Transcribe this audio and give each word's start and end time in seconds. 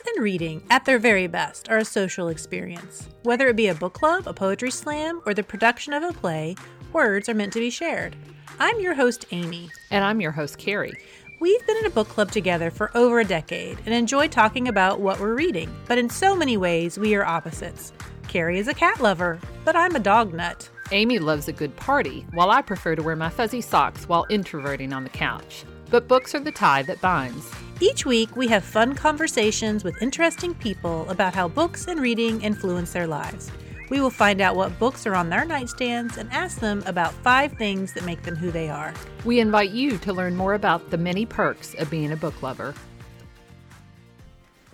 Books 0.00 0.16
and 0.16 0.24
reading, 0.24 0.62
at 0.70 0.86
their 0.86 0.98
very 0.98 1.26
best, 1.26 1.68
are 1.68 1.76
a 1.76 1.84
social 1.84 2.28
experience. 2.28 3.10
Whether 3.22 3.48
it 3.48 3.56
be 3.56 3.68
a 3.68 3.74
book 3.74 3.92
club, 3.92 4.26
a 4.26 4.32
poetry 4.32 4.70
slam, 4.70 5.20
or 5.26 5.34
the 5.34 5.42
production 5.42 5.92
of 5.92 6.02
a 6.02 6.12
play, 6.12 6.56
words 6.94 7.28
are 7.28 7.34
meant 7.34 7.52
to 7.52 7.60
be 7.60 7.68
shared. 7.68 8.16
I'm 8.58 8.80
your 8.80 8.94
host, 8.94 9.26
Amy. 9.30 9.68
And 9.90 10.02
I'm 10.02 10.22
your 10.22 10.30
host, 10.30 10.56
Carrie. 10.56 10.94
We've 11.38 11.66
been 11.66 11.76
in 11.78 11.86
a 11.86 11.90
book 11.90 12.08
club 12.08 12.30
together 12.30 12.70
for 12.70 12.96
over 12.96 13.20
a 13.20 13.26
decade 13.26 13.78
and 13.84 13.94
enjoy 13.94 14.28
talking 14.28 14.68
about 14.68 15.00
what 15.00 15.20
we're 15.20 15.34
reading, 15.34 15.70
but 15.86 15.98
in 15.98 16.08
so 16.08 16.34
many 16.34 16.56
ways, 16.56 16.98
we 16.98 17.14
are 17.14 17.26
opposites. 17.26 17.92
Carrie 18.26 18.58
is 18.58 18.68
a 18.68 18.74
cat 18.74 19.00
lover, 19.00 19.38
but 19.66 19.76
I'm 19.76 19.96
a 19.96 20.00
dog 20.00 20.32
nut. 20.32 20.70
Amy 20.92 21.18
loves 21.18 21.48
a 21.48 21.52
good 21.52 21.76
party, 21.76 22.24
while 22.32 22.50
I 22.50 22.62
prefer 22.62 22.96
to 22.96 23.02
wear 23.02 23.16
my 23.16 23.28
fuzzy 23.28 23.60
socks 23.60 24.08
while 24.08 24.24
introverting 24.30 24.94
on 24.94 25.04
the 25.04 25.10
couch. 25.10 25.64
But 25.90 26.08
books 26.08 26.34
are 26.34 26.40
the 26.40 26.52
tie 26.52 26.84
that 26.84 27.02
binds. 27.02 27.50
Each 27.82 28.04
week, 28.04 28.36
we 28.36 28.46
have 28.48 28.62
fun 28.62 28.94
conversations 28.94 29.84
with 29.84 30.02
interesting 30.02 30.52
people 30.52 31.08
about 31.08 31.34
how 31.34 31.48
books 31.48 31.86
and 31.86 31.98
reading 31.98 32.42
influence 32.42 32.92
their 32.92 33.06
lives. 33.06 33.50
We 33.88 34.02
will 34.02 34.10
find 34.10 34.42
out 34.42 34.54
what 34.54 34.78
books 34.78 35.06
are 35.06 35.14
on 35.14 35.30
their 35.30 35.46
nightstands 35.46 36.18
and 36.18 36.30
ask 36.30 36.60
them 36.60 36.82
about 36.84 37.14
five 37.14 37.52
things 37.54 37.94
that 37.94 38.04
make 38.04 38.22
them 38.22 38.36
who 38.36 38.50
they 38.50 38.68
are. 38.68 38.92
We 39.24 39.40
invite 39.40 39.70
you 39.70 39.96
to 39.96 40.12
learn 40.12 40.36
more 40.36 40.52
about 40.52 40.90
the 40.90 40.98
many 40.98 41.24
perks 41.24 41.72
of 41.76 41.88
being 41.88 42.12
a 42.12 42.16
book 42.16 42.42
lover. 42.42 42.74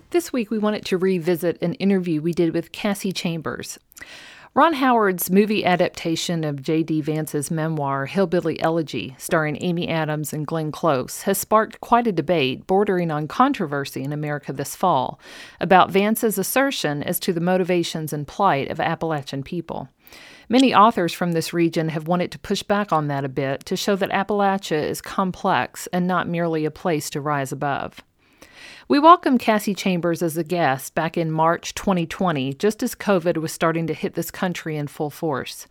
This 0.09 0.33
week, 0.33 0.51
we 0.51 0.57
wanted 0.57 0.83
to 0.87 0.97
revisit 0.97 1.61
an 1.61 1.75
interview 1.75 2.21
we 2.21 2.33
did 2.33 2.53
with 2.53 2.73
Cassie 2.73 3.13
Chambers. 3.13 3.79
Ron 4.57 4.73
Howard's 4.73 5.29
movie 5.29 5.63
adaptation 5.63 6.43
of 6.43 6.63
J.D. 6.63 7.01
Vance's 7.01 7.51
memoir, 7.51 8.07
Hillbilly 8.07 8.59
Elegy, 8.59 9.13
starring 9.19 9.55
Amy 9.61 9.87
Adams 9.87 10.33
and 10.33 10.47
Glenn 10.47 10.71
Close, 10.71 11.21
has 11.21 11.37
sparked 11.37 11.79
quite 11.79 12.07
a 12.07 12.11
debate 12.11 12.65
bordering 12.65 13.11
on 13.11 13.27
controversy 13.27 14.01
in 14.01 14.11
America 14.11 14.51
this 14.51 14.75
fall 14.75 15.19
about 15.61 15.91
Vance's 15.91 16.39
assertion 16.39 17.03
as 17.03 17.19
to 17.19 17.33
the 17.33 17.39
motivations 17.39 18.11
and 18.11 18.27
plight 18.27 18.71
of 18.71 18.79
Appalachian 18.79 19.43
people. 19.43 19.89
Many 20.49 20.73
authors 20.73 21.13
from 21.13 21.33
this 21.33 21.53
region 21.53 21.89
have 21.89 22.07
wanted 22.07 22.31
to 22.31 22.39
push 22.39 22.63
back 22.63 22.91
on 22.91 23.09
that 23.09 23.23
a 23.23 23.29
bit 23.29 23.63
to 23.67 23.75
show 23.75 23.95
that 23.97 24.09
Appalachia 24.09 24.81
is 24.81 25.01
complex 25.01 25.85
and 25.93 26.07
not 26.07 26.27
merely 26.27 26.65
a 26.65 26.71
place 26.71 27.11
to 27.11 27.21
rise 27.21 27.51
above. 27.51 28.01
We 28.89 28.99
welcomed 28.99 29.41
Cassie 29.41 29.75
Chambers 29.75 30.23
as 30.23 30.37
a 30.37 30.45
guest 30.45 30.95
back 30.95 31.17
in 31.17 31.29
March 31.29 31.75
2020, 31.75 32.53
just 32.53 32.81
as 32.81 32.95
COVID 32.95 33.35
was 33.35 33.51
starting 33.51 33.85
to 33.87 33.93
hit 33.93 34.13
this 34.13 34.31
country 34.31 34.77
in 34.77 34.87
full 34.87 35.09
force. 35.09 35.67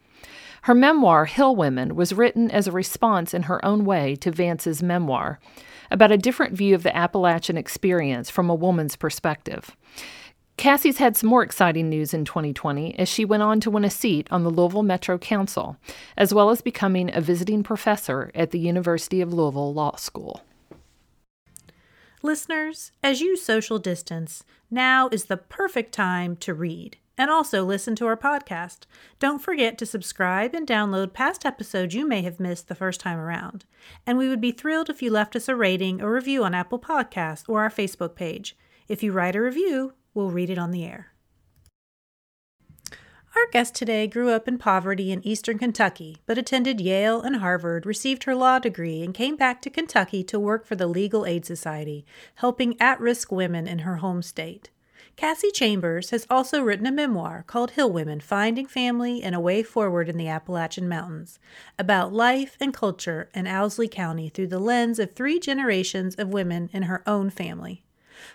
Her 0.64 0.74
memoir, 0.74 1.24
Hill 1.24 1.56
Women, 1.56 1.96
was 1.96 2.12
written 2.12 2.50
as 2.50 2.66
a 2.66 2.72
response 2.72 3.32
in 3.32 3.44
her 3.44 3.64
own 3.64 3.86
way 3.86 4.16
to 4.16 4.30
Vance's 4.30 4.82
memoir, 4.82 5.40
about 5.90 6.12
a 6.12 6.18
different 6.18 6.58
view 6.58 6.74
of 6.74 6.82
the 6.82 6.94
Appalachian 6.94 7.56
experience 7.56 8.28
from 8.28 8.50
a 8.50 8.54
woman's 8.54 8.96
perspective. 8.96 9.74
Cassie's 10.58 10.98
had 10.98 11.16
some 11.16 11.30
more 11.30 11.42
exciting 11.42 11.88
news 11.88 12.12
in 12.12 12.26
2020 12.26 12.98
as 12.98 13.08
she 13.08 13.24
went 13.24 13.42
on 13.42 13.60
to 13.60 13.70
win 13.70 13.86
a 13.86 13.90
seat 13.90 14.28
on 14.30 14.42
the 14.42 14.50
Louisville 14.50 14.82
Metro 14.82 15.16
Council, 15.16 15.78
as 16.18 16.34
well 16.34 16.50
as 16.50 16.60
becoming 16.60 17.10
a 17.14 17.22
visiting 17.22 17.62
professor 17.62 18.30
at 18.34 18.50
the 18.50 18.58
University 18.58 19.22
of 19.22 19.32
Louisville 19.32 19.72
Law 19.72 19.96
School. 19.96 20.42
Listeners, 22.26 22.90
as 23.04 23.20
you 23.20 23.36
social 23.36 23.78
distance, 23.78 24.42
now 24.68 25.08
is 25.12 25.26
the 25.26 25.36
perfect 25.36 25.92
time 25.92 26.34
to 26.38 26.52
read 26.52 26.96
and 27.16 27.30
also 27.30 27.64
listen 27.64 27.94
to 27.94 28.06
our 28.06 28.16
podcast. 28.16 28.80
Don't 29.20 29.40
forget 29.40 29.78
to 29.78 29.86
subscribe 29.86 30.52
and 30.52 30.66
download 30.66 31.12
past 31.12 31.46
episodes 31.46 31.94
you 31.94 32.04
may 32.04 32.22
have 32.22 32.40
missed 32.40 32.66
the 32.66 32.74
first 32.74 32.98
time 32.98 33.20
around. 33.20 33.64
And 34.04 34.18
we 34.18 34.28
would 34.28 34.40
be 34.40 34.50
thrilled 34.50 34.90
if 34.90 35.02
you 35.02 35.10
left 35.12 35.36
us 35.36 35.48
a 35.48 35.54
rating 35.54 36.02
or 36.02 36.12
review 36.12 36.42
on 36.42 36.52
Apple 36.52 36.80
Podcasts 36.80 37.44
or 37.46 37.62
our 37.62 37.70
Facebook 37.70 38.16
page. 38.16 38.56
If 38.88 39.04
you 39.04 39.12
write 39.12 39.36
a 39.36 39.40
review, 39.40 39.92
we'll 40.12 40.32
read 40.32 40.50
it 40.50 40.58
on 40.58 40.72
the 40.72 40.84
air. 40.84 41.12
Our 43.36 43.46
guest 43.52 43.74
today 43.74 44.06
grew 44.06 44.30
up 44.30 44.48
in 44.48 44.56
poverty 44.56 45.12
in 45.12 45.24
eastern 45.26 45.58
Kentucky, 45.58 46.16
but 46.24 46.38
attended 46.38 46.80
Yale 46.80 47.20
and 47.20 47.36
Harvard, 47.36 47.84
received 47.84 48.24
her 48.24 48.34
law 48.34 48.58
degree, 48.58 49.02
and 49.02 49.12
came 49.12 49.36
back 49.36 49.60
to 49.60 49.68
Kentucky 49.68 50.24
to 50.24 50.40
work 50.40 50.64
for 50.64 50.74
the 50.74 50.86
Legal 50.86 51.26
Aid 51.26 51.44
Society, 51.44 52.06
helping 52.36 52.80
at 52.80 52.98
risk 52.98 53.30
women 53.30 53.68
in 53.68 53.80
her 53.80 53.96
home 53.96 54.22
state. 54.22 54.70
Cassie 55.16 55.50
Chambers 55.50 56.10
has 56.10 56.26
also 56.30 56.62
written 56.62 56.86
a 56.86 56.90
memoir 56.92 57.44
called 57.46 57.72
Hill 57.72 57.92
Women 57.92 58.20
Finding 58.20 58.66
Family 58.66 59.22
and 59.22 59.34
a 59.34 59.40
Way 59.40 59.62
Forward 59.62 60.08
in 60.08 60.16
the 60.16 60.28
Appalachian 60.28 60.88
Mountains 60.88 61.38
about 61.78 62.14
life 62.14 62.56
and 62.58 62.72
culture 62.72 63.28
in 63.34 63.46
Owsley 63.46 63.86
County 63.86 64.30
through 64.30 64.48
the 64.48 64.58
lens 64.58 64.98
of 64.98 65.12
three 65.12 65.38
generations 65.38 66.14
of 66.14 66.28
women 66.32 66.70
in 66.72 66.84
her 66.84 67.02
own 67.06 67.28
family. 67.28 67.84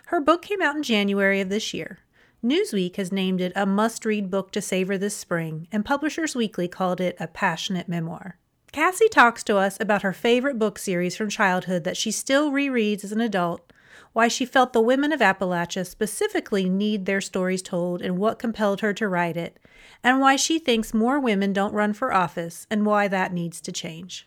Her 0.06 0.20
book 0.20 0.42
came 0.42 0.62
out 0.62 0.76
in 0.76 0.84
January 0.84 1.40
of 1.40 1.48
this 1.48 1.74
year. 1.74 1.98
Newsweek 2.44 2.96
has 2.96 3.12
named 3.12 3.40
it 3.40 3.52
a 3.54 3.64
must 3.64 4.04
read 4.04 4.28
book 4.28 4.50
to 4.50 4.60
savor 4.60 4.98
this 4.98 5.16
spring, 5.16 5.68
and 5.70 5.84
Publishers 5.84 6.34
Weekly 6.34 6.66
called 6.66 7.00
it 7.00 7.16
a 7.20 7.28
passionate 7.28 7.88
memoir. 7.88 8.36
Cassie 8.72 9.08
talks 9.08 9.44
to 9.44 9.58
us 9.58 9.78
about 9.80 10.02
her 10.02 10.12
favorite 10.12 10.58
book 10.58 10.76
series 10.76 11.14
from 11.14 11.28
childhood 11.28 11.84
that 11.84 11.96
she 11.96 12.10
still 12.10 12.50
rereads 12.50 13.04
as 13.04 13.12
an 13.12 13.20
adult, 13.20 13.72
why 14.12 14.26
she 14.26 14.44
felt 14.44 14.72
the 14.72 14.80
women 14.80 15.12
of 15.12 15.20
Appalachia 15.20 15.86
specifically 15.86 16.68
need 16.68 17.06
their 17.06 17.20
stories 17.20 17.62
told 17.62 18.02
and 18.02 18.18
what 18.18 18.40
compelled 18.40 18.80
her 18.80 18.92
to 18.92 19.06
write 19.06 19.36
it, 19.36 19.60
and 20.02 20.20
why 20.20 20.34
she 20.34 20.58
thinks 20.58 20.92
more 20.92 21.20
women 21.20 21.52
don't 21.52 21.72
run 21.72 21.92
for 21.92 22.12
office 22.12 22.66
and 22.68 22.84
why 22.84 23.06
that 23.06 23.32
needs 23.32 23.60
to 23.60 23.70
change. 23.70 24.26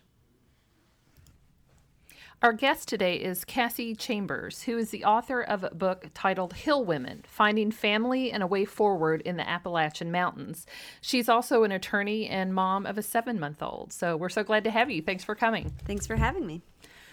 Our 2.46 2.54
guest 2.54 2.88
today 2.88 3.16
is 3.16 3.44
Cassie 3.44 3.96
Chambers, 3.96 4.62
who 4.62 4.78
is 4.78 4.92
the 4.92 5.04
author 5.04 5.42
of 5.42 5.64
a 5.64 5.72
book 5.72 6.12
titled 6.14 6.54
Hill 6.54 6.86
Women 6.86 7.24
Finding 7.28 7.72
Family 7.72 8.32
and 8.32 8.44
a 8.44 8.46
Way 8.46 8.66
Forward 8.66 9.22
in 9.22 9.38
the 9.38 9.50
Appalachian 9.50 10.12
Mountains. 10.12 10.68
She's 11.02 11.28
also 11.28 11.64
an 11.64 11.72
attorney 11.72 12.28
and 12.28 12.54
mom 12.54 12.86
of 12.86 13.00
a 13.00 13.02
seven 13.02 13.40
month 13.40 13.64
old. 13.64 13.92
So 13.92 14.16
we're 14.16 14.30
so 14.30 14.44
glad 14.44 14.64
to 14.66 14.70
have 14.70 14.92
you. 14.92 15.02
Thanks 15.02 15.24
for 15.24 15.34
coming. 15.34 15.74
Thanks 15.88 16.06
for 16.06 16.18
having 16.18 16.46
me. 16.46 16.62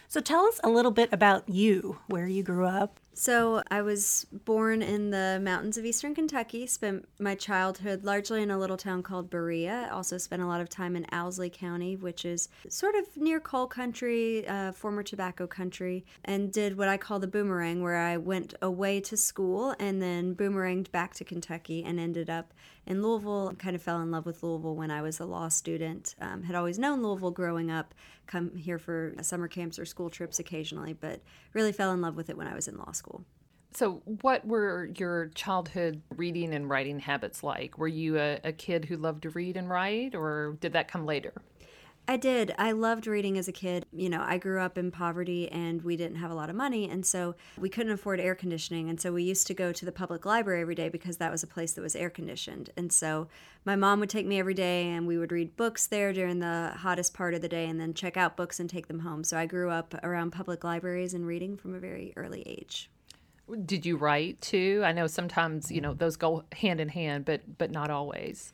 So 0.06 0.20
tell 0.20 0.44
us 0.44 0.60
a 0.62 0.68
little 0.68 0.90
bit 0.90 1.08
about 1.14 1.48
you, 1.48 1.96
where 2.08 2.26
you 2.26 2.42
grew 2.42 2.66
up. 2.66 3.00
So 3.14 3.62
I 3.70 3.82
was 3.82 4.26
born 4.32 4.80
in 4.80 5.10
the 5.10 5.38
mountains 5.42 5.76
of 5.76 5.84
eastern 5.84 6.14
Kentucky. 6.14 6.66
Spent 6.66 7.06
my 7.18 7.34
childhood 7.34 8.04
largely 8.04 8.42
in 8.42 8.50
a 8.50 8.58
little 8.58 8.78
town 8.78 9.02
called 9.02 9.28
Berea. 9.28 9.90
Also 9.92 10.16
spent 10.16 10.40
a 10.40 10.46
lot 10.46 10.62
of 10.62 10.70
time 10.70 10.96
in 10.96 11.04
Owsley 11.12 11.50
County, 11.50 11.94
which 11.94 12.24
is 12.24 12.48
sort 12.68 12.94
of 12.94 13.04
near 13.16 13.38
coal 13.38 13.66
country, 13.66 14.48
uh, 14.48 14.72
former 14.72 15.02
tobacco 15.02 15.46
country, 15.46 16.06
and 16.24 16.50
did 16.52 16.78
what 16.78 16.88
I 16.88 16.96
call 16.96 17.18
the 17.18 17.26
boomerang, 17.26 17.82
where 17.82 17.98
I 17.98 18.16
went 18.16 18.54
away 18.62 19.00
to 19.02 19.16
school 19.16 19.74
and 19.78 20.00
then 20.00 20.34
boomeranged 20.34 20.90
back 20.90 21.12
to 21.14 21.24
Kentucky 21.24 21.84
and 21.84 22.00
ended 22.00 22.30
up 22.30 22.54
in 22.86 23.02
Louisville. 23.02 23.54
Kind 23.58 23.76
of 23.76 23.82
fell 23.82 24.00
in 24.00 24.10
love 24.10 24.24
with 24.24 24.42
Louisville 24.42 24.74
when 24.74 24.90
I 24.90 25.02
was 25.02 25.20
a 25.20 25.26
law 25.26 25.48
student. 25.48 26.14
Um, 26.18 26.44
had 26.44 26.56
always 26.56 26.78
known 26.78 27.02
Louisville 27.02 27.30
growing 27.30 27.70
up. 27.70 27.94
Come 28.26 28.56
here 28.56 28.78
for 28.78 29.14
summer 29.20 29.48
camps 29.48 29.78
or 29.78 29.84
school 29.84 30.08
trips 30.08 30.38
occasionally, 30.38 30.94
but 30.94 31.20
really 31.52 31.72
fell 31.72 31.92
in 31.92 32.00
love 32.00 32.16
with 32.16 32.30
it 32.30 32.36
when 32.36 32.46
I 32.46 32.54
was 32.54 32.68
in 32.68 32.78
law 32.78 32.92
school. 32.92 33.01
So, 33.74 34.02
what 34.04 34.46
were 34.46 34.90
your 34.96 35.28
childhood 35.28 36.02
reading 36.16 36.52
and 36.54 36.68
writing 36.68 36.98
habits 36.98 37.42
like? 37.42 37.78
Were 37.78 37.88
you 37.88 38.18
a, 38.18 38.38
a 38.44 38.52
kid 38.52 38.84
who 38.84 38.98
loved 38.98 39.22
to 39.22 39.30
read 39.30 39.56
and 39.56 39.68
write, 39.68 40.14
or 40.14 40.58
did 40.60 40.74
that 40.74 40.88
come 40.88 41.06
later? 41.06 41.32
I 42.08 42.16
did. 42.16 42.52
I 42.58 42.72
loved 42.72 43.06
reading 43.06 43.38
as 43.38 43.46
a 43.46 43.52
kid. 43.52 43.86
You 43.92 44.08
know, 44.08 44.22
I 44.26 44.36
grew 44.36 44.60
up 44.60 44.76
in 44.76 44.90
poverty 44.90 45.48
and 45.50 45.80
we 45.82 45.96
didn't 45.96 46.16
have 46.16 46.32
a 46.32 46.34
lot 46.34 46.50
of 46.50 46.56
money. 46.56 46.88
And 46.90 47.06
so 47.06 47.36
we 47.56 47.68
couldn't 47.68 47.92
afford 47.92 48.18
air 48.18 48.34
conditioning. 48.34 48.90
And 48.90 49.00
so 49.00 49.12
we 49.12 49.22
used 49.22 49.46
to 49.46 49.54
go 49.54 49.72
to 49.72 49.84
the 49.84 49.92
public 49.92 50.26
library 50.26 50.60
every 50.60 50.74
day 50.74 50.88
because 50.88 51.18
that 51.18 51.30
was 51.30 51.44
a 51.44 51.46
place 51.46 51.72
that 51.74 51.80
was 51.80 51.94
air 51.94 52.10
conditioned. 52.10 52.70
And 52.76 52.92
so 52.92 53.28
my 53.64 53.76
mom 53.76 54.00
would 54.00 54.10
take 54.10 54.26
me 54.26 54.40
every 54.40 54.52
day 54.52 54.88
and 54.88 55.06
we 55.06 55.16
would 55.16 55.30
read 55.30 55.56
books 55.56 55.86
there 55.86 56.12
during 56.12 56.40
the 56.40 56.72
hottest 56.78 57.14
part 57.14 57.34
of 57.34 57.40
the 57.40 57.48
day 57.48 57.66
and 57.66 57.80
then 57.80 57.94
check 57.94 58.16
out 58.16 58.36
books 58.36 58.58
and 58.58 58.68
take 58.68 58.88
them 58.88 58.98
home. 58.98 59.22
So 59.22 59.38
I 59.38 59.46
grew 59.46 59.70
up 59.70 59.94
around 60.02 60.32
public 60.32 60.64
libraries 60.64 61.14
and 61.14 61.24
reading 61.24 61.56
from 61.56 61.72
a 61.72 61.78
very 61.78 62.12
early 62.16 62.42
age. 62.46 62.90
Did 63.64 63.84
you 63.84 63.96
write 63.96 64.40
too? 64.40 64.82
I 64.84 64.92
know 64.92 65.06
sometimes, 65.06 65.70
you 65.70 65.80
know, 65.80 65.94
those 65.94 66.16
go 66.16 66.44
hand 66.52 66.80
in 66.80 66.88
hand, 66.88 67.24
but 67.24 67.58
but 67.58 67.70
not 67.70 67.90
always. 67.90 68.52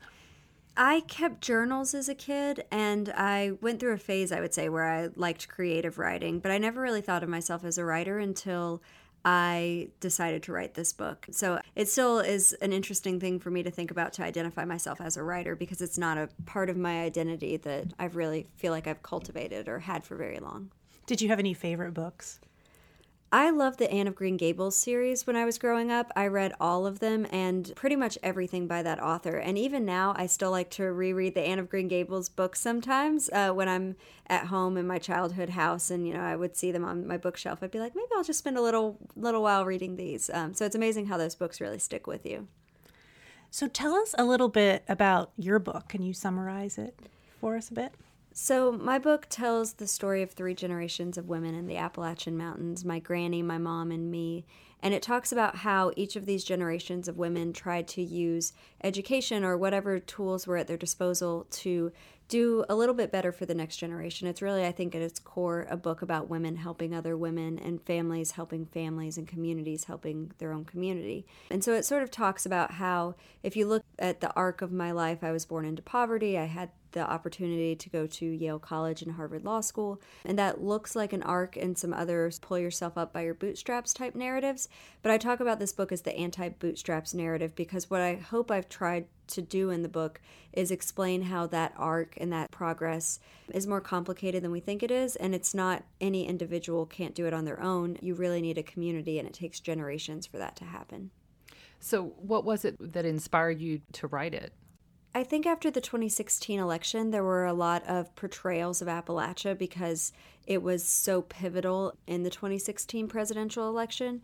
I 0.76 1.00
kept 1.00 1.40
journals 1.40 1.92
as 1.92 2.08
a 2.08 2.14
kid, 2.14 2.64
and 2.70 3.12
I 3.16 3.52
went 3.60 3.80
through 3.80 3.94
a 3.94 3.98
phase, 3.98 4.30
I 4.30 4.40
would 4.40 4.54
say, 4.54 4.68
where 4.68 4.84
I 4.84 5.08
liked 5.16 5.48
creative 5.48 5.98
writing, 5.98 6.38
but 6.38 6.52
I 6.52 6.58
never 6.58 6.80
really 6.80 7.00
thought 7.00 7.24
of 7.24 7.28
myself 7.28 7.64
as 7.64 7.78
a 7.78 7.84
writer 7.84 8.20
until 8.20 8.80
I 9.24 9.88
decided 9.98 10.44
to 10.44 10.52
write 10.52 10.74
this 10.74 10.92
book. 10.92 11.26
So 11.32 11.60
it 11.74 11.88
still 11.88 12.20
is 12.20 12.52
an 12.54 12.72
interesting 12.72 13.18
thing 13.18 13.40
for 13.40 13.50
me 13.50 13.64
to 13.64 13.70
think 13.72 13.90
about 13.90 14.12
to 14.14 14.22
identify 14.22 14.64
myself 14.64 15.00
as 15.00 15.16
a 15.16 15.22
writer 15.24 15.56
because 15.56 15.80
it's 15.80 15.98
not 15.98 16.16
a 16.16 16.28
part 16.46 16.70
of 16.70 16.76
my 16.76 17.02
identity 17.02 17.56
that 17.56 17.92
I 17.98 18.04
really 18.04 18.46
feel 18.54 18.72
like 18.72 18.86
I've 18.86 19.02
cultivated 19.02 19.68
or 19.68 19.80
had 19.80 20.04
for 20.04 20.14
very 20.14 20.38
long. 20.38 20.70
Did 21.06 21.20
you 21.20 21.28
have 21.28 21.40
any 21.40 21.54
favorite 21.54 21.92
books? 21.92 22.38
I 23.30 23.50
loved 23.50 23.78
the 23.78 23.90
Anne 23.92 24.06
of 24.06 24.14
Green 24.14 24.38
Gables 24.38 24.74
series 24.74 25.26
when 25.26 25.36
I 25.36 25.44
was 25.44 25.58
growing 25.58 25.92
up. 25.92 26.10
I 26.16 26.28
read 26.28 26.54
all 26.58 26.86
of 26.86 27.00
them 27.00 27.26
and 27.30 27.70
pretty 27.76 27.94
much 27.94 28.16
everything 28.22 28.66
by 28.66 28.82
that 28.82 29.02
author. 29.02 29.36
And 29.36 29.58
even 29.58 29.84
now, 29.84 30.14
I 30.16 30.26
still 30.26 30.50
like 30.50 30.70
to 30.70 30.84
reread 30.84 31.34
the 31.34 31.42
Anne 31.42 31.58
of 31.58 31.68
Green 31.68 31.88
Gables 31.88 32.30
books 32.30 32.58
sometimes 32.58 33.28
uh, 33.34 33.50
when 33.50 33.68
I'm 33.68 33.96
at 34.28 34.46
home 34.46 34.78
in 34.78 34.86
my 34.86 34.98
childhood 34.98 35.50
house, 35.50 35.90
and 35.90 36.06
you 36.06 36.14
know 36.14 36.22
I 36.22 36.36
would 36.36 36.56
see 36.56 36.72
them 36.72 36.86
on 36.86 37.06
my 37.06 37.18
bookshelf. 37.18 37.58
I'd 37.62 37.70
be 37.70 37.80
like, 37.80 37.94
maybe 37.94 38.08
I'll 38.16 38.24
just 38.24 38.38
spend 38.38 38.56
a 38.56 38.62
little 38.62 38.96
little 39.14 39.42
while 39.42 39.66
reading 39.66 39.96
these. 39.96 40.30
Um, 40.32 40.54
so 40.54 40.64
it's 40.64 40.76
amazing 40.76 41.06
how 41.06 41.18
those 41.18 41.34
books 41.34 41.60
really 41.60 41.78
stick 41.78 42.06
with 42.06 42.24
you. 42.24 42.48
So 43.50 43.68
tell 43.68 43.94
us 43.94 44.14
a 44.16 44.24
little 44.24 44.48
bit 44.48 44.84
about 44.88 45.32
your 45.36 45.58
book. 45.58 45.88
Can 45.88 46.02
you 46.02 46.14
summarize 46.14 46.78
it 46.78 46.98
for 47.40 47.56
us 47.56 47.68
a 47.68 47.74
bit? 47.74 47.92
So, 48.40 48.70
my 48.70 49.00
book 49.00 49.26
tells 49.28 49.72
the 49.72 49.88
story 49.88 50.22
of 50.22 50.30
three 50.30 50.54
generations 50.54 51.18
of 51.18 51.28
women 51.28 51.56
in 51.56 51.66
the 51.66 51.76
Appalachian 51.76 52.38
Mountains 52.38 52.84
my 52.84 53.00
granny, 53.00 53.42
my 53.42 53.58
mom, 53.58 53.90
and 53.90 54.12
me. 54.12 54.46
And 54.80 54.94
it 54.94 55.02
talks 55.02 55.32
about 55.32 55.56
how 55.56 55.90
each 55.96 56.14
of 56.14 56.24
these 56.24 56.44
generations 56.44 57.08
of 57.08 57.18
women 57.18 57.52
tried 57.52 57.88
to 57.88 58.02
use 58.02 58.52
education 58.84 59.42
or 59.42 59.58
whatever 59.58 59.98
tools 59.98 60.46
were 60.46 60.56
at 60.56 60.68
their 60.68 60.76
disposal 60.76 61.48
to 61.50 61.90
do 62.28 62.64
a 62.68 62.76
little 62.76 62.94
bit 62.94 63.10
better 63.10 63.32
for 63.32 63.44
the 63.44 63.56
next 63.56 63.78
generation. 63.78 64.28
It's 64.28 64.42
really, 64.42 64.64
I 64.64 64.70
think, 64.70 64.94
at 64.94 65.02
its 65.02 65.18
core, 65.18 65.66
a 65.68 65.76
book 65.76 66.00
about 66.00 66.28
women 66.28 66.56
helping 66.56 66.94
other 66.94 67.16
women 67.16 67.58
and 67.58 67.82
families 67.82 68.32
helping 68.32 68.66
families 68.66 69.18
and 69.18 69.26
communities 69.26 69.84
helping 69.84 70.30
their 70.38 70.52
own 70.52 70.64
community. 70.64 71.26
And 71.50 71.64
so 71.64 71.72
it 71.72 71.84
sort 71.84 72.04
of 72.04 72.10
talks 72.12 72.46
about 72.46 72.72
how, 72.72 73.16
if 73.42 73.56
you 73.56 73.66
look 73.66 73.82
at 73.98 74.20
the 74.20 74.32
arc 74.34 74.62
of 74.62 74.70
my 74.70 74.92
life, 74.92 75.24
I 75.24 75.32
was 75.32 75.44
born 75.44 75.64
into 75.64 75.82
poverty, 75.82 76.38
I 76.38 76.44
had 76.44 76.70
the 76.92 77.08
opportunity 77.08 77.76
to 77.76 77.88
go 77.88 78.06
to 78.06 78.26
Yale 78.26 78.58
College 78.58 79.02
and 79.02 79.12
Harvard 79.12 79.44
Law 79.44 79.60
School. 79.60 80.00
And 80.24 80.38
that 80.38 80.62
looks 80.62 80.96
like 80.96 81.12
an 81.12 81.22
arc 81.22 81.56
and 81.56 81.76
some 81.76 81.92
other 81.92 82.30
pull 82.40 82.58
yourself 82.58 82.96
up 82.96 83.12
by 83.12 83.22
your 83.22 83.34
bootstraps 83.34 83.92
type 83.92 84.14
narratives. 84.14 84.68
But 85.02 85.12
I 85.12 85.18
talk 85.18 85.40
about 85.40 85.58
this 85.58 85.72
book 85.72 85.92
as 85.92 86.02
the 86.02 86.16
anti 86.16 86.48
bootstraps 86.48 87.14
narrative 87.14 87.54
because 87.54 87.90
what 87.90 88.00
I 88.00 88.16
hope 88.16 88.50
I've 88.50 88.68
tried 88.68 89.06
to 89.28 89.42
do 89.42 89.70
in 89.70 89.82
the 89.82 89.88
book 89.88 90.20
is 90.52 90.70
explain 90.70 91.22
how 91.22 91.46
that 91.46 91.74
arc 91.76 92.14
and 92.16 92.32
that 92.32 92.50
progress 92.50 93.20
is 93.52 93.66
more 93.66 93.80
complicated 93.80 94.42
than 94.42 94.50
we 94.50 94.60
think 94.60 94.82
it 94.82 94.90
is. 94.90 95.16
And 95.16 95.34
it's 95.34 95.54
not 95.54 95.84
any 96.00 96.26
individual 96.26 96.86
can't 96.86 97.14
do 97.14 97.26
it 97.26 97.34
on 97.34 97.44
their 97.44 97.62
own. 97.62 97.98
You 98.00 98.14
really 98.14 98.40
need 98.40 98.58
a 98.58 98.62
community, 98.62 99.18
and 99.18 99.28
it 99.28 99.34
takes 99.34 99.60
generations 99.60 100.26
for 100.26 100.38
that 100.38 100.56
to 100.56 100.64
happen. 100.64 101.10
So, 101.80 102.14
what 102.16 102.44
was 102.44 102.64
it 102.64 102.76
that 102.92 103.04
inspired 103.04 103.60
you 103.60 103.80
to 103.92 104.06
write 104.08 104.34
it? 104.34 104.52
I 105.14 105.24
think 105.24 105.46
after 105.46 105.70
the 105.70 105.80
2016 105.80 106.60
election, 106.60 107.10
there 107.10 107.24
were 107.24 107.46
a 107.46 107.52
lot 107.52 107.82
of 107.86 108.14
portrayals 108.14 108.82
of 108.82 108.88
Appalachia 108.88 109.56
because 109.56 110.12
it 110.46 110.62
was 110.62 110.84
so 110.84 111.22
pivotal 111.22 111.94
in 112.06 112.22
the 112.22 112.30
2016 112.30 113.08
presidential 113.08 113.68
election. 113.68 114.22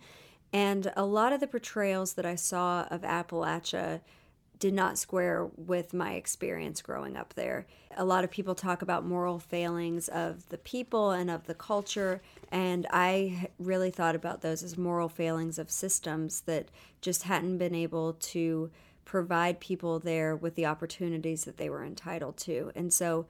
And 0.53 0.93
a 0.95 1.05
lot 1.05 1.33
of 1.33 1.41
the 1.41 1.47
portrayals 1.47 2.13
that 2.15 2.27
I 2.27 2.37
saw 2.37 2.87
of 2.91 3.03
Appalachia 3.03 4.03
did 4.59 4.73
not 4.73 4.99
square 4.99 5.49
with 5.57 5.93
my 5.93 6.15
experience 6.15 6.81
growing 6.81 7.17
up 7.17 7.35
there. 7.35 7.67
A 7.97 8.05
lot 8.05 8.25
of 8.25 8.31
people 8.31 8.55
talk 8.55 8.83
about 8.83 9.05
moral 9.05 9.39
failings 9.39 10.09
of 10.09 10.49
the 10.49 10.59
people 10.59 11.11
and 11.11 11.31
of 11.31 11.47
the 11.47 11.55
culture, 11.55 12.23
and 12.53 12.87
I 12.91 13.49
really 13.59 13.91
thought 13.91 14.15
about 14.15 14.43
those 14.43 14.63
as 14.63 14.79
moral 14.79 15.09
failings 15.09 15.59
of 15.59 15.71
systems 15.71 16.43
that 16.43 16.69
just 17.01 17.25
hadn't 17.25 17.59
been 17.59 17.75
able 17.75 18.15
to 18.15 18.71
provide 19.05 19.61
people 19.61 19.99
there 19.99 20.35
with 20.35 20.55
the 20.55 20.67
opportunities 20.67 21.45
that 21.45 21.57
they 21.57 21.69
were 21.69 21.85
entitled 21.85 22.37
to. 22.39 22.73
And 22.75 22.93
so 22.93 23.27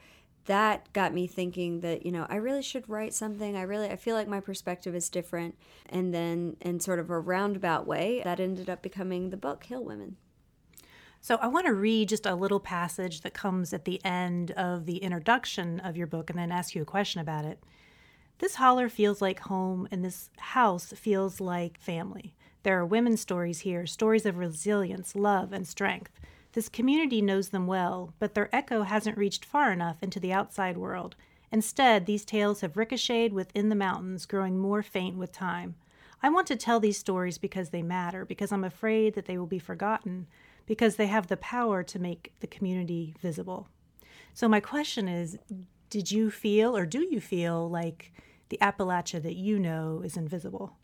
that 0.47 0.93
got 0.93 1.15
me 1.15 1.27
thinking 1.27 1.81
that, 1.81 2.05
you 2.05 2.13
know, 2.13 2.27
I 2.29 2.37
really 2.37 2.63
should 2.63 2.89
write 2.89 3.15
something. 3.15 3.57
I 3.57 3.63
really 3.63 3.89
I 3.89 3.97
feel 3.97 4.15
like 4.15 4.29
my 4.29 4.41
perspective 4.41 4.95
is 4.95 5.09
different. 5.09 5.57
And 5.89 6.13
then 6.13 6.57
in 6.61 6.81
sort 6.81 6.99
of 6.99 7.11
a 7.11 7.19
roundabout 7.19 7.87
way, 7.87 8.21
that 8.25 8.41
ended 8.41 8.69
up 8.69 8.83
becoming 8.83 9.31
the 9.31 9.37
book 9.37 9.65
Hill 9.65 9.85
Women. 9.85 10.17
So 11.21 11.37
I 11.37 11.47
want 11.47 11.67
to 11.67 11.73
read 11.73 12.11
just 12.11 12.27
a 12.27 12.35
little 12.35 12.61
passage 12.61 13.23
that 13.23 13.33
comes 13.33 13.73
at 13.73 13.87
the 13.87 14.05
end 14.05 14.51
of 14.51 14.85
the 14.85 14.99
introduction 14.99 15.81
of 15.81 15.97
your 15.97 16.07
book 16.07 16.29
and 16.29 16.39
then 16.39 16.53
ask 16.53 16.75
you 16.75 16.83
a 16.83 16.85
question 16.85 17.23
about 17.23 17.47
it. 17.47 17.63
This 18.41 18.57
holler 18.57 18.91
feels 18.91 19.23
like 19.23 19.41
home, 19.41 19.89
and 19.91 20.05
this 20.05 20.29
house 20.37 20.93
feels 20.93 21.41
like 21.41 21.81
family. 21.81 22.35
There 22.65 22.79
are 22.79 22.87
women's 22.87 23.21
stories 23.21 23.61
here, 23.61 23.87
stories 23.87 24.25
of 24.25 24.39
resilience, 24.39 25.15
love, 25.15 25.53
and 25.53 25.69
strength. 25.69 26.19
This 26.55 26.71
community 26.71 27.21
knows 27.21 27.51
them 27.51 27.67
well, 27.67 28.15
but 28.19 28.33
their 28.33 28.55
echo 28.55 28.85
hasn't 28.85 29.19
reached 29.19 29.45
far 29.45 29.71
enough 29.71 30.03
into 30.03 30.19
the 30.19 30.33
outside 30.33 30.79
world. 30.79 31.15
Instead, 31.53 32.07
these 32.07 32.25
tales 32.25 32.63
have 32.63 32.79
ricocheted 32.79 33.35
within 33.35 33.69
the 33.69 33.75
mountains, 33.75 34.25
growing 34.25 34.59
more 34.59 34.83
faint 34.83 35.19
with 35.19 35.31
time. 35.31 35.75
I 36.23 36.31
want 36.31 36.47
to 36.47 36.57
tell 36.57 36.81
these 36.81 36.97
stories 36.97 37.37
because 37.37 37.69
they 37.69 37.83
matter, 37.83 38.25
because 38.25 38.51
I'm 38.51 38.65
afraid 38.65 39.15
that 39.15 39.27
they 39.27 39.37
will 39.37 39.47
be 39.47 39.59
forgotten, 39.59 40.27
because 40.65 40.97
they 40.97 41.09
have 41.09 41.27
the 41.27 41.37
power 41.37 41.83
to 41.83 41.99
make 41.99 42.33
the 42.41 42.47
community 42.47 43.15
visible. 43.21 43.69
So, 44.33 44.49
my 44.49 44.61
question 44.61 45.07
is 45.07 45.37
Did 45.91 46.11
you 46.11 46.31
feel, 46.31 46.75
or 46.75 46.87
do 46.87 47.07
you 47.11 47.21
feel, 47.21 47.69
like 47.69 48.11
the 48.49 48.59
Appalachia 48.63 49.23
that 49.23 49.37
you 49.37 49.59
know 49.59 50.01
is 50.03 50.17
invisible? 50.17 50.79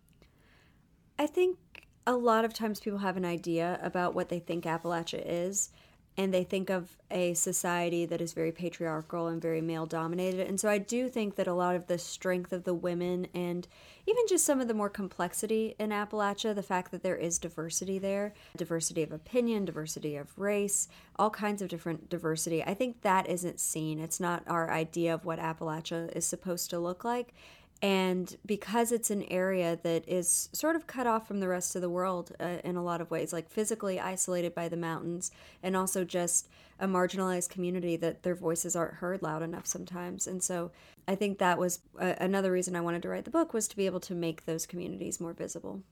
I 1.21 1.27
think 1.27 1.59
a 2.07 2.15
lot 2.15 2.47
of 2.47 2.55
times 2.55 2.81
people 2.81 3.01
have 3.01 3.19
an 3.19 3.27
idea 3.27 3.79
about 3.83 4.15
what 4.15 4.31
they 4.31 4.39
think 4.39 4.65
Appalachia 4.65 5.23
is, 5.23 5.69
and 6.17 6.33
they 6.33 6.45
think 6.45 6.71
of 6.71 6.97
a 7.11 7.35
society 7.35 8.07
that 8.07 8.23
is 8.23 8.33
very 8.33 8.53
patriarchal 8.53 9.27
and 9.27 9.41
very 9.41 9.61
male 9.61 9.85
dominated. 9.85 10.49
And 10.49 10.59
so 10.59 10.71
I 10.71 10.79
do 10.79 11.11
think 11.11 11.37
that 11.37 11.47
a 11.47 11.53
lot 11.53 11.77
of 11.77 11.89
the 11.89 11.99
strength 11.99 12.55
of 12.55 12.65
the 12.65 12.73
women 12.73 13.27
and 13.35 13.69
even 14.07 14.25
just 14.31 14.47
some 14.47 14.63
of 14.63 14.69
the 14.69 14.73
more 14.73 14.89
complexity 14.89 15.75
in 15.79 15.91
Appalachia, 15.91 16.55
the 16.55 16.63
fact 16.63 16.91
that 16.91 17.03
there 17.03 17.17
is 17.17 17.39
diversity 17.39 17.99
there, 17.99 18.33
diversity 18.57 19.03
of 19.03 19.13
opinion, 19.13 19.67
diversity 19.67 20.17
of 20.17 20.39
race, 20.39 20.89
all 21.17 21.29
kinds 21.29 21.61
of 21.61 21.69
different 21.69 22.09
diversity, 22.09 22.65
I 22.65 22.73
think 22.73 23.03
that 23.03 23.29
isn't 23.29 23.61
seen. 23.61 24.01
It's 24.01 24.21
not 24.21 24.43
our 24.47 24.71
idea 24.71 25.13
of 25.13 25.27
what 25.27 25.39
Appalachia 25.39 26.17
is 26.17 26.25
supposed 26.25 26.71
to 26.71 26.79
look 26.79 27.05
like. 27.05 27.35
And 27.83 28.37
because 28.45 28.93
it's 28.93 29.11
an 29.11 29.23
area 29.31 29.79
that 29.83 30.07
is 30.07 30.51
sort 30.53 30.77
of 30.77 30.87
cut 30.87 31.07
off 31.07 31.27
from 31.27 31.41
the 31.41 31.49
rest 31.49 31.75
of 31.75 31.81
the 31.81 31.89
world 31.89 32.33
uh, 32.39 32.59
in 32.63 32.77
a 32.77 32.85
lot 32.85 33.01
of 33.01 33.11
ways, 33.11 33.33
like 33.33 33.49
physically 33.49 33.99
isolated 33.99 34.55
by 34.55 34.69
the 34.69 34.77
mountains, 34.77 35.31
and 35.63 35.75
also 35.75 36.05
just 36.05 36.49
a 36.79 36.87
marginalized 36.87 37.49
community 37.49 37.97
that 37.97 38.23
their 38.23 38.35
voices 38.35 38.77
aren't 38.77 38.95
heard 38.95 39.23
loud 39.23 39.43
enough 39.43 39.67
sometimes. 39.67 40.27
And 40.27 40.43
so 40.43 40.73
I 41.09 41.15
think 41.15 41.39
that 41.39 41.59
was 41.59 41.81
uh, 41.99 42.15
another 42.19 42.53
reason 42.53 42.77
I 42.77 42.83
wanted 42.83 43.03
to 43.03 43.09
write 43.09 43.25
the 43.25 43.31
book 43.31 43.55
was 43.55 43.67
to 43.69 43.77
be 43.77 43.87
able 43.87 44.01
to 44.01 44.15
make 44.15 44.45
those 44.45 44.67
communities 44.67 45.19
more 45.19 45.33
visible. 45.33 45.83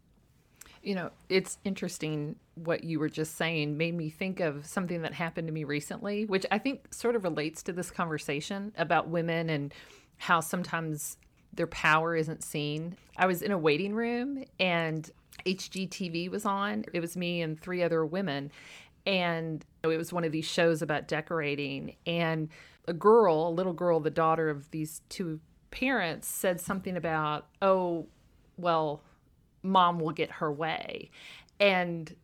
You 0.83 0.95
know, 0.95 1.11
it's 1.29 1.59
interesting 1.65 2.37
what 2.55 2.85
you 2.85 2.99
were 3.01 3.09
just 3.09 3.37
saying 3.37 3.77
made 3.79 3.95
me 3.95 4.11
think 4.11 4.41
of 4.41 4.67
something 4.67 5.03
that 5.03 5.15
happened 5.15 5.49
to 5.49 5.53
me 5.53 5.65
recently, 5.65 6.27
which 6.27 6.45
I 6.51 6.59
think 6.59 6.93
sort 6.93 7.17
of 7.17 7.25
relates 7.25 7.63
to 7.65 7.73
this 7.73 7.91
conversation 7.91 8.73
about 8.77 9.09
women 9.09 9.51
and 9.51 9.75
how 10.19 10.41
sometimes 10.41 11.17
their 11.53 11.67
power 11.67 12.15
isn't 12.15 12.43
seen. 12.43 12.97
I 13.17 13.27
was 13.27 13.43
in 13.43 13.51
a 13.51 13.59
waiting 13.59 13.95
room 13.95 14.45
and 14.61 15.11
HGTV 15.45 16.31
was 16.31 16.45
on. 16.45 16.85
It 16.93 17.01
was 17.01 17.17
me 17.17 17.43
and 17.43 17.61
three 17.61 17.83
other 17.83 18.05
women. 18.05 18.51
And 19.07 19.65
it 19.83 19.87
was 19.89 20.13
one 20.13 20.25
of 20.25 20.33
these 20.33 20.45
shows 20.45 20.83
about 20.83 21.09
decorating. 21.09 21.97
And 22.07 22.49
a 22.87 22.93
girl, 22.93 23.49
a 23.49 23.51
little 23.51 23.73
girl, 23.73 24.01
the 24.01 24.11
daughter 24.11 24.51
of 24.51 24.71
these 24.71 25.03
two 25.09 25.41
parents, 25.71 26.29
said 26.29 26.61
something 26.61 26.97
about, 26.97 27.47
oh, 27.63 28.07
well, 28.57 29.03
mom 29.63 29.99
will 30.01 30.13
get 30.13 30.31
her 30.31 30.53
way. 30.53 31.11
And 31.59 32.15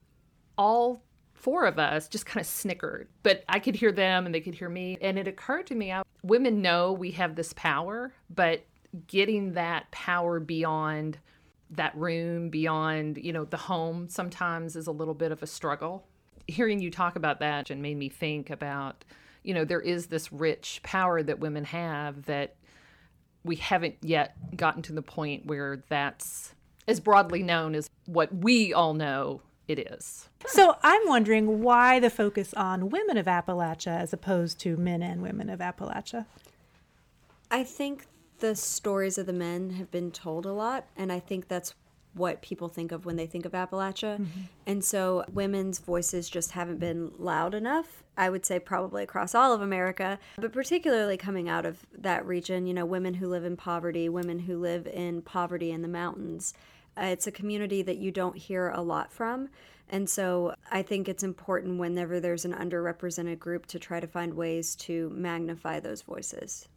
all 0.57 1.03
four 1.33 1.67
of 1.67 1.79
us 1.79 2.09
just 2.09 2.27
kind 2.27 2.41
of 2.41 2.47
snickered, 2.47 3.09
but 3.23 3.45
I 3.49 3.59
could 3.59 3.77
hear 3.77 3.93
them 3.93 4.25
and 4.25 4.35
they 4.35 4.41
could 4.41 4.55
hear 4.55 4.69
me. 4.69 4.97
And 5.01 5.19
it 5.19 5.29
occurred 5.29 5.67
to 5.67 5.75
me, 5.75 5.93
I, 5.93 6.03
women 6.23 6.63
know 6.63 6.93
we 6.93 7.11
have 7.13 7.35
this 7.35 7.53
power, 7.53 8.15
but 8.31 8.65
getting 9.07 9.53
that 9.55 9.91
power 9.91 10.41
beyond 10.41 11.19
that 11.71 11.97
room, 11.97 12.51
beyond, 12.51 13.19
you 13.19 13.33
know, 13.33 13.45
the 13.45 13.57
home 13.57 14.09
sometimes 14.09 14.77
is 14.77 14.87
a 14.87 14.93
little 14.93 15.15
bit 15.15 15.33
of 15.33 15.43
a 15.43 15.47
struggle. 15.47 16.07
Hearing 16.47 16.81
you 16.81 16.91
talk 16.91 17.17
about 17.17 17.41
that 17.41 17.71
and 17.71 17.83
made 17.83 17.97
me 17.97 18.09
think 18.09 18.51
about, 18.51 19.05
you 19.43 19.55
know, 19.55 19.65
there 19.65 19.81
is 19.81 20.07
this 20.07 20.33
rich 20.33 20.81
power 20.83 21.23
that 21.23 21.41
women 21.41 21.65
have 21.65 22.27
that 22.27 22.57
we 23.45 23.57
haven't 23.57 23.97
yet 24.03 24.37
gotten 24.57 24.83
to 24.83 24.93
the 24.93 25.03
point 25.03 25.47
where 25.47 25.83
that's 25.89 26.55
as 26.87 27.01
broadly 27.01 27.43
known 27.43 27.75
as 27.75 27.91
what 28.07 28.35
we 28.35 28.73
all 28.73 28.95
know 28.95 29.41
it 29.67 29.79
is. 29.79 30.29
So 30.47 30.77
I'm 30.83 31.09
wondering 31.09 31.63
why 31.63 31.99
the 31.99 32.11
focus 32.11 32.53
on 32.55 32.91
women 32.91 33.17
of 33.17 33.27
Appalachia 33.27 33.99
as 33.99 34.13
opposed 34.13 34.61
to 34.61 34.77
men 34.77 35.03
and 35.03 35.23
women 35.23 35.49
of 35.49 35.61
Appalachia. 35.61 36.27
I 37.51 37.65
think 37.65 38.07
the 38.45 38.55
stories 38.55 39.17
of 39.17 39.25
the 39.25 39.33
men 39.33 39.71
have 39.71 39.91
been 39.91 40.11
told 40.11 40.45
a 40.45 40.53
lot, 40.53 40.85
and 40.99 41.11
I 41.11 41.19
think 41.19 41.49
that's 41.49 41.75
what 42.13 42.43
people 42.43 42.69
think 42.69 42.93
of 42.93 43.07
when 43.07 43.17
they 43.17 43.25
think 43.25 43.47
of 43.47 43.53
Appalachia. 43.53 44.19
Mm-hmm. 44.19 44.41
And 44.67 44.85
so 44.85 45.25
women's 45.33 45.79
voices 45.79 46.29
just 46.29 46.51
haven't 46.51 46.79
been 46.79 47.11
loud 47.19 47.55
enough. 47.55 48.05
I 48.19 48.29
would 48.29 48.45
say 48.45 48.59
probably 48.59 49.03
across 49.03 49.35
all 49.35 49.55
of 49.55 49.63
America, 49.63 50.19
but 50.37 50.53
particularly 50.53 51.17
coming 51.17 51.49
out 51.49 51.65
of 51.65 51.87
that 51.97 52.27
region, 52.27 52.67
you 52.67 52.75
know, 52.75 52.85
women 52.85 53.15
who 53.15 53.29
live 53.29 53.47
in 53.47 53.57
poverty, 53.57 54.11
women 54.11 54.41
who 54.41 54.59
live 54.59 54.87
in 54.89 55.23
poverty 55.23 55.71
in 55.71 55.81
the 55.81 55.89
mountains. 55.89 56.53
Uh, 56.99 57.07
it's 57.07 57.27
a 57.27 57.33
community 57.33 57.81
that 57.81 57.97
you 57.97 58.11
don't 58.11 58.37
hear 58.37 58.69
a 58.69 58.83
lot 58.83 59.11
from. 59.11 59.49
And 59.89 60.09
so 60.09 60.55
I 60.71 60.83
think 60.83 61.09
it's 61.09 61.23
important 61.23 61.79
whenever 61.81 62.21
there's 62.21 62.45
an 62.45 62.53
underrepresented 62.53 63.39
group 63.39 63.65
to 63.69 63.79
try 63.79 64.01
to 64.01 64.07
find 64.07 64.35
ways 64.35 64.77
to 64.77 65.11
magnify 65.15 65.81
those 65.81 66.03
voices. 66.03 66.69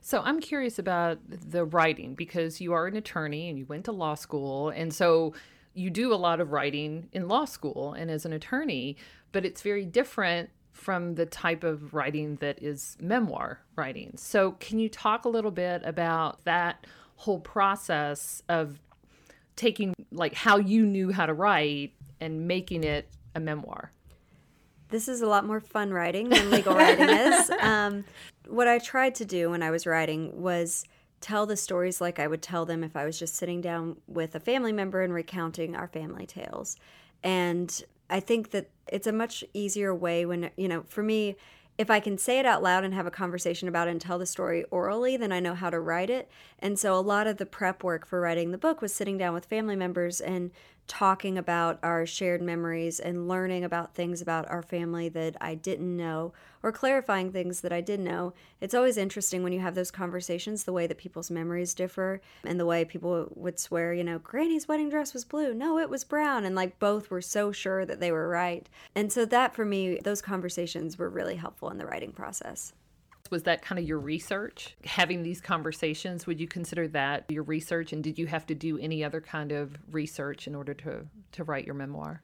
So 0.00 0.20
I'm 0.20 0.40
curious 0.40 0.78
about 0.78 1.18
the 1.28 1.64
writing 1.64 2.14
because 2.14 2.60
you 2.60 2.72
are 2.72 2.86
an 2.86 2.96
attorney 2.96 3.48
and 3.48 3.58
you 3.58 3.66
went 3.66 3.86
to 3.86 3.92
law 3.92 4.14
school. 4.14 4.68
And 4.68 4.92
so 4.92 5.34
you 5.72 5.90
do 5.90 6.12
a 6.12 6.16
lot 6.16 6.40
of 6.40 6.52
writing 6.52 7.08
in 7.12 7.28
law 7.28 7.44
school 7.44 7.94
and 7.94 8.10
as 8.10 8.24
an 8.24 8.32
attorney, 8.32 8.96
but 9.32 9.44
it's 9.44 9.62
very 9.62 9.84
different 9.84 10.50
from 10.72 11.14
the 11.14 11.24
type 11.26 11.64
of 11.64 11.94
writing 11.94 12.36
that 12.36 12.62
is 12.62 12.96
memoir 13.00 13.60
writing. 13.76 14.12
So 14.16 14.52
can 14.52 14.78
you 14.78 14.88
talk 14.88 15.24
a 15.24 15.28
little 15.28 15.50
bit 15.50 15.82
about 15.84 16.44
that 16.44 16.86
whole 17.16 17.40
process 17.40 18.42
of 18.48 18.78
taking 19.56 19.94
like 20.10 20.34
how 20.34 20.58
you 20.58 20.84
knew 20.84 21.12
how 21.12 21.26
to 21.26 21.32
write 21.32 21.92
and 22.20 22.46
making 22.46 22.84
it 22.84 23.08
a 23.34 23.40
memoir? 23.40 23.92
This 24.88 25.08
is 25.08 25.22
a 25.22 25.26
lot 25.26 25.46
more 25.46 25.60
fun 25.60 25.92
writing 25.92 26.28
than 26.28 26.50
legal 26.50 26.74
writing 26.74 27.08
is. 27.08 27.50
Um, 27.60 28.04
what 28.48 28.68
I 28.68 28.78
tried 28.78 29.14
to 29.16 29.24
do 29.24 29.50
when 29.50 29.62
I 29.62 29.70
was 29.70 29.86
writing 29.86 30.40
was 30.40 30.84
tell 31.20 31.46
the 31.46 31.56
stories 31.56 32.00
like 32.00 32.18
I 32.18 32.26
would 32.26 32.42
tell 32.42 32.66
them 32.66 32.84
if 32.84 32.96
I 32.96 33.04
was 33.04 33.18
just 33.18 33.34
sitting 33.34 33.60
down 33.60 33.96
with 34.06 34.34
a 34.34 34.40
family 34.40 34.72
member 34.72 35.02
and 35.02 35.12
recounting 35.12 35.74
our 35.74 35.88
family 35.88 36.26
tales. 36.26 36.76
And 37.22 37.82
I 38.10 38.20
think 38.20 38.50
that 38.50 38.68
it's 38.88 39.06
a 39.06 39.12
much 39.12 39.42
easier 39.54 39.94
way 39.94 40.26
when, 40.26 40.50
you 40.56 40.68
know, 40.68 40.84
for 40.86 41.02
me, 41.02 41.36
if 41.76 41.90
I 41.90 41.98
can 41.98 42.18
say 42.18 42.38
it 42.38 42.46
out 42.46 42.62
loud 42.62 42.84
and 42.84 42.94
have 42.94 43.06
a 43.06 43.10
conversation 43.10 43.66
about 43.66 43.88
it 43.88 43.92
and 43.92 44.00
tell 44.00 44.18
the 44.18 44.26
story 44.26 44.64
orally, 44.70 45.16
then 45.16 45.32
I 45.32 45.40
know 45.40 45.54
how 45.54 45.70
to 45.70 45.80
write 45.80 46.10
it. 46.10 46.28
And 46.58 46.78
so 46.78 46.94
a 46.94 47.00
lot 47.00 47.26
of 47.26 47.38
the 47.38 47.46
prep 47.46 47.82
work 47.82 48.06
for 48.06 48.20
writing 48.20 48.52
the 48.52 48.58
book 48.58 48.80
was 48.80 48.94
sitting 48.94 49.18
down 49.18 49.34
with 49.34 49.46
family 49.46 49.74
members 49.74 50.20
and 50.20 50.52
talking 50.86 51.38
about 51.38 51.78
our 51.82 52.04
shared 52.04 52.42
memories 52.42 53.00
and 53.00 53.26
learning 53.26 53.64
about 53.64 53.94
things 53.94 54.20
about 54.20 54.48
our 54.50 54.62
family 54.62 55.08
that 55.08 55.36
I 55.40 55.54
didn't 55.54 55.96
know 55.96 56.32
or 56.62 56.72
clarifying 56.72 57.32
things 57.32 57.60
that 57.62 57.72
I 57.72 57.80
did 57.80 58.00
know. 58.00 58.32
It's 58.60 58.74
always 58.74 58.96
interesting 58.96 59.42
when 59.42 59.52
you 59.52 59.60
have 59.60 59.74
those 59.74 59.90
conversations, 59.90 60.64
the 60.64 60.72
way 60.72 60.86
that 60.86 60.98
people's 60.98 61.30
memories 61.30 61.74
differ 61.74 62.20
and 62.44 62.60
the 62.60 62.66
way 62.66 62.84
people 62.84 63.28
would 63.34 63.58
swear, 63.58 63.94
you 63.94 64.04
know, 64.04 64.18
Granny's 64.18 64.68
wedding 64.68 64.90
dress 64.90 65.14
was 65.14 65.24
blue. 65.24 65.54
No, 65.54 65.78
it 65.78 65.90
was 65.90 66.04
brown. 66.04 66.44
And 66.44 66.54
like 66.54 66.78
both 66.78 67.10
were 67.10 67.22
so 67.22 67.52
sure 67.52 67.84
that 67.86 68.00
they 68.00 68.12
were 68.12 68.28
right. 68.28 68.68
And 68.94 69.12
so 69.12 69.24
that 69.26 69.54
for 69.54 69.64
me, 69.64 69.98
those 70.02 70.22
conversations 70.22 70.98
were 70.98 71.08
really 71.08 71.36
helpful 71.36 71.70
in 71.70 71.78
the 71.78 71.86
writing 71.86 72.12
process. 72.12 72.72
Was 73.34 73.42
that 73.42 73.62
kind 73.62 73.80
of 73.80 73.84
your 73.84 73.98
research? 73.98 74.76
Having 74.84 75.24
these 75.24 75.40
conversations, 75.40 76.24
would 76.24 76.38
you 76.38 76.46
consider 76.46 76.86
that 76.86 77.24
your 77.28 77.42
research? 77.42 77.92
And 77.92 78.00
did 78.00 78.16
you 78.16 78.28
have 78.28 78.46
to 78.46 78.54
do 78.54 78.78
any 78.78 79.02
other 79.02 79.20
kind 79.20 79.50
of 79.50 79.76
research 79.90 80.46
in 80.46 80.54
order 80.54 80.72
to, 80.74 81.04
to 81.32 81.42
write 81.42 81.66
your 81.66 81.74
memoir? 81.74 82.22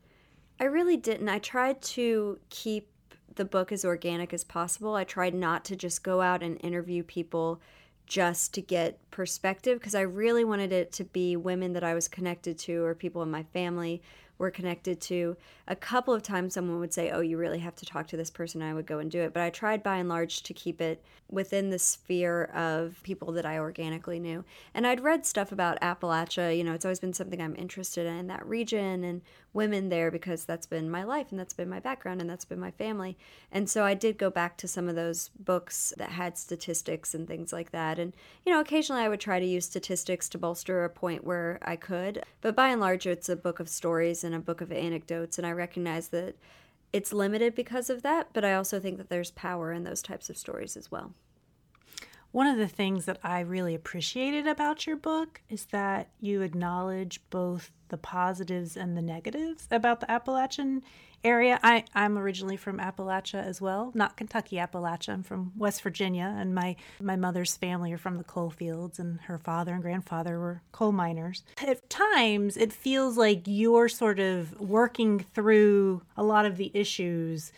I 0.61 0.67
really 0.67 0.97
didn't. 0.97 1.29
I 1.29 1.41
tried 1.41 1.83
to 1.83 2.39
keep 2.49 2.87
the 3.35 3.45
book 3.45 3.73
as 3.73 3.85
organic 3.85 4.33
as 4.33 4.45
possible. 4.45 4.95
I 4.95 5.03
tried 5.03 5.35
not 5.35 5.65
to 5.65 5.75
just 5.75 6.05
go 6.05 6.21
out 6.21 6.45
and 6.45 6.63
interview 6.63 7.03
people 7.03 7.61
just 8.07 8.55
to 8.55 8.63
get 8.63 9.01
perspective 9.11 9.81
because 9.81 9.97
I 9.97 10.03
really 10.03 10.45
wanted 10.45 10.71
it 10.71 10.93
to 10.93 11.05
be 11.05 11.37
women 11.37 11.73
that 11.73 11.83
I 11.83 11.93
was 11.93 12.07
connected 12.07 12.57
to 12.61 12.85
or 12.85 12.95
people 12.95 13.25
in 13.25 13.33
my 13.33 13.43
family 13.43 14.01
were 14.41 14.51
connected 14.51 15.01
to. 15.03 15.37
A 15.69 15.77
couple 15.77 16.15
of 16.15 16.23
times 16.23 16.55
someone 16.55 16.81
would 16.81 16.95
say, 16.95 17.11
Oh, 17.11 17.21
you 17.21 17.37
really 17.37 17.59
have 17.59 17.77
to 17.77 17.87
talk 17.87 18.09
to 18.09 18.17
this 18.17 18.31
person. 18.31 18.63
I 18.63 18.75
would 18.75 18.87
go 18.87 18.99
and 18.99 19.11
do 19.11 19.21
it. 19.21 19.35
But 19.35 19.43
I 19.43 19.51
tried 19.51 19.83
by 19.83 19.99
and 19.99 20.09
large 20.09 20.43
to 20.45 20.55
keep 20.55 20.81
it 20.81 21.05
within 21.29 21.71
the 21.71 21.79
sphere 21.79 22.45
of 22.55 23.01
people 23.03 23.33
that 23.33 23.47
I 23.47 23.59
organically 23.59 24.19
knew. 24.19 24.45
And 24.75 24.87
I'd 24.87 25.05
read 25.05 25.25
stuff 25.27 25.53
about 25.53 25.81
Appalachia. 25.81 26.57
You 26.57 26.65
know, 26.65 26.73
it's 26.73 26.85
always 26.85 26.99
been 26.99 27.13
something 27.13 27.41
I'm 27.41 27.55
interested 27.55 28.07
in, 28.07 28.27
that 28.27 28.45
region 28.47 29.05
and 29.05 29.21
women 29.53 29.89
there 29.89 30.11
because 30.11 30.45
that's 30.45 30.67
been 30.67 30.91
my 30.91 31.03
life 31.03 31.29
and 31.31 31.39
that's 31.39 31.55
been 31.55 31.69
my 31.69 31.81
background 31.81 32.21
and 32.21 32.31
that's 32.31 32.45
been 32.45 32.61
my 32.61 32.71
family. 32.71 33.17
And 33.51 33.69
so 33.69 33.85
I 33.85 33.95
did 33.95 34.17
go 34.17 34.31
back 34.31 34.57
to 34.59 34.69
some 34.69 34.89
of 34.89 34.95
those 34.95 35.31
books 35.39 35.93
that 35.99 36.11
had 36.11 36.39
statistics 36.39 37.15
and 37.15 37.27
things 37.27 37.53
like 37.53 37.73
that. 37.73 37.99
And, 37.99 38.13
you 38.47 38.53
know, 38.53 38.61
occasionally 38.61 39.03
I 39.03 39.09
would 39.09 39.21
try 39.21 39.41
to 39.41 39.47
use 39.47 39.65
statistics 39.65 40.29
to 40.31 40.39
bolster 40.39 40.85
a 40.85 40.91
point 40.91 41.25
where 41.25 41.59
I 41.63 41.77
could. 41.77 42.25
But 42.41 42.57
by 42.57 42.69
and 42.69 42.81
large, 42.81 43.07
it's 43.07 43.29
a 43.29 43.37
book 43.37 43.61
of 43.61 43.69
stories 43.69 44.25
and 44.25 44.30
a 44.35 44.41
book 44.41 44.61
of 44.61 44.73
anecdotes. 44.73 45.39
And 45.39 45.47
I 45.47 45.53
recognize 45.53 46.09
that 46.09 46.37
it's 46.93 47.13
limited 47.13 47.55
because 47.55 47.89
of 47.91 48.03
that, 48.03 48.29
but 48.33 48.45
I 48.45 48.55
also 48.55 48.81
think 48.81 48.99
that 48.99 49.09
there's 49.09 49.31
power 49.31 49.73
in 49.73 49.85
those 49.85 50.03
types 50.03 50.29
of 50.29 50.37
stories 50.37 50.77
as 50.77 50.91
well. 50.91 51.13
One 52.33 52.47
of 52.47 52.59
the 52.59 52.69
things 52.69 53.07
that 53.07 53.19
I 53.25 53.41
really 53.41 53.75
appreciated 53.75 54.47
about 54.47 54.87
your 54.87 54.97
book 54.97 55.41
is 55.49 55.67
that 55.67 56.11
you 56.21 56.43
acknowledge 56.43 57.21
both 57.31 57.73
the 57.91 57.99
positives 57.99 58.77
and 58.77 58.97
the 58.97 59.03
negatives 59.03 59.69
about 59.71 60.01
the 60.01 60.11
Appalachian 60.11 60.83
area. 61.23 61.61
I, 61.63 61.85
I'm 61.95 62.17
originally 62.17 62.57
from 62.57 62.79
Appalachia 62.79 63.45
as 63.45 63.61
well, 63.61 63.93
not 63.95 64.17
Kentucky 64.17 64.57
Appalachia. 64.57 65.13
I'm 65.13 65.23
from 65.23 65.53
West 65.57 65.83
Virginia, 65.83 66.35
and 66.39 66.55
my, 66.55 66.77
my 67.01 67.17
mother's 67.17 67.57
family 67.57 67.93
are 67.93 67.99
from 67.99 68.17
the 68.17 68.25
coal 68.25 68.51
fields, 68.51 68.99
and 68.99 69.21
her 69.23 69.39
father 69.39 69.75
and 69.75 69.83
grandfather 69.83 70.39
were 70.39 70.63
coal 70.73 70.93
miners. 70.93 71.43
At 71.61 71.91
times, 71.91 72.57
it 72.57 72.73
feels 72.73 73.19
like 73.19 73.43
you're 73.47 73.89
sort 73.89 74.19
of 74.19 74.59
working 74.61 75.21
through 75.21 76.03
a 76.17 76.23
lot 76.23 76.47
of 76.47 76.57
the 76.57 76.71
issues 76.75 77.53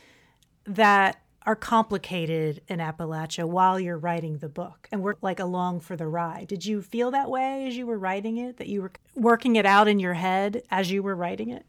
that 0.67 1.21
are 1.47 1.57
complicated 1.57 2.63
in 2.69 2.79
Appalachia 2.79 3.45
while 3.45 3.79
you're 3.81 3.99
writing 3.99 4.39
the 4.39 4.49
book 4.49 4.89
and 4.93 5.03
we're 5.03 5.15
like 5.23 5.41
along 5.41 5.81
for 5.81 5.97
the 5.97 6.07
ride. 6.07 6.49
Did 6.49 6.65
you 6.65 6.83
feel 6.83 7.11
that 7.11 7.31
way 7.31 7.67
as 7.67 7.77
you 7.77 7.87
were 7.87 7.99
writing 7.99 8.37
it, 8.37 8.59
that 8.59 8.69
you 8.69 8.83
were 8.83 8.93
working 9.15 9.57
it 9.57 9.67
out 9.67 9.89
in 9.89 9.99
your 9.99 10.15
head 10.15 10.63
as 10.71 10.91
you 10.91 11.03
were 11.03 11.17
writing 11.17 11.51
it? 11.51 11.67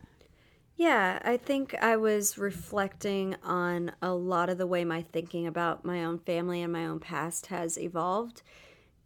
Yeah, 0.76 1.20
I 1.24 1.38
think 1.38 1.76
I 1.76 1.98
was 1.98 2.38
reflecting 2.38 3.36
on 3.44 3.92
a 4.02 4.14
lot 4.14 4.50
of 4.50 4.58
the 4.58 4.68
way 4.68 4.84
my 4.84 5.04
thinking 5.04 5.46
about 5.46 5.86
my 5.86 6.04
own 6.04 6.20
family 6.20 6.62
and 6.62 6.74
my 6.74 6.86
own 6.86 7.00
past 7.00 7.48
has 7.48 7.78
evolved. 7.78 8.42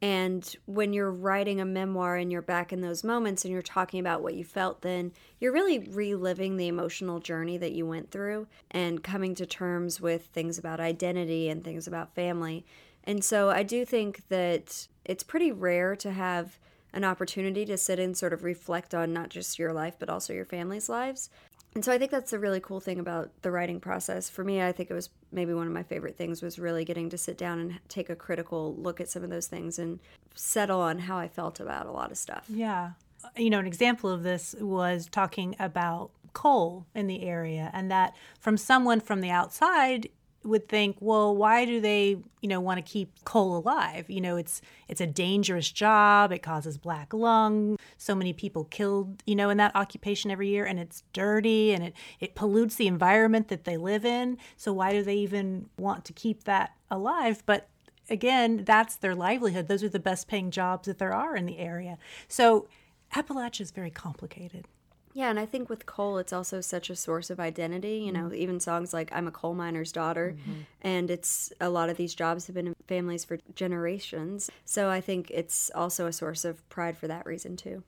And 0.02 0.56
when 0.66 0.94
you're 0.94 1.12
writing 1.12 1.60
a 1.60 1.66
memoir 1.66 2.18
and 2.18 2.32
you're 2.32 2.42
back 2.44 2.72
in 2.72 2.82
those 2.82 3.04
moments 3.04 3.44
and 3.44 3.52
you're 3.52 3.64
talking 3.64 4.00
about 4.00 4.22
what 4.22 4.36
you 4.36 4.44
felt 4.44 4.82
then, 4.82 5.12
you're 5.40 5.52
really 5.52 5.80
reliving 5.80 6.58
the 6.58 6.68
emotional 6.68 7.20
journey 7.20 7.58
that 7.58 7.72
you 7.72 7.86
went 7.88 8.12
through 8.12 8.48
and 8.70 9.04
coming 9.04 9.34
to 9.36 9.46
terms 9.46 10.00
with 10.00 10.28
things 10.28 10.60
about 10.60 10.80
identity 10.80 11.50
and 11.50 11.64
things 11.64 11.88
about 11.88 12.14
family. 12.14 12.64
And 13.04 13.24
so 13.24 13.50
I 13.50 13.64
do 13.64 13.86
think 13.86 14.28
that 14.30 14.88
it's 15.04 15.24
pretty 15.24 15.52
rare 15.52 15.96
to 15.96 16.12
have 16.12 16.60
an 16.94 17.04
opportunity 17.04 17.66
to 17.66 17.78
sit 17.78 18.00
and 18.00 18.16
sort 18.16 18.34
of 18.34 18.44
reflect 18.44 18.94
on 18.94 19.14
not 19.14 19.30
just 19.30 19.60
your 19.60 19.74
life, 19.74 19.96
but 20.00 20.10
also 20.10 20.34
your 20.34 20.46
family's 20.46 20.90
lives. 20.90 21.30
And 21.76 21.86
so 21.86 21.92
I 21.92 21.98
think 21.98 22.10
that's 22.10 22.32
the 22.32 22.40
really 22.40 22.60
cool 22.60 22.80
thing 22.80 23.00
about 23.00 23.30
the 23.44 23.52
writing 23.52 23.80
process. 23.80 24.30
For 24.30 24.44
me, 24.44 24.64
I 24.64 24.72
think 24.72 24.90
it 24.90 24.94
was 24.94 25.10
maybe 25.32 25.54
one 25.54 25.68
of 25.68 25.74
my 25.74 25.84
favorite 25.84 26.18
things 26.18 26.42
was 26.42 26.58
really 26.58 26.84
getting 26.84 27.10
to 27.12 27.18
sit 27.18 27.38
down 27.38 27.60
and 27.60 27.80
take 27.88 28.10
a 28.10 28.16
critical 28.16 28.76
look 28.76 29.00
at 29.00 29.10
some 29.10 29.24
of 29.24 29.30
those 29.30 29.48
things 29.48 29.78
and 29.78 30.00
settle 30.34 30.80
on 30.80 31.00
how 31.00 31.18
I 31.18 31.28
felt 31.28 31.60
about 31.60 31.86
a 31.86 31.92
lot 31.92 32.10
of 32.12 32.18
stuff. 32.18 32.46
Yeah. 32.50 32.92
You 33.36 33.50
know, 33.50 33.60
an 33.60 33.68
example 33.68 34.10
of 34.10 34.24
this 34.24 34.56
was 34.60 35.08
talking 35.12 35.56
about 35.60 36.12
coal 36.34 36.86
in 36.96 37.08
the 37.08 37.24
area 37.24 37.70
and 37.74 37.92
that 37.92 38.16
from 38.40 38.58
someone 38.58 39.00
from 39.00 39.22
the 39.22 39.30
outside 39.30 40.10
would 40.48 40.68
think, 40.68 40.98
well, 41.00 41.36
why 41.36 41.66
do 41.66 41.80
they, 41.82 42.18
you 42.42 42.50
know, 42.50 42.60
want 42.60 42.78
to 42.78 42.82
keep 42.82 43.24
coal 43.26 43.58
alive? 43.58 44.10
You 44.10 44.22
know, 44.22 44.38
it's 44.38 44.62
it's 44.88 45.02
a 45.02 45.08
dangerous 45.08 45.72
job. 45.72 46.32
It 46.32 46.42
causes 46.42 46.78
black 46.78 47.14
lung. 47.14 47.78
So 47.98 48.16
many 48.16 48.34
people 48.34 48.66
killed, 48.66 49.22
you 49.26 49.36
know, 49.36 49.50
in 49.50 49.58
that 49.58 49.76
occupation 49.76 50.32
every 50.32 50.50
year, 50.50 50.66
and 50.66 50.80
it's 50.80 51.04
dirty 51.14 51.74
and 51.74 51.84
it 51.84 51.94
it 52.20 52.36
pollutes 52.36 52.76
the 52.76 52.88
environment 52.88 53.50
that 53.50 53.66
they 53.66 53.78
live 53.78 54.06
in. 54.06 54.38
So 54.56 54.74
why 54.74 54.92
do 54.92 55.04
they 55.04 55.16
even 55.16 55.70
want 55.78 56.06
to 56.06 56.14
keep 56.14 56.46
that 56.46 56.74
alive? 56.90 57.44
But 57.46 57.70
again, 58.10 58.64
that's 58.66 58.96
their 58.96 59.16
livelihood. 59.16 59.68
Those 59.68 59.84
are 59.84 59.90
the 59.90 60.00
best 60.00 60.28
paying 60.28 60.52
jobs 60.52 60.88
that 60.88 60.98
there 60.98 61.14
are 61.14 61.36
in 61.36 61.46
the 61.46 61.60
area. 61.60 61.98
So 62.28 62.68
Appalachia 63.14 63.62
is 63.62 63.72
very 63.72 63.92
complicated. 63.92 64.68
Yeah, 65.18 65.32
and 65.32 65.40
I 65.40 65.48
think 65.48 65.68
with 65.68 65.88
coal, 65.88 66.20
it's 66.20 66.32
also 66.32 66.62
such 66.62 66.92
a 66.92 66.96
source 66.96 67.32
of 67.32 67.40
identity. 67.40 68.04
You 68.06 68.12
know, 68.12 68.26
mm-hmm. 68.26 68.36
even 68.36 68.60
songs 68.60 68.94
like 68.94 69.10
"I'm 69.12 69.28
a 69.28 69.32
coal 69.32 69.56
miner's 69.56 69.92
daughter," 69.92 70.36
mm-hmm. 70.38 70.62
and 70.84 71.10
it's 71.10 71.52
a 71.60 71.72
lot 71.72 71.90
of 71.90 71.98
these 71.98 72.14
jobs 72.14 72.46
have 72.46 72.54
been 72.54 72.68
in 72.68 72.76
families 72.88 73.26
for 73.26 73.40
generations. 73.56 74.52
So 74.64 74.92
I 74.92 75.02
think 75.02 75.32
it's 75.32 75.72
also 75.74 76.06
a 76.06 76.14
source 76.14 76.46
of 76.46 76.70
pride 76.70 77.00
for 77.00 77.08
that 77.08 77.26
reason 77.26 77.58
too. 77.58 77.82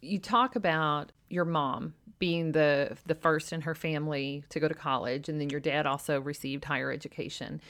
You 0.00 0.18
talk 0.18 0.56
about 0.56 1.12
your 1.28 1.44
mom 1.44 1.94
being 2.18 2.50
the 2.50 2.96
the 3.06 3.14
first 3.14 3.52
in 3.52 3.60
her 3.60 3.76
family 3.76 4.42
to 4.48 4.58
go 4.58 4.66
to 4.66 4.74
college, 4.74 5.28
and 5.28 5.40
then 5.40 5.50
your 5.50 5.60
dad 5.60 5.86
also 5.86 6.20
received 6.20 6.64
higher 6.64 6.90
education. 6.90 7.60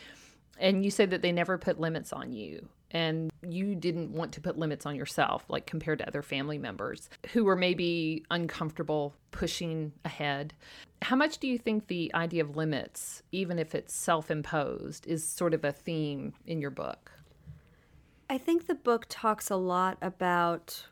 And 0.59 0.87
you 0.87 0.91
said 0.91 1.11
that 1.11 1.21
they 1.21 1.33
never 1.33 1.59
put 1.59 1.79
limits 1.79 2.15
on 2.15 2.33
you 2.33 2.67
and 2.93 3.33
you 3.43 3.75
didn't 3.75 4.13
want 4.13 4.33
to 4.33 4.41
put 4.41 4.59
limits 4.59 4.87
on 4.87 4.95
yourself, 4.95 5.45
like 5.49 5.67
compared 5.67 5.99
to 5.99 6.07
other 6.07 6.23
family 6.23 6.59
members 6.59 7.09
who 7.33 7.45
were 7.45 7.57
maybe 7.57 8.25
uncomfortable 8.31 9.15
pushing 9.31 9.93
ahead. 10.05 10.53
How 11.01 11.17
much 11.17 11.39
do 11.39 11.49
you 11.49 11.59
think 11.59 11.87
the 11.89 12.13
idea 12.15 12.45
of 12.45 12.57
limits, 12.57 13.23
even 13.33 13.59
if 13.59 13.75
it's 13.75 13.95
self 13.95 14.31
imposed, 14.31 15.07
is 15.07 15.27
sort 15.27 15.55
of 15.55 15.65
a 15.65 15.73
theme 15.73 16.35
in 16.47 16.61
your 16.61 16.71
book? 16.71 17.11
I 18.31 18.39
think 18.39 18.67
the 18.67 18.75
book 18.75 19.07
talks 19.09 19.51
a 19.51 19.57
lot 19.57 19.99
about 20.01 20.87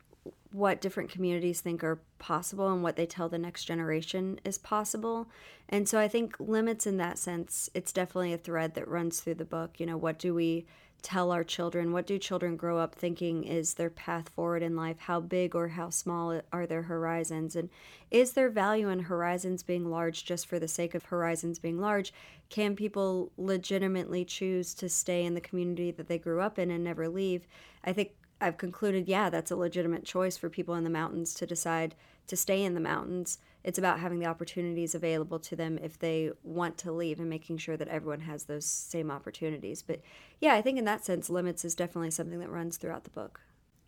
what 0.51 0.81
different 0.81 1.09
communities 1.09 1.61
think 1.61 1.83
are 1.83 2.01
possible 2.19 2.71
and 2.71 2.83
what 2.83 2.97
they 2.97 3.05
tell 3.05 3.29
the 3.29 3.37
next 3.37 3.63
generation 3.63 4.39
is 4.43 4.57
possible. 4.57 5.29
And 5.69 5.87
so 5.87 5.97
I 5.97 6.07
think 6.07 6.35
limits 6.39 6.85
in 6.85 6.97
that 6.97 7.17
sense, 7.17 7.69
it's 7.73 7.93
definitely 7.93 8.33
a 8.33 8.37
thread 8.37 8.73
that 8.75 8.87
runs 8.87 9.21
through 9.21 9.35
the 9.35 9.45
book. 9.45 9.79
You 9.79 9.85
know, 9.85 9.97
what 9.97 10.19
do 10.19 10.33
we 10.33 10.65
tell 11.01 11.31
our 11.31 11.43
children? 11.43 11.91
What 11.91 12.07
do 12.07 12.17
children 12.17 12.55
grow 12.55 12.77
up 12.77 12.95
thinking 12.95 13.43
is 13.43 13.73
their 13.73 13.89
path 13.89 14.29
forward 14.29 14.63
in 14.63 14.75
life? 14.75 14.97
How 14.99 15.19
big 15.19 15.55
or 15.55 15.69
how 15.69 15.89
small 15.89 16.41
are 16.51 16.65
their 16.65 16.83
horizons? 16.83 17.55
And 17.55 17.69
is 18.09 18.33
there 18.33 18.49
value 18.49 18.89
in 18.89 18.99
horizons 18.99 19.63
being 19.63 19.89
large 19.89 20.25
just 20.25 20.47
for 20.47 20.59
the 20.59 20.67
sake 20.67 20.93
of 20.95 21.05
horizons 21.05 21.59
being 21.59 21.79
large? 21.79 22.13
Can 22.49 22.75
people 22.75 23.31
legitimately 23.37 24.25
choose 24.25 24.73
to 24.75 24.89
stay 24.89 25.23
in 25.25 25.33
the 25.33 25.41
community 25.41 25.91
that 25.91 26.07
they 26.07 26.17
grew 26.17 26.41
up 26.41 26.59
in 26.59 26.71
and 26.71 26.83
never 26.83 27.07
leave? 27.07 27.47
I 27.83 27.93
think 27.93 28.11
I've 28.39 28.57
concluded, 28.57 29.07
yeah, 29.07 29.29
that's 29.29 29.51
a 29.51 29.55
legitimate 29.55 30.03
choice 30.03 30.35
for 30.37 30.49
people 30.49 30.75
in 30.75 30.83
the 30.83 30.89
mountains 30.89 31.33
to 31.35 31.45
decide 31.45 31.95
to 32.27 32.35
stay 32.35 32.63
in 32.63 32.73
the 32.73 32.79
mountains. 32.79 33.37
It's 33.63 33.77
about 33.77 33.99
having 33.99 34.19
the 34.19 34.25
opportunities 34.25 34.95
available 34.95 35.39
to 35.39 35.55
them 35.55 35.77
if 35.77 35.99
they 35.99 36.31
want 36.43 36.77
to 36.79 36.91
leave 36.91 37.19
and 37.19 37.29
making 37.29 37.57
sure 37.57 37.77
that 37.77 37.87
everyone 37.87 38.21
has 38.21 38.45
those 38.45 38.65
same 38.65 39.11
opportunities. 39.11 39.81
But 39.81 40.01
yeah, 40.39 40.55
I 40.55 40.61
think 40.61 40.77
in 40.77 40.85
that 40.85 41.05
sense, 41.05 41.29
limits 41.29 41.63
is 41.63 41.75
definitely 41.75 42.11
something 42.11 42.39
that 42.39 42.49
runs 42.49 42.77
throughout 42.77 43.03
the 43.03 43.09
book. 43.11 43.41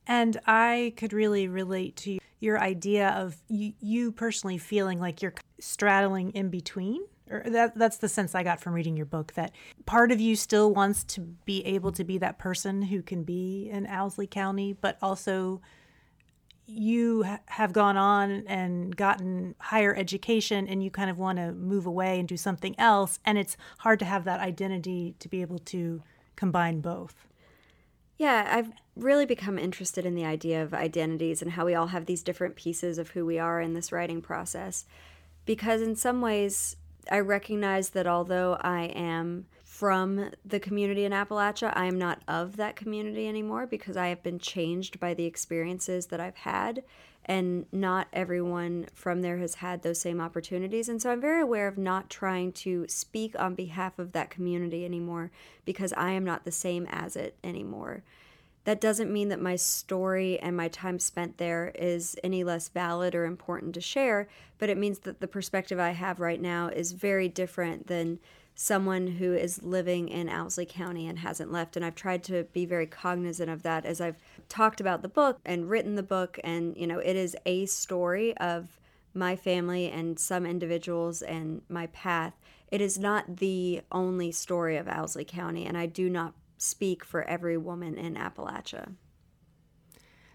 And 0.05 0.39
I 0.45 0.93
could 0.97 1.13
really 1.13 1.47
relate 1.47 1.95
to 1.97 2.19
your 2.39 2.59
idea 2.59 3.09
of 3.09 3.37
you, 3.47 4.11
personally 4.11 4.57
feeling 4.57 4.99
like 4.99 5.21
you're 5.21 5.33
straddling 5.59 6.31
in 6.31 6.49
between 6.49 7.05
or 7.29 7.43
that 7.47 7.77
that's 7.77 7.97
the 7.97 8.09
sense 8.09 8.35
I 8.35 8.43
got 8.43 8.59
from 8.59 8.73
reading 8.73 8.97
your 8.97 9.05
book 9.05 9.33
that 9.33 9.53
part 9.85 10.11
of 10.11 10.19
you 10.19 10.35
still 10.35 10.73
wants 10.73 11.03
to 11.05 11.21
be 11.21 11.65
able 11.65 11.91
to 11.93 12.03
be 12.03 12.17
that 12.17 12.37
person 12.37 12.81
who 12.81 13.01
can 13.01 13.23
be 13.23 13.69
in 13.71 13.87
Owsley 13.87 14.27
County, 14.27 14.73
but 14.73 14.97
also 15.01 15.61
you 16.65 17.25
have 17.45 17.73
gone 17.73 17.97
on 17.97 18.43
and 18.47 18.95
gotten 18.95 19.55
higher 19.59 19.93
education 19.95 20.67
and 20.67 20.83
you 20.83 20.89
kind 20.89 21.09
of 21.09 21.17
want 21.17 21.37
to 21.37 21.51
move 21.51 21.85
away 21.85 22.19
and 22.19 22.27
do 22.27 22.37
something 22.37 22.73
else 22.77 23.19
and 23.25 23.37
it's 23.37 23.57
hard 23.79 23.99
to 23.99 24.05
have 24.05 24.23
that 24.23 24.39
identity 24.39 25.15
to 25.19 25.27
be 25.27 25.41
able 25.41 25.59
to 25.59 26.01
combine 26.35 26.79
both. 26.79 27.27
Yeah 28.17 28.47
i've 28.49 28.71
really 28.95 29.25
become 29.25 29.57
interested 29.57 30.05
in 30.05 30.15
the 30.15 30.25
idea 30.25 30.63
of 30.63 30.73
identities 30.73 31.41
and 31.41 31.51
how 31.51 31.65
we 31.65 31.75
all 31.75 31.87
have 31.87 32.05
these 32.05 32.23
different 32.23 32.55
pieces 32.55 32.97
of 32.97 33.09
who 33.09 33.25
we 33.25 33.39
are 33.39 33.59
in 33.59 33.73
this 33.73 33.91
writing 33.91 34.21
process. 34.21 34.85
Because 35.45 35.81
in 35.81 35.95
some 35.95 36.21
ways 36.21 36.77
i 37.11 37.19
recognize 37.19 37.89
that 37.89 38.07
although 38.07 38.57
i 38.61 38.83
am 38.83 39.47
from 39.73 40.29
the 40.45 40.59
community 40.59 41.03
in 41.03 41.11
Appalachia. 41.11 41.73
I 41.75 41.87
am 41.87 41.97
not 41.97 42.21
of 42.27 42.57
that 42.57 42.75
community 42.75 43.27
anymore 43.27 43.65
because 43.65 43.97
I 43.97 44.09
have 44.09 44.21
been 44.21 44.37
changed 44.37 44.99
by 44.99 45.15
the 45.15 45.25
experiences 45.25 46.05
that 46.07 46.19
I've 46.19 46.35
had, 46.35 46.83
and 47.25 47.65
not 47.71 48.07
everyone 48.13 48.85
from 48.93 49.23
there 49.23 49.39
has 49.39 49.55
had 49.55 49.81
those 49.81 49.99
same 49.99 50.21
opportunities. 50.21 50.89
And 50.89 51.01
so 51.01 51.09
I'm 51.09 51.19
very 51.19 51.41
aware 51.41 51.67
of 51.67 51.79
not 51.79 52.11
trying 52.11 52.51
to 52.51 52.85
speak 52.87 53.35
on 53.39 53.55
behalf 53.55 53.97
of 53.97 54.11
that 54.11 54.29
community 54.29 54.85
anymore 54.85 55.31
because 55.65 55.91
I 55.93 56.11
am 56.11 56.23
not 56.23 56.45
the 56.45 56.51
same 56.51 56.85
as 56.91 57.15
it 57.15 57.35
anymore. 57.43 58.03
That 58.65 58.79
doesn't 58.79 59.11
mean 59.11 59.29
that 59.29 59.41
my 59.41 59.55
story 59.55 60.39
and 60.39 60.55
my 60.55 60.67
time 60.67 60.99
spent 60.99 61.39
there 61.39 61.71
is 61.73 62.15
any 62.23 62.43
less 62.43 62.69
valid 62.69 63.15
or 63.15 63.25
important 63.25 63.73
to 63.73 63.81
share, 63.81 64.29
but 64.59 64.69
it 64.69 64.77
means 64.77 64.99
that 64.99 65.19
the 65.19 65.27
perspective 65.27 65.79
I 65.79 65.91
have 65.91 66.19
right 66.19 66.39
now 66.39 66.67
is 66.67 66.91
very 66.91 67.27
different 67.27 67.87
than 67.87 68.19
someone 68.55 69.07
who 69.07 69.33
is 69.33 69.63
living 69.63 70.07
in 70.07 70.29
Owsley 70.29 70.65
County 70.65 71.07
and 71.07 71.19
hasn't 71.19 71.51
left. 71.51 71.75
And 71.75 71.83
I've 71.83 71.95
tried 71.95 72.23
to 72.25 72.43
be 72.53 72.65
very 72.65 72.85
cognizant 72.85 73.49
of 73.49 73.63
that 73.63 73.85
as 73.85 73.99
I've 73.99 74.17
talked 74.47 74.79
about 74.79 75.01
the 75.01 75.07
book 75.07 75.39
and 75.45 75.69
written 75.69 75.95
the 75.95 76.03
book. 76.03 76.39
And, 76.43 76.77
you 76.77 76.87
know, 76.87 76.99
it 76.99 77.15
is 77.15 77.35
a 77.45 77.65
story 77.65 78.35
of 78.37 78.79
my 79.13 79.35
family 79.35 79.89
and 79.89 80.19
some 80.19 80.45
individuals 80.45 81.21
and 81.21 81.61
my 81.69 81.87
path. 81.87 82.33
It 82.71 82.81
is 82.81 82.97
not 82.97 83.37
the 83.37 83.81
only 83.91 84.31
story 84.31 84.77
of 84.77 84.87
Owsley 84.87 85.25
County, 85.25 85.65
and 85.65 85.77
I 85.77 85.85
do 85.85 86.09
not 86.09 86.33
speak 86.57 87.03
for 87.03 87.23
every 87.23 87.57
woman 87.57 87.97
in 87.97 88.15
Appalachia. 88.15 88.93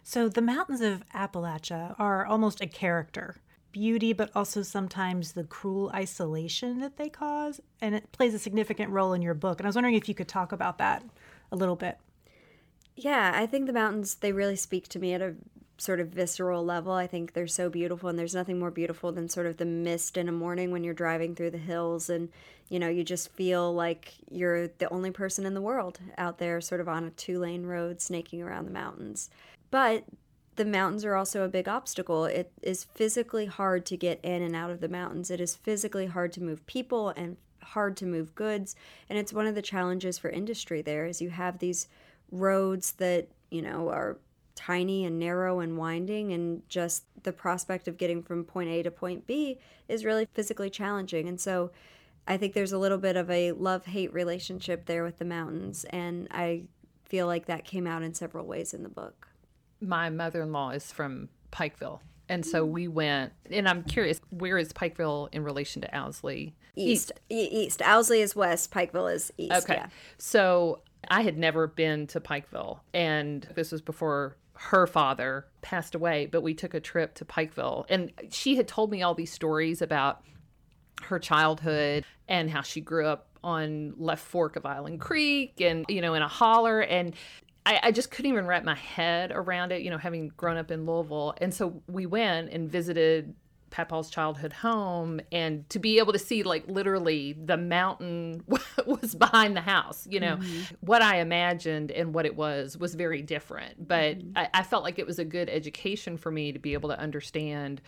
So, 0.04 0.28
the 0.28 0.40
mountains 0.40 0.80
of 0.80 1.02
Appalachia 1.14 1.94
are 1.98 2.24
almost 2.24 2.60
a 2.60 2.66
character 2.66 3.36
beauty, 3.72 4.12
but 4.12 4.30
also 4.34 4.62
sometimes 4.62 5.32
the 5.32 5.44
cruel 5.44 5.90
isolation 5.94 6.80
that 6.80 6.96
they 6.96 7.08
cause. 7.08 7.60
And 7.80 7.94
it 7.94 8.10
plays 8.12 8.34
a 8.34 8.38
significant 8.38 8.90
role 8.90 9.12
in 9.12 9.22
your 9.22 9.34
book. 9.34 9.58
And 9.60 9.66
I 9.66 9.68
was 9.68 9.76
wondering 9.76 9.94
if 9.94 10.08
you 10.08 10.14
could 10.14 10.28
talk 10.28 10.52
about 10.52 10.78
that 10.78 11.02
a 11.52 11.56
little 11.56 11.76
bit. 11.76 11.98
Yeah, 12.96 13.32
I 13.34 13.46
think 13.46 13.66
the 13.66 13.72
mountains, 13.72 14.16
they 14.16 14.32
really 14.32 14.56
speak 14.56 14.88
to 14.88 14.98
me 14.98 15.14
at 15.14 15.22
a 15.22 15.34
sort 15.78 16.00
of 16.00 16.08
visceral 16.08 16.64
level. 16.64 16.92
I 16.92 17.06
think 17.06 17.32
they're 17.32 17.46
so 17.46 17.70
beautiful, 17.70 18.08
and 18.08 18.18
there's 18.18 18.34
nothing 18.34 18.58
more 18.58 18.72
beautiful 18.72 19.12
than 19.12 19.28
sort 19.28 19.46
of 19.46 19.56
the 19.56 19.64
mist 19.64 20.16
in 20.16 20.28
a 20.28 20.32
morning 20.32 20.72
when 20.72 20.82
you're 20.82 20.94
driving 20.94 21.34
through 21.34 21.52
the 21.52 21.58
hills, 21.58 22.10
and 22.10 22.28
you 22.68 22.78
know, 22.78 22.88
you 22.88 23.02
just 23.02 23.30
feel 23.32 23.72
like 23.72 24.14
you're 24.30 24.68
the 24.68 24.90
only 24.90 25.10
person 25.10 25.46
in 25.46 25.54
the 25.54 25.60
world 25.60 26.00
out 26.18 26.38
there, 26.38 26.60
sort 26.60 26.80
of 26.80 26.88
on 26.88 27.04
a 27.04 27.10
two 27.10 27.38
lane 27.38 27.64
road 27.64 28.00
snaking 28.00 28.42
around 28.42 28.66
the 28.66 28.72
mountains. 28.72 29.30
But 29.70 30.04
the 30.58 30.64
mountains 30.64 31.04
are 31.04 31.14
also 31.14 31.44
a 31.44 31.48
big 31.48 31.68
obstacle. 31.68 32.26
It 32.26 32.52
is 32.60 32.84
physically 32.84 33.46
hard 33.46 33.86
to 33.86 33.96
get 33.96 34.20
in 34.22 34.42
and 34.42 34.54
out 34.54 34.70
of 34.70 34.80
the 34.80 34.88
mountains. 34.88 35.30
It 35.30 35.40
is 35.40 35.54
physically 35.54 36.06
hard 36.06 36.32
to 36.34 36.42
move 36.42 36.66
people 36.66 37.10
and 37.10 37.36
hard 37.62 37.96
to 37.98 38.06
move 38.06 38.34
goods. 38.34 38.74
And 39.08 39.18
it's 39.18 39.32
one 39.32 39.46
of 39.46 39.54
the 39.54 39.62
challenges 39.62 40.18
for 40.18 40.28
industry 40.28 40.82
there 40.82 41.06
is 41.06 41.22
you 41.22 41.30
have 41.30 41.58
these 41.58 41.86
roads 42.32 42.92
that, 42.92 43.28
you 43.50 43.62
know, 43.62 43.88
are 43.88 44.18
tiny 44.56 45.04
and 45.04 45.20
narrow 45.20 45.60
and 45.60 45.78
winding 45.78 46.32
and 46.32 46.68
just 46.68 47.04
the 47.22 47.32
prospect 47.32 47.86
of 47.86 47.96
getting 47.96 48.20
from 48.20 48.42
point 48.42 48.68
A 48.68 48.82
to 48.82 48.90
point 48.90 49.26
B 49.28 49.60
is 49.88 50.04
really 50.04 50.26
physically 50.34 50.70
challenging. 50.70 51.28
And 51.28 51.40
so 51.40 51.70
I 52.26 52.36
think 52.36 52.52
there's 52.52 52.72
a 52.72 52.78
little 52.78 52.98
bit 52.98 53.16
of 53.16 53.30
a 53.30 53.52
love-hate 53.52 54.12
relationship 54.12 54.86
there 54.86 55.04
with 55.04 55.18
the 55.18 55.24
mountains 55.24 55.86
and 55.90 56.26
I 56.32 56.64
feel 57.04 57.26
like 57.26 57.46
that 57.46 57.64
came 57.64 57.86
out 57.86 58.02
in 58.02 58.12
several 58.12 58.44
ways 58.44 58.74
in 58.74 58.82
the 58.82 58.88
book 58.88 59.28
my 59.80 60.10
mother 60.10 60.42
in 60.42 60.52
law 60.52 60.70
is 60.70 60.90
from 60.90 61.28
Pikeville. 61.52 62.00
And 62.28 62.44
so 62.44 62.66
mm. 62.66 62.70
we 62.70 62.88
went, 62.88 63.32
and 63.50 63.68
I'm 63.68 63.82
curious, 63.84 64.20
where 64.30 64.58
is 64.58 64.72
Pikeville 64.72 65.28
in 65.32 65.44
relation 65.44 65.82
to 65.82 65.96
Owsley? 65.96 66.54
East. 66.76 67.12
East. 67.28 67.52
east. 67.52 67.82
Owsley 67.82 68.20
is 68.20 68.36
west, 68.36 68.70
Pikeville 68.70 69.12
is 69.12 69.32
east. 69.38 69.52
Okay. 69.52 69.74
Yeah. 69.74 69.86
So 70.18 70.82
I 71.08 71.22
had 71.22 71.38
never 71.38 71.66
been 71.66 72.06
to 72.08 72.20
Pikeville, 72.20 72.80
and 72.92 73.48
this 73.54 73.72
was 73.72 73.80
before 73.80 74.36
her 74.54 74.86
father 74.86 75.46
passed 75.62 75.94
away, 75.94 76.26
but 76.26 76.42
we 76.42 76.52
took 76.52 76.74
a 76.74 76.80
trip 76.80 77.14
to 77.14 77.24
Pikeville. 77.24 77.86
And 77.88 78.12
she 78.30 78.56
had 78.56 78.66
told 78.66 78.90
me 78.90 79.02
all 79.02 79.14
these 79.14 79.32
stories 79.32 79.80
about 79.80 80.22
her 81.02 81.18
childhood 81.18 82.04
and 82.26 82.50
how 82.50 82.62
she 82.62 82.80
grew 82.80 83.06
up 83.06 83.28
on 83.44 83.94
left 83.96 84.24
fork 84.24 84.56
of 84.56 84.66
Island 84.66 85.00
Creek 85.00 85.60
and, 85.60 85.86
you 85.88 86.00
know, 86.00 86.14
in 86.14 86.22
a 86.22 86.28
holler. 86.28 86.80
And 86.80 87.14
I, 87.66 87.80
I, 87.84 87.92
just 87.92 88.10
couldn't 88.10 88.30
even 88.30 88.46
wrap 88.46 88.64
my 88.64 88.74
head 88.74 89.30
around 89.30 89.72
it, 89.72 89.82
you 89.82 89.90
know, 89.90 89.98
having 89.98 90.28
grown 90.36 90.56
up 90.56 90.70
in 90.70 90.86
Louisville. 90.86 91.34
And 91.38 91.52
so 91.52 91.82
we 91.86 92.06
went 92.06 92.50
and 92.50 92.70
visited 92.70 93.34
Papa's 93.70 94.10
childhood 94.10 94.52
home 94.52 95.20
and 95.30 95.68
to 95.70 95.78
be 95.78 95.98
able 95.98 96.12
to 96.12 96.18
see 96.18 96.42
like 96.42 96.66
literally 96.68 97.34
the 97.34 97.56
mountain 97.56 98.42
was 98.86 99.14
behind 99.14 99.56
the 99.56 99.60
house, 99.60 100.06
you 100.10 100.20
know, 100.20 100.36
mm-hmm. 100.36 100.74
what 100.80 101.02
I 101.02 101.20
imagined 101.20 101.90
and 101.90 102.14
what 102.14 102.26
it 102.26 102.36
was 102.36 102.76
was 102.76 102.94
very 102.94 103.22
different. 103.22 103.86
But 103.86 104.18
mm-hmm. 104.18 104.38
I, 104.38 104.48
I 104.54 104.62
felt 104.62 104.82
like 104.82 104.98
it 104.98 105.06
was 105.06 105.18
a 105.18 105.24
good 105.24 105.48
education 105.48 106.16
for 106.16 106.30
me 106.30 106.52
to 106.52 106.58
be 106.58 106.72
able 106.72 106.88
to 106.90 106.98
understand 106.98 107.80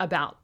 about 0.00 0.38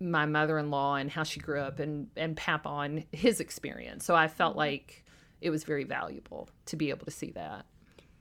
my 0.00 0.24
mother-in-law 0.24 0.96
and 0.96 1.10
how 1.10 1.22
she 1.22 1.40
grew 1.40 1.60
up 1.60 1.80
and 1.80 2.08
and 2.16 2.36
Papa 2.36 2.68
and 2.68 3.04
his 3.12 3.40
experience. 3.40 4.04
So 4.04 4.14
I 4.14 4.28
felt 4.28 4.52
mm-hmm. 4.52 4.58
like 4.60 5.04
it 5.40 5.50
was 5.50 5.64
very 5.64 5.84
valuable 5.84 6.48
to 6.66 6.76
be 6.76 6.90
able 6.90 7.04
to 7.04 7.10
see 7.10 7.30
that. 7.32 7.66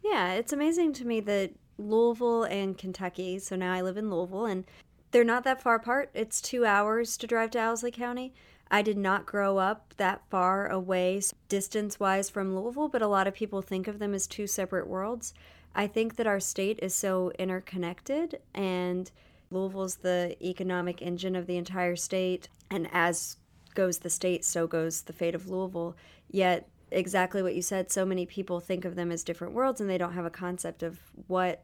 Yeah, 0.05 0.33
it's 0.33 0.53
amazing 0.53 0.93
to 0.93 1.07
me 1.07 1.19
that 1.21 1.53
Louisville 1.79 2.43
and 2.43 2.77
Kentucky, 2.77 3.39
so 3.39 3.55
now 3.55 3.73
I 3.73 3.81
live 3.81 3.97
in 3.97 4.11
Louisville, 4.11 4.45
and 4.45 4.63
they're 5.09 5.23
not 5.23 5.43
that 5.45 5.63
far 5.63 5.73
apart. 5.73 6.11
It's 6.13 6.39
two 6.39 6.63
hours 6.63 7.17
to 7.17 7.25
drive 7.25 7.49
to 7.51 7.59
Owsley 7.59 7.89
County. 7.89 8.31
I 8.69 8.83
did 8.83 8.99
not 8.99 9.25
grow 9.25 9.57
up 9.57 9.95
that 9.97 10.21
far 10.29 10.67
away 10.67 11.21
distance 11.49 11.99
wise 11.99 12.29
from 12.29 12.55
Louisville, 12.55 12.87
but 12.87 13.01
a 13.01 13.07
lot 13.07 13.25
of 13.25 13.33
people 13.33 13.63
think 13.63 13.87
of 13.87 13.97
them 13.97 14.13
as 14.13 14.27
two 14.27 14.45
separate 14.45 14.87
worlds. 14.87 15.33
I 15.73 15.87
think 15.87 16.17
that 16.17 16.27
our 16.27 16.39
state 16.39 16.79
is 16.83 16.93
so 16.93 17.31
interconnected, 17.39 18.39
and 18.53 19.09
Louisville's 19.49 19.95
the 19.95 20.37
economic 20.39 21.01
engine 21.01 21.35
of 21.35 21.47
the 21.47 21.57
entire 21.57 21.95
state, 21.95 22.47
and 22.69 22.87
as 22.93 23.37
goes 23.73 23.97
the 23.97 24.11
state, 24.11 24.45
so 24.45 24.67
goes 24.67 25.01
the 25.01 25.13
fate 25.13 25.33
of 25.33 25.49
Louisville. 25.49 25.97
Yet 26.29 26.69
exactly 26.91 27.41
what 27.41 27.55
you 27.55 27.61
said. 27.61 27.91
So 27.91 28.05
many 28.05 28.25
people 28.25 28.59
think 28.59 28.85
of 28.85 28.95
them 28.95 29.11
as 29.11 29.23
different 29.23 29.53
worlds 29.53 29.81
and 29.81 29.89
they 29.89 29.97
don't 29.97 30.13
have 30.13 30.25
a 30.25 30.29
concept 30.29 30.83
of 30.83 30.99
what 31.27 31.63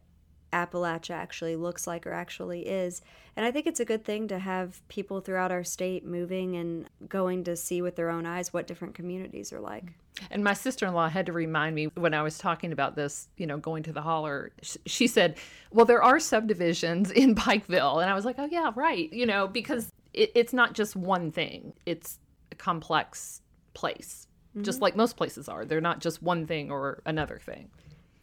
Appalachia 0.51 1.11
actually 1.11 1.55
looks 1.55 1.87
like 1.87 2.05
or 2.05 2.13
actually 2.13 2.67
is. 2.67 3.01
And 3.35 3.45
I 3.45 3.51
think 3.51 3.67
it's 3.67 3.79
a 3.79 3.85
good 3.85 4.03
thing 4.03 4.27
to 4.27 4.39
have 4.39 4.85
people 4.89 5.21
throughout 5.21 5.51
our 5.51 5.63
state 5.63 6.05
moving 6.05 6.57
and 6.57 6.89
going 7.07 7.45
to 7.45 7.55
see 7.55 7.81
with 7.81 7.95
their 7.95 8.09
own 8.09 8.25
eyes 8.25 8.51
what 8.51 8.67
different 8.67 8.93
communities 8.93 9.53
are 9.53 9.61
like. 9.61 9.93
And 10.29 10.43
my 10.43 10.53
sister 10.53 10.85
in 10.85 10.93
law 10.93 11.07
had 11.07 11.25
to 11.27 11.33
remind 11.33 11.73
me 11.73 11.85
when 11.95 12.13
I 12.13 12.21
was 12.21 12.37
talking 12.37 12.73
about 12.73 12.95
this, 12.95 13.29
you 13.37 13.47
know, 13.47 13.57
going 13.57 13.83
to 13.83 13.93
the 13.93 14.01
holler. 14.01 14.51
She 14.85 15.07
said, 15.07 15.37
Well, 15.71 15.85
there 15.85 16.03
are 16.03 16.19
subdivisions 16.19 17.11
in 17.11 17.33
Pikeville. 17.33 18.01
And 18.01 18.09
I 18.09 18.13
was 18.13 18.25
like, 18.25 18.35
Oh, 18.37 18.47
yeah, 18.51 18.71
right. 18.75 19.11
You 19.13 19.25
know, 19.25 19.47
because 19.47 19.89
it, 20.13 20.31
it's 20.35 20.53
not 20.53 20.73
just 20.73 20.95
one 20.95 21.31
thing, 21.31 21.73
it's 21.85 22.19
a 22.51 22.55
complex 22.55 23.41
place, 23.73 24.27
mm-hmm. 24.51 24.63
just 24.63 24.81
like 24.81 24.95
most 24.95 25.17
places 25.17 25.49
are. 25.49 25.65
They're 25.65 25.81
not 25.81 25.99
just 25.99 26.21
one 26.21 26.45
thing 26.45 26.71
or 26.71 27.01
another 27.05 27.39
thing 27.43 27.69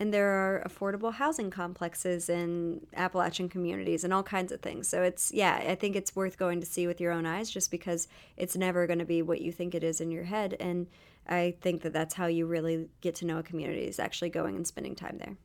and 0.01 0.15
there 0.15 0.29
are 0.29 0.63
affordable 0.65 1.13
housing 1.13 1.51
complexes 1.51 2.29
in 2.29 2.87
Appalachian 2.95 3.49
communities 3.49 4.05
and 4.05 4.15
all 4.15 4.23
kinds 4.23 4.53
of 4.53 4.61
things. 4.61 4.87
So 4.87 5.03
it's 5.03 5.33
yeah, 5.33 5.57
I 5.67 5.75
think 5.75 5.97
it's 5.97 6.15
worth 6.15 6.39
going 6.39 6.61
to 6.61 6.67
see 6.67 6.87
with 6.87 7.01
your 7.01 7.13
own 7.13 7.27
eyes 7.27 7.51
just 7.51 7.71
because 7.71 8.07
it's 8.37 8.57
never 8.57 8.87
going 8.87 9.01
to 9.01 9.05
be 9.05 9.23
what 9.23 9.41
you 9.41 9.51
think 9.51 9.75
it 9.75 9.83
is 9.83 10.01
in 10.01 10.11
your 10.11 10.25
head 10.25 10.57
and 10.61 10.87
I 11.29 11.57
think 11.61 11.83
that 11.83 11.93
that's 11.93 12.15
how 12.15 12.27
you 12.27 12.47
really 12.47 12.89
get 13.03 13.15
to 13.17 13.27
know 13.27 13.39
a 13.39 13.43
community 13.43 13.83
is 13.83 13.99
actually 13.99 14.31
going 14.31 14.57
and 14.57 14.67
spending 14.67 14.95
time 14.95 15.19
there. 15.19 15.37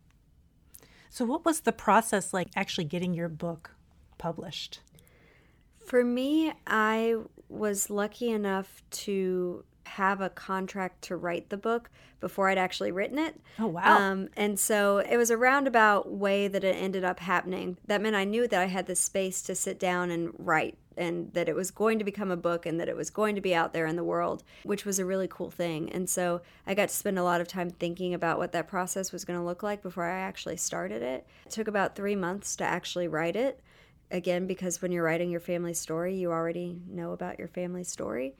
So 1.10 1.26
what 1.26 1.44
was 1.44 1.62
the 1.62 1.74
process 1.74 2.34
like 2.34 2.48
actually 2.56 2.86
getting 2.86 3.14
your 3.14 3.28
book 3.28 3.72
published? 4.18 4.80
For 5.86 6.06
me, 6.06 6.54
I 6.66 7.16
was 7.50 7.90
lucky 7.90 8.30
enough 8.30 8.82
to 8.92 9.66
have 9.86 10.22
a 10.22 10.30
contract 10.30 11.04
to 11.04 11.16
write 11.16 11.50
the 11.50 11.58
book 11.58 11.90
before 12.20 12.50
I'd 12.50 12.58
actually 12.58 12.92
written 12.92 13.20
it. 13.20 13.40
Oh, 13.60 13.68
wow. 13.68 13.98
Um, 13.98 14.30
and 14.38 14.60
so 14.60 15.00
it 15.00 15.18
was 15.18 15.30
a 15.30 15.38
roundabout 15.38 16.10
way 16.10 16.48
that 16.48 16.64
it 16.64 16.76
ended 16.76 17.04
up 17.04 17.20
happening. 17.20 17.78
That 17.86 18.02
meant 18.02 18.16
I 18.16 18.24
knew 18.24 18.48
that 18.48 18.62
I 18.62 18.68
had 18.68 18.88
the 18.88 18.96
space 18.96 19.42
to 19.44 19.56
sit 19.56 19.80
down 19.80 20.10
and 20.10 20.34
write 20.38 20.78
and 20.96 21.34
that 21.34 21.50
it 21.50 21.56
was 21.56 21.72
going 21.72 22.00
to 22.00 22.06
become 22.06 22.32
a 22.32 22.38
book 22.38 22.66
and 22.66 22.80
that 22.80 22.88
it 22.88 22.96
was 22.96 23.10
going 23.10 23.36
to 23.36 23.42
be 23.42 23.54
out 23.54 23.74
there 23.74 23.86
in 23.86 23.96
the 23.96 24.04
world, 24.04 24.44
which 24.64 24.86
was 24.86 25.00
a 25.00 25.06
really 25.06 25.28
cool 25.28 25.50
thing. 25.50 25.92
And 25.92 26.10
so 26.10 26.42
I 26.66 26.74
got 26.76 26.90
to 26.90 26.96
spend 26.96 27.20
a 27.20 27.24
lot 27.24 27.42
of 27.42 27.48
time 27.48 27.70
thinking 27.70 28.14
about 28.14 28.38
what 28.38 28.52
that 28.54 28.68
process 28.68 29.12
was 29.12 29.26
going 29.26 29.40
to 29.40 29.46
look 29.46 29.64
like 29.64 29.82
before 29.82 30.06
I 30.06 30.20
actually 30.20 30.58
started 30.58 31.02
it. 31.02 31.28
It 31.46 31.52
took 31.52 31.68
about 31.68 31.96
three 31.96 32.16
months 32.16 32.56
to 32.58 32.64
actually 32.64 33.08
write 33.08 33.36
it. 33.36 33.60
Again, 34.12 34.46
because 34.46 34.82
when 34.82 34.92
you're 34.92 35.04
writing 35.04 35.32
your 35.32 35.40
family 35.40 35.74
story, 35.74 36.16
you 36.16 36.32
already 36.32 36.80
know 36.88 37.12
about 37.14 37.40
your 37.40 37.48
family 37.48 37.84
story 37.84 38.36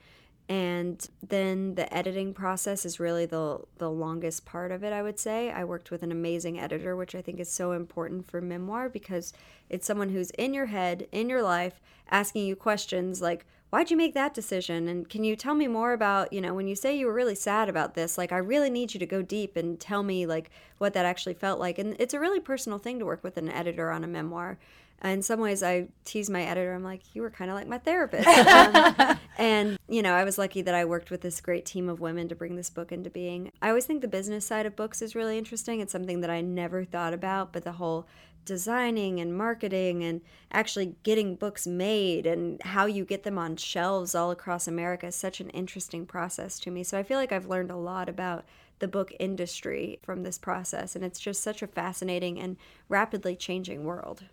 and 0.48 1.08
then 1.26 1.74
the 1.74 1.92
editing 1.94 2.34
process 2.34 2.84
is 2.84 3.00
really 3.00 3.24
the 3.24 3.58
the 3.78 3.90
longest 3.90 4.44
part 4.44 4.70
of 4.70 4.84
it 4.84 4.92
i 4.92 5.02
would 5.02 5.18
say. 5.18 5.50
I 5.50 5.64
worked 5.64 5.90
with 5.90 6.02
an 6.02 6.12
amazing 6.12 6.58
editor 6.58 6.94
which 6.96 7.14
i 7.14 7.22
think 7.22 7.40
is 7.40 7.50
so 7.50 7.72
important 7.72 8.26
for 8.26 8.40
memoir 8.40 8.88
because 8.88 9.32
it's 9.70 9.86
someone 9.86 10.10
who's 10.10 10.30
in 10.32 10.52
your 10.52 10.66
head 10.66 11.06
in 11.12 11.28
your 11.28 11.42
life 11.42 11.80
asking 12.10 12.46
you 12.46 12.56
questions 12.56 13.22
like 13.22 13.46
why'd 13.74 13.90
you 13.90 13.96
make 13.96 14.14
that 14.14 14.34
decision? 14.34 14.86
And 14.86 15.08
can 15.08 15.24
you 15.24 15.34
tell 15.34 15.54
me 15.54 15.66
more 15.66 15.94
about 15.94 16.32
you 16.32 16.40
know 16.40 16.54
when 16.54 16.68
you 16.68 16.76
say 16.76 16.96
you 16.96 17.06
were 17.06 17.12
really 17.12 17.34
sad 17.34 17.68
about 17.68 17.94
this 17.94 18.16
like 18.16 18.30
i 18.30 18.36
really 18.36 18.70
need 18.70 18.94
you 18.94 19.00
to 19.00 19.06
go 19.06 19.20
deep 19.20 19.56
and 19.56 19.80
tell 19.80 20.04
me 20.04 20.26
like 20.26 20.50
what 20.78 20.92
that 20.94 21.04
actually 21.04 21.34
felt 21.34 21.58
like. 21.58 21.78
And 21.78 21.96
it's 21.98 22.14
a 22.14 22.20
really 22.20 22.38
personal 22.38 22.78
thing 22.78 23.00
to 23.00 23.04
work 23.04 23.24
with 23.24 23.36
an 23.36 23.48
editor 23.48 23.90
on 23.90 24.04
a 24.04 24.06
memoir 24.06 24.58
in 25.02 25.22
some 25.22 25.40
ways 25.40 25.62
i 25.62 25.86
tease 26.04 26.30
my 26.30 26.42
editor. 26.42 26.74
I'm 26.74 26.84
like 26.84 27.02
you 27.14 27.22
were 27.22 27.30
kind 27.30 27.50
of 27.50 27.56
like 27.56 27.68
my 27.68 27.78
therapist. 27.78 28.28
Um, 28.54 29.18
and 29.38 29.78
you 29.88 30.02
know 30.02 30.14
i 30.14 30.24
was 30.24 30.38
lucky 30.38 30.62
that 30.62 30.74
i 30.74 30.84
worked 30.84 31.10
with 31.10 31.20
this 31.20 31.40
great 31.40 31.64
team 31.64 31.88
of 31.88 32.00
women 32.00 32.28
to 32.28 32.34
bring 32.36 32.56
this 32.56 32.70
book 32.70 32.92
into 32.92 33.10
being. 33.10 33.50
I 33.60 33.68
always 33.68 33.86
think 33.86 34.00
the 34.00 34.08
business 34.08 34.46
side 34.46 34.66
of 34.66 34.76
books 34.76 35.02
is 35.02 35.14
really 35.14 35.38
interesting. 35.38 35.80
It's 35.80 35.92
something 35.92 36.20
that 36.20 36.30
i 36.30 36.40
never 36.40 36.84
thought 36.84 37.14
about 37.14 37.52
but 37.52 37.64
the 37.64 37.72
whole 37.72 38.06
designing 38.44 39.20
and 39.20 39.36
marketing 39.36 40.04
and 40.04 40.20
actually 40.52 40.94
getting 41.02 41.34
books 41.34 41.66
made 41.66 42.26
and 42.26 42.62
how 42.62 42.86
you 42.86 43.04
get 43.04 43.22
them 43.22 43.38
on 43.38 43.56
shelves 43.56 44.14
all 44.14 44.30
across 44.30 44.68
america 44.68 45.06
is 45.06 45.16
such 45.16 45.40
an 45.40 45.50
interesting 45.50 46.06
process 46.06 46.58
to 46.58 46.70
me. 46.70 46.84
So 46.84 46.98
i 46.98 47.02
feel 47.02 47.18
like 47.18 47.32
i've 47.32 47.46
learned 47.48 47.70
a 47.70 47.76
lot 47.76 48.08
about 48.08 48.44
the 48.80 48.88
book 48.88 49.12
industry 49.18 49.98
from 50.02 50.22
this 50.22 50.38
process 50.38 50.94
and 50.94 51.04
it's 51.04 51.20
just 51.20 51.42
such 51.42 51.62
a 51.62 51.66
fascinating 51.66 52.38
and 52.38 52.56
rapidly 52.88 53.36
changing 53.36 53.84
world 53.84 54.24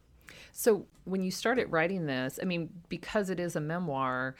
so 0.51 0.85
when 1.05 1.23
you 1.23 1.31
started 1.31 1.71
writing 1.71 2.05
this, 2.05 2.39
I 2.41 2.45
mean, 2.45 2.69
because 2.89 3.29
it 3.29 3.39
is 3.39 3.55
a 3.55 3.61
memoir, 3.61 4.35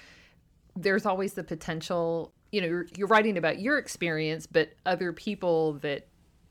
there's 0.75 1.05
always 1.05 1.33
the 1.33 1.43
potential, 1.43 2.33
you 2.51 2.61
know, 2.61 2.67
you're, 2.67 2.87
you're 2.97 3.07
writing 3.07 3.37
about 3.37 3.59
your 3.59 3.77
experience, 3.77 4.45
but 4.45 4.73
other 4.85 5.13
people 5.13 5.73
that 5.73 6.07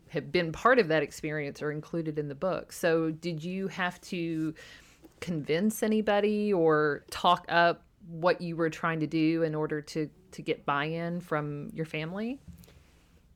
have 0.09 0.33
been 0.33 0.51
part 0.53 0.79
of 0.79 0.89
that 0.89 1.03
experience 1.03 1.63
are 1.63 1.71
included 1.71 2.19
in 2.19 2.29
the 2.29 2.35
book. 2.35 2.73
So 2.73 3.11
did 3.11 3.43
you 3.45 3.69
have 3.69 4.01
to 4.03 4.55
convince 5.21 5.83
anybody 5.83 6.53
or 6.53 7.05
talk 7.11 7.45
up 7.49 7.85
what 8.09 8.41
you 8.41 8.57
were 8.57 8.71
trying 8.71 9.01
to 9.01 9.07
do 9.07 9.43
in 9.43 9.55
order 9.55 9.81
to 9.81 10.09
to 10.33 10.43
get 10.43 10.65
buy-in 10.65 11.21
from 11.21 11.71
your 11.73 11.85
family? 11.85 12.39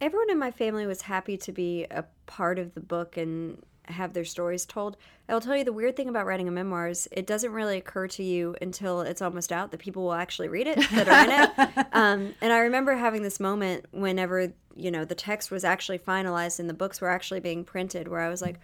Everyone 0.00 0.30
in 0.30 0.38
my 0.38 0.50
family 0.50 0.86
was 0.86 1.02
happy 1.02 1.36
to 1.38 1.52
be 1.52 1.86
a 1.90 2.04
part 2.26 2.58
of 2.58 2.74
the 2.74 2.80
book 2.80 3.16
and 3.16 3.62
have 3.86 4.12
their 4.12 4.24
stories 4.24 4.64
told. 4.64 4.96
I 5.28 5.32
will 5.32 5.40
tell 5.40 5.56
you 5.56 5.64
the 5.64 5.72
weird 5.72 5.96
thing 5.96 6.08
about 6.08 6.26
writing 6.26 6.48
a 6.48 6.50
memoir 6.50 6.88
is 6.88 7.08
it 7.10 7.26
doesn't 7.26 7.52
really 7.52 7.78
occur 7.78 8.08
to 8.08 8.22
you 8.22 8.54
until 8.60 9.00
it's 9.00 9.22
almost 9.22 9.52
out 9.52 9.70
that 9.70 9.80
people 9.80 10.04
will 10.04 10.14
actually 10.14 10.48
read 10.48 10.66
it 10.66 10.78
that 10.90 11.08
are 11.08 11.24
in 11.24 11.30
it. 11.30 11.86
Um, 11.94 12.34
and 12.40 12.52
I 12.52 12.58
remember 12.58 12.94
having 12.94 13.22
this 13.22 13.38
moment 13.38 13.86
whenever 13.92 14.52
you 14.74 14.90
know 14.90 15.04
the 15.04 15.14
text 15.14 15.50
was 15.50 15.64
actually 15.64 15.98
finalized 15.98 16.58
and 16.58 16.68
the 16.68 16.74
books 16.74 17.00
were 17.00 17.08
actually 17.08 17.40
being 17.40 17.64
printed, 17.64 18.08
where 18.08 18.20
I 18.20 18.28
was 18.28 18.42
like, 18.42 18.58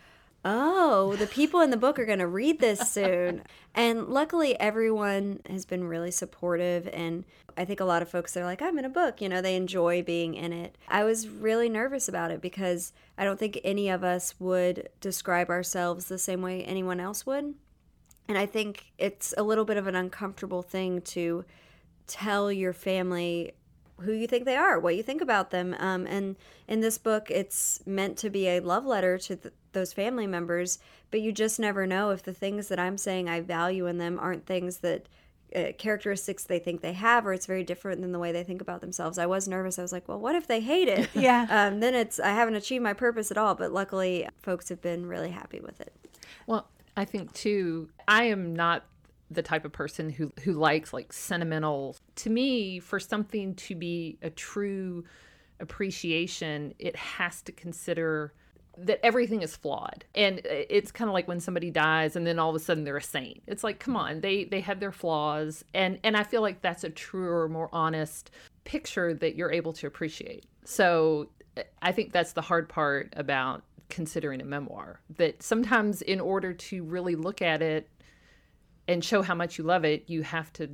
oh, 0.44 1.16
the 1.16 1.26
people 1.26 1.60
in 1.60 1.70
the 1.70 1.76
book 1.76 1.98
are 1.98 2.06
going 2.06 2.18
to 2.18 2.26
read 2.26 2.60
this 2.60 2.90
soon. 2.90 3.42
and 3.74 4.08
luckily, 4.08 4.58
everyone 4.58 5.40
has 5.48 5.64
been 5.64 5.84
really 5.84 6.10
supportive. 6.10 6.88
And 6.92 7.24
I 7.56 7.64
think 7.64 7.80
a 7.80 7.84
lot 7.84 8.02
of 8.02 8.08
folks 8.08 8.36
are 8.36 8.44
like, 8.44 8.62
I'm 8.62 8.78
in 8.78 8.84
a 8.84 8.90
book, 8.90 9.20
you 9.20 9.28
know, 9.28 9.42
they 9.42 9.56
enjoy 9.56 10.02
being 10.02 10.34
in 10.34 10.52
it. 10.52 10.76
I 10.88 11.04
was 11.04 11.28
really 11.28 11.68
nervous 11.68 12.08
about 12.08 12.30
it 12.30 12.40
because 12.40 12.92
I 13.18 13.24
don't 13.24 13.38
think 13.38 13.60
any 13.64 13.88
of 13.90 14.02
us 14.02 14.34
would 14.38 14.88
describe 15.00 15.50
ourselves 15.50 16.06
the 16.06 16.18
same 16.18 16.42
way 16.42 16.64
anyone 16.64 17.00
else 17.00 17.26
would. 17.26 17.54
And 18.28 18.38
I 18.38 18.46
think 18.46 18.92
it's 18.96 19.34
a 19.36 19.42
little 19.42 19.64
bit 19.64 19.76
of 19.76 19.86
an 19.86 19.96
uncomfortable 19.96 20.62
thing 20.62 21.02
to 21.02 21.44
tell 22.06 22.50
your 22.50 22.72
family 22.72 23.52
who 24.00 24.12
you 24.12 24.26
think 24.26 24.44
they 24.44 24.56
are, 24.56 24.78
what 24.78 24.96
you 24.96 25.02
think 25.02 25.20
about 25.20 25.50
them. 25.50 25.74
Um, 25.78 26.06
and 26.06 26.36
in 26.66 26.80
this 26.80 26.96
book, 26.96 27.30
it's 27.30 27.80
meant 27.86 28.16
to 28.18 28.30
be 28.30 28.48
a 28.48 28.60
love 28.60 28.86
letter 28.86 29.18
to 29.18 29.52
those 29.72 29.92
family 29.92 30.26
members, 30.26 30.78
but 31.10 31.20
you 31.20 31.32
just 31.32 31.58
never 31.58 31.86
know 31.86 32.10
if 32.10 32.22
the 32.22 32.34
things 32.34 32.68
that 32.68 32.78
I'm 32.78 32.98
saying 32.98 33.28
I 33.28 33.40
value 33.40 33.86
in 33.86 33.98
them 33.98 34.18
aren't 34.18 34.46
things 34.46 34.78
that 34.78 35.08
uh, 35.54 35.72
characteristics 35.78 36.44
they 36.44 36.58
think 36.58 36.80
they 36.80 36.92
have, 36.92 37.26
or 37.26 37.32
it's 37.32 37.46
very 37.46 37.64
different 37.64 38.00
than 38.00 38.12
the 38.12 38.18
way 38.18 38.30
they 38.32 38.44
think 38.44 38.60
about 38.60 38.80
themselves. 38.80 39.18
I 39.18 39.26
was 39.26 39.48
nervous. 39.48 39.78
I 39.78 39.82
was 39.82 39.92
like, 39.92 40.08
well, 40.08 40.20
what 40.20 40.36
if 40.36 40.46
they 40.46 40.60
hate 40.60 40.88
it? 40.88 41.10
yeah. 41.14 41.46
Um, 41.50 41.80
then 41.80 41.94
it's 41.94 42.20
I 42.20 42.28
haven't 42.28 42.54
achieved 42.54 42.84
my 42.84 42.92
purpose 42.92 43.30
at 43.30 43.38
all. 43.38 43.54
But 43.54 43.72
luckily, 43.72 44.28
folks 44.42 44.68
have 44.68 44.80
been 44.80 45.06
really 45.06 45.30
happy 45.30 45.60
with 45.60 45.80
it. 45.80 45.92
Well, 46.46 46.68
I 46.96 47.04
think 47.04 47.32
too. 47.32 47.88
I 48.06 48.24
am 48.24 48.54
not 48.54 48.84
the 49.30 49.42
type 49.42 49.64
of 49.64 49.72
person 49.72 50.10
who 50.10 50.32
who 50.44 50.52
likes 50.52 50.92
like 50.92 51.12
sentimental. 51.12 51.96
To 52.16 52.30
me, 52.30 52.78
for 52.78 53.00
something 53.00 53.54
to 53.56 53.74
be 53.74 54.18
a 54.22 54.30
true 54.30 55.04
appreciation, 55.58 56.74
it 56.78 56.96
has 56.96 57.42
to 57.42 57.52
consider 57.52 58.32
that 58.78 59.04
everything 59.04 59.42
is 59.42 59.56
flawed. 59.56 60.04
And 60.14 60.40
it's 60.44 60.90
kind 60.90 61.08
of 61.08 61.14
like 61.14 61.28
when 61.28 61.40
somebody 61.40 61.70
dies 61.70 62.16
and 62.16 62.26
then 62.26 62.38
all 62.38 62.50
of 62.50 62.56
a 62.56 62.58
sudden 62.58 62.84
they're 62.84 62.96
a 62.96 63.02
saint. 63.02 63.42
It's 63.46 63.64
like 63.64 63.78
come 63.78 63.96
on 63.96 64.20
they 64.20 64.44
they 64.44 64.60
have 64.60 64.80
their 64.80 64.92
flaws. 64.92 65.64
And 65.74 65.98
and 66.04 66.16
i 66.16 66.22
feel 66.22 66.42
like 66.42 66.62
that's 66.62 66.84
a 66.84 66.90
truer 66.90 67.48
more 67.48 67.68
honest 67.72 68.30
picture 68.64 69.14
that 69.14 69.36
you're 69.36 69.52
able 69.52 69.72
to 69.74 69.86
appreciate. 69.86 70.46
So 70.64 71.30
uh, 71.56 71.62
i 71.82 71.92
think 71.92 72.12
that's 72.12 72.32
the 72.32 72.42
hard 72.42 72.68
part 72.68 73.12
about 73.16 73.64
considering 73.88 74.40
a 74.40 74.44
memoir 74.44 75.00
that 75.16 75.42
sometimes 75.42 76.00
in 76.00 76.20
order 76.20 76.54
to 76.54 76.84
really 76.84 77.16
look 77.16 77.42
at 77.42 77.60
it 77.60 77.90
and 78.88 79.04
show 79.04 79.22
how 79.22 79.34
much 79.34 79.58
you 79.58 79.64
love 79.64 79.84
it, 79.84 80.04
you 80.08 80.22
have 80.22 80.52
to 80.54 80.70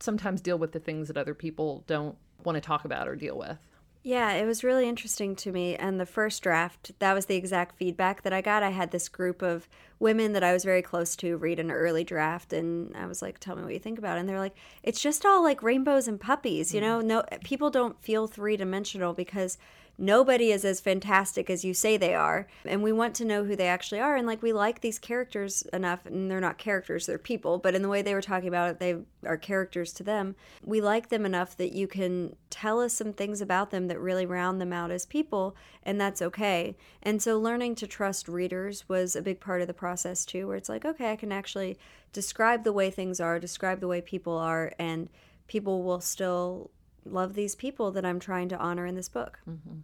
sometimes 0.00 0.40
deal 0.40 0.58
with 0.58 0.72
the 0.72 0.80
things 0.80 1.08
that 1.08 1.16
other 1.16 1.34
people 1.34 1.84
don't 1.86 2.16
want 2.42 2.56
to 2.56 2.60
talk 2.60 2.84
about 2.84 3.06
or 3.06 3.16
deal 3.16 3.36
with. 3.36 3.58
Yeah, 4.06 4.32
it 4.32 4.44
was 4.44 4.62
really 4.62 4.86
interesting 4.86 5.34
to 5.36 5.50
me. 5.50 5.76
And 5.76 5.98
the 5.98 6.04
first 6.04 6.42
draft, 6.42 6.92
that 6.98 7.14
was 7.14 7.24
the 7.24 7.36
exact 7.36 7.78
feedback 7.78 8.20
that 8.22 8.34
I 8.34 8.42
got. 8.42 8.62
I 8.62 8.68
had 8.68 8.90
this 8.90 9.08
group 9.08 9.40
of 9.40 9.66
women 9.98 10.34
that 10.34 10.44
I 10.44 10.52
was 10.52 10.62
very 10.62 10.82
close 10.82 11.16
to 11.16 11.38
read 11.38 11.58
an 11.58 11.70
early 11.70 12.04
draft 12.04 12.52
and 12.52 12.94
I 12.94 13.06
was 13.06 13.22
like, 13.22 13.38
tell 13.38 13.56
me 13.56 13.62
what 13.62 13.72
you 13.72 13.78
think 13.78 13.98
about 13.98 14.18
it. 14.18 14.20
And 14.20 14.28
they're 14.28 14.38
like, 14.38 14.54
it's 14.82 15.00
just 15.00 15.24
all 15.24 15.42
like 15.42 15.62
rainbows 15.62 16.06
and 16.06 16.20
puppies, 16.20 16.74
you 16.74 16.80
mm. 16.80 16.84
know? 16.84 17.00
No 17.00 17.22
people 17.44 17.70
don't 17.70 17.98
feel 18.02 18.26
three 18.26 18.58
dimensional 18.58 19.14
because 19.14 19.56
nobody 19.96 20.50
is 20.50 20.64
as 20.64 20.80
fantastic 20.80 21.48
as 21.48 21.64
you 21.64 21.72
say 21.72 21.96
they 21.96 22.14
are 22.14 22.46
and 22.64 22.82
we 22.82 22.92
want 22.92 23.14
to 23.14 23.24
know 23.24 23.44
who 23.44 23.56
they 23.56 23.68
actually 23.68 24.00
are 24.00 24.16
and 24.16 24.26
like 24.26 24.42
we 24.42 24.52
like 24.52 24.80
these 24.80 24.98
characters 24.98 25.62
enough 25.72 26.06
and 26.06 26.30
they're 26.30 26.40
not 26.40 26.58
characters 26.58 27.06
they're 27.06 27.18
people 27.18 27.58
but 27.58 27.74
in 27.74 27.82
the 27.82 27.88
way 27.88 28.02
they 28.02 28.14
were 28.14 28.22
talking 28.22 28.48
about 28.48 28.70
it 28.70 28.80
they 28.80 28.96
are 29.26 29.36
characters 29.36 29.92
to 29.94 30.02
them. 30.02 30.36
We 30.62 30.80
like 30.80 31.08
them 31.08 31.26
enough 31.26 31.56
that 31.56 31.72
you 31.72 31.86
can 31.86 32.36
tell 32.50 32.80
us 32.80 32.92
some 32.92 33.12
things 33.12 33.40
about 33.40 33.70
them 33.70 33.88
that 33.88 34.00
really 34.00 34.26
round 34.26 34.60
them 34.60 34.72
out 34.72 34.90
as 34.90 35.06
people 35.06 35.56
and 35.82 36.00
that's 36.00 36.22
okay. 36.22 36.76
And 37.02 37.22
so 37.22 37.38
learning 37.38 37.74
to 37.76 37.86
trust 37.86 38.28
readers 38.28 38.88
was 38.88 39.16
a 39.16 39.22
big 39.22 39.40
part 39.40 39.60
of 39.60 39.66
the 39.66 39.74
process 39.74 40.24
too 40.24 40.46
where 40.46 40.56
it's 40.56 40.68
like 40.68 40.84
okay 40.84 41.12
i 41.12 41.16
can 41.16 41.32
actually 41.32 41.76
describe 42.12 42.64
the 42.64 42.72
way 42.72 42.90
things 42.90 43.20
are 43.20 43.38
describe 43.38 43.80
the 43.80 43.88
way 43.88 44.00
people 44.00 44.36
are 44.36 44.72
and 44.78 45.08
people 45.46 45.82
will 45.82 46.00
still 46.00 46.70
love 47.04 47.34
these 47.34 47.54
people 47.54 47.90
that 47.92 48.04
I'm 48.04 48.20
trying 48.20 48.48
to 48.50 48.58
honor 48.58 48.86
in 48.86 48.94
this 48.94 49.08
book. 49.08 49.40
Mm-hmm. 49.48 49.80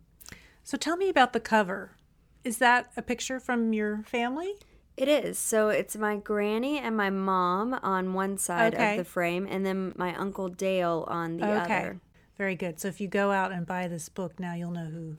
So 0.65 0.77
tell 0.77 0.97
me 0.97 1.09
about 1.09 1.33
the 1.33 1.41
cover. 1.41 1.97
Is 2.45 2.59
that 2.59 2.91
a 2.97 3.03
picture 3.03 3.41
from 3.41 3.73
your 3.73 4.03
family? 4.05 4.55
It 4.97 5.09
is. 5.09 5.39
So 5.39 5.69
it's 5.69 5.97
my 5.97 6.17
granny 6.17 6.79
and 6.79 6.97
my 6.97 7.11
mom 7.11 7.75
on 7.75 8.13
one 8.15 8.39
side 8.39 8.75
okay. 8.75 8.93
of 8.93 8.99
the 8.99 9.05
frame, 9.05 9.47
and 9.51 9.65
then 9.65 9.95
my 9.97 10.15
uncle 10.15 10.49
Dale 10.49 11.05
on 11.09 11.39
the 11.39 11.45
other. 11.45 11.65
okay. 11.65 11.79
other. 11.79 12.01
Very 12.37 12.55
good. 12.55 12.81
So 12.81 12.89
if 12.89 13.01
you 13.01 13.09
go 13.09 13.33
out 13.33 13.53
and 13.53 13.67
buy 13.67 13.89
this 13.89 14.09
book 14.09 14.39
now, 14.39 14.55
you'll 14.55 14.71
know 14.71 14.87
who 14.87 15.17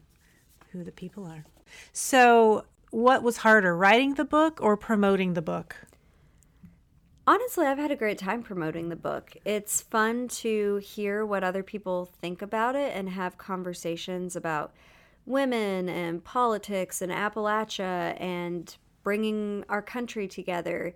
who 0.72 0.84
the 0.84 0.92
people 0.92 1.26
are. 1.26 1.46
So 1.92 2.66
what 2.92 3.24
was 3.24 3.38
harder, 3.38 3.76
writing 3.76 4.16
the 4.16 4.26
book 4.26 4.60
or 4.62 4.78
promoting 4.78 5.34
the 5.34 5.42
book? 5.42 5.76
Honestly, 7.32 7.66
I've 7.66 7.78
had 7.78 7.92
a 7.92 7.96
great 7.96 8.18
time 8.18 8.44
promoting 8.44 8.90
the 8.90 8.98
book. 8.98 9.38
It's 9.46 9.80
fun 9.80 10.28
to 10.44 10.82
hear 10.84 11.26
what 11.26 11.46
other 11.46 11.64
people 11.64 12.10
think 12.20 12.42
about 12.42 12.76
it 12.76 12.94
and 12.94 13.08
have 13.08 13.38
conversations 13.38 14.36
about 14.36 14.74
women 15.26 15.88
and 15.88 16.22
politics 16.26 17.02
and 17.02 17.10
Appalachia 17.10 18.20
and 18.20 18.76
bringing 19.04 19.64
our 19.70 19.82
country 19.82 20.28
together. 20.28 20.94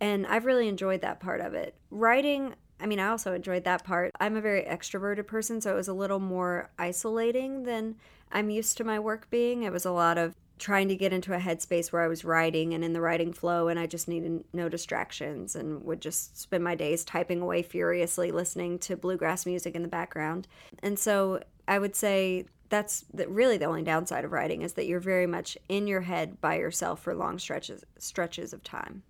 And 0.00 0.24
I've 0.28 0.44
really 0.44 0.68
enjoyed 0.68 1.00
that 1.00 1.18
part 1.18 1.40
of 1.40 1.52
it. 1.52 1.74
Writing, 1.90 2.54
I 2.78 2.86
mean, 2.86 3.00
I 3.00 3.08
also 3.08 3.34
enjoyed 3.34 3.64
that 3.64 3.82
part. 3.82 4.12
I'm 4.20 4.36
a 4.36 4.40
very 4.40 4.62
extroverted 4.62 5.26
person, 5.26 5.60
so 5.60 5.72
it 5.72 5.76
was 5.76 5.88
a 5.88 5.94
little 5.94 6.20
more 6.20 6.70
isolating 6.78 7.64
than 7.64 7.96
I'm 8.30 8.50
used 8.50 8.76
to 8.76 8.84
my 8.84 9.00
work 9.00 9.28
being. 9.30 9.64
It 9.64 9.72
was 9.72 9.84
a 9.84 9.90
lot 9.90 10.16
of 10.16 10.36
trying 10.62 10.86
to 10.86 10.94
get 10.94 11.12
into 11.12 11.34
a 11.34 11.38
headspace 11.38 11.90
where 11.90 12.02
I 12.02 12.06
was 12.06 12.24
writing 12.24 12.72
and 12.72 12.84
in 12.84 12.92
the 12.92 13.00
writing 13.00 13.32
flow, 13.32 13.66
and 13.66 13.80
I 13.80 13.86
just 13.86 14.06
needed 14.06 14.44
no 14.52 14.68
distractions 14.68 15.56
and 15.56 15.82
would 15.82 16.00
just 16.00 16.40
spend 16.40 16.62
my 16.62 16.76
days 16.76 17.04
typing 17.04 17.40
away 17.40 17.62
furiously, 17.62 18.30
listening 18.30 18.78
to 18.80 18.96
bluegrass 18.96 19.44
music 19.44 19.74
in 19.74 19.82
the 19.82 19.88
background. 19.88 20.46
And 20.80 20.96
so 20.96 21.42
I 21.66 21.80
would 21.80 21.96
say 21.96 22.46
that's 22.68 23.04
really 23.26 23.58
the 23.58 23.64
only 23.64 23.82
downside 23.82 24.24
of 24.24 24.30
writing 24.30 24.62
is 24.62 24.74
that 24.74 24.86
you're 24.86 25.00
very 25.00 25.26
much 25.26 25.58
in 25.68 25.88
your 25.88 26.02
head 26.02 26.40
by 26.40 26.58
yourself 26.58 27.02
for 27.02 27.12
long 27.12 27.40
stretches 27.40 27.82
stretches 27.98 28.52
of 28.52 28.62
time. 28.62 29.02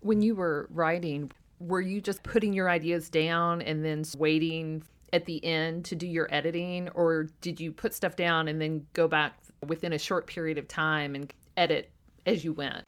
When 0.00 0.20
you 0.20 0.34
were 0.34 0.68
writing, 0.70 1.32
were 1.60 1.80
you 1.80 2.02
just 2.02 2.22
putting 2.22 2.52
your 2.52 2.68
ideas 2.68 3.08
down 3.08 3.62
and 3.62 3.82
then 3.82 4.04
waiting 4.18 4.82
at 5.14 5.24
the 5.24 5.42
end 5.42 5.86
to 5.86 5.96
do 5.96 6.06
your 6.06 6.28
editing 6.30 6.90
or 6.90 7.28
did 7.40 7.58
you 7.58 7.72
put 7.72 7.94
stuff 7.94 8.16
down 8.16 8.48
and 8.48 8.60
then 8.60 8.86
go 8.92 9.08
back 9.08 9.38
within 9.64 9.92
a 9.92 9.98
short 9.98 10.26
period 10.26 10.58
of 10.58 10.68
time 10.68 11.14
and 11.14 11.32
edit 11.56 11.90
as 12.26 12.44
you 12.44 12.52
went? 12.52 12.84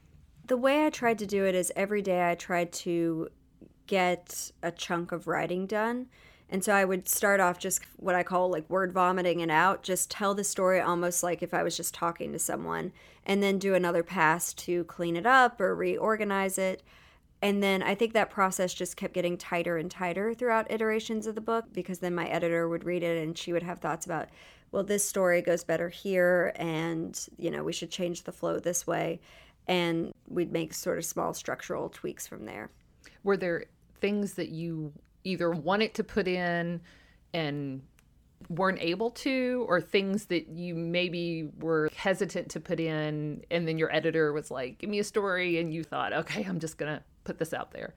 The 0.47 0.57
way 0.57 0.87
I 0.87 0.91
tried 0.91 1.19
to 1.19 1.27
do 1.27 1.45
it 1.45 1.55
is 1.55 1.73
every 1.75 2.03
day 2.03 2.31
I 2.31 2.35
tried 2.35 2.73
to 2.73 3.29
get 3.87 4.51
a 4.63 4.71
chunk 4.71 5.13
of 5.13 5.27
writing 5.27 5.67
done. 5.67 6.07
And 6.49 6.63
so 6.63 6.73
I 6.73 6.85
would 6.85 7.09
start 7.09 7.41
off 7.41 7.59
just 7.59 7.83
what 7.97 8.15
I 8.15 8.23
call 8.23 8.51
like 8.51 8.71
word 8.71 8.93
vomiting 8.93 9.41
it 9.41 9.51
out, 9.51 9.83
just 9.83 10.11
tell 10.11 10.35
the 10.35 10.45
story 10.45 10.81
almost 10.81 11.23
like 11.23 11.43
if 11.43 11.53
I 11.53 11.65
was 11.65 11.77
just 11.77 11.95
talking 11.95 12.33
to 12.33 12.39
someone, 12.39 12.93
and 13.25 13.43
then 13.43 13.59
do 13.59 13.75
another 13.75 14.05
pass 14.05 14.53
to 14.55 14.85
clean 14.85 15.17
it 15.17 15.27
up 15.27 15.61
or 15.61 15.75
reorganize 15.75 16.59
it. 16.59 16.83
And 17.43 17.63
then 17.63 17.83
I 17.83 17.95
think 17.95 18.15
that 18.15 18.31
process 18.31 18.73
just 18.73 18.97
kept 18.97 19.13
getting 19.13 19.37
tighter 19.37 19.77
and 19.77 19.91
tighter 19.91 20.33
throughout 20.33 20.71
iterations 20.71 21.27
of 21.27 21.35
the 21.35 21.41
book 21.41 21.67
because 21.73 21.99
then 21.99 22.15
my 22.15 22.27
editor 22.27 22.69
would 22.69 22.85
read 22.85 23.03
it 23.03 23.23
and 23.23 23.37
she 23.37 23.53
would 23.53 23.63
have 23.63 23.79
thoughts 23.79 24.07
about 24.07 24.29
well, 24.73 24.85
this 24.85 25.09
story 25.09 25.43
goes 25.43 25.65
better 25.65 25.89
here, 25.89 26.53
and 26.57 27.29
you 27.39 27.51
know, 27.51 27.63
we 27.65 27.73
should 27.73 27.91
change 27.91 28.25
the 28.25 28.33
flow 28.33 28.59
this 28.59 28.87
way. 28.87 29.21
And 29.69 30.13
we'd 30.29 30.53
make 30.53 30.75
sort 30.75 30.99
of 30.99 31.05
small 31.05 31.35
structural 31.35 31.89
tweaks 31.89 32.27
from 32.27 32.45
there. 32.45 32.71
Were 33.25 33.37
there 33.37 33.65
things 34.01 34.35
that 34.35 34.51
you 34.51 34.93
either 35.25 35.51
wanted 35.51 35.95
to 35.95 36.05
put 36.05 36.29
in 36.29 36.81
and 37.33 37.83
weren't 38.49 38.79
able 38.81 39.11
to, 39.11 39.65
or 39.69 39.81
things 39.81 40.27
that 40.27 40.49
you 40.49 40.75
maybe 40.75 41.49
were 41.59 41.91
hesitant 41.97 42.51
to 42.51 42.61
put 42.61 42.79
in, 42.79 43.45
and 43.51 43.67
then 43.67 43.79
your 43.79 43.93
editor 43.95 44.33
was 44.33 44.51
like, 44.51 44.79
Give 44.79 44.91
me 44.91 44.99
a 44.99 45.05
story, 45.05 45.59
and 45.59 45.73
you 45.73 45.83
thought, 45.85 46.13
Okay, 46.13 46.45
I'm 46.45 46.61
just 46.61 46.79
to 46.79 47.03
put 47.27 47.39
this 47.39 47.53
out 47.53 47.73
there? 47.73 47.95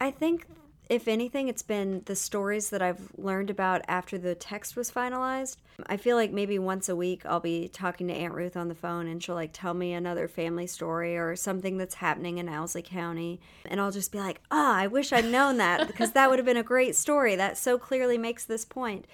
I 0.00 0.10
think 0.10 0.46
if 0.90 1.06
anything, 1.06 1.46
it's 1.46 1.62
been 1.62 2.02
the 2.06 2.16
stories 2.16 2.70
that 2.70 2.82
I've 2.82 3.12
learned 3.16 3.48
about 3.48 3.82
after 3.86 4.18
the 4.18 4.34
text 4.34 4.74
was 4.74 4.90
finalized. 4.90 5.58
I 5.86 5.96
feel 5.96 6.16
like 6.16 6.32
maybe 6.32 6.58
once 6.58 6.88
a 6.88 6.96
week 6.96 7.24
I'll 7.24 7.38
be 7.38 7.68
talking 7.68 8.08
to 8.08 8.12
Aunt 8.12 8.34
Ruth 8.34 8.56
on 8.56 8.66
the 8.66 8.74
phone 8.74 9.06
and 9.06 9.22
she'll 9.22 9.36
like 9.36 9.52
tell 9.52 9.72
me 9.72 9.92
another 9.92 10.26
family 10.26 10.66
story 10.66 11.16
or 11.16 11.36
something 11.36 11.78
that's 11.78 11.94
happening 11.94 12.38
in 12.38 12.48
Owsley 12.48 12.82
County. 12.82 13.40
And 13.66 13.80
I'll 13.80 13.92
just 13.92 14.10
be 14.10 14.18
like, 14.18 14.40
ah, 14.50 14.72
oh, 14.72 14.76
I 14.80 14.88
wish 14.88 15.12
I'd 15.12 15.26
known 15.26 15.58
that 15.58 15.86
because 15.86 16.10
that 16.12 16.28
would 16.28 16.40
have 16.40 16.46
been 16.46 16.56
a 16.56 16.64
great 16.64 16.96
story. 16.96 17.36
That 17.36 17.56
so 17.56 17.78
clearly 17.78 18.18
makes 18.18 18.44
this 18.44 18.64
point. 18.64 19.06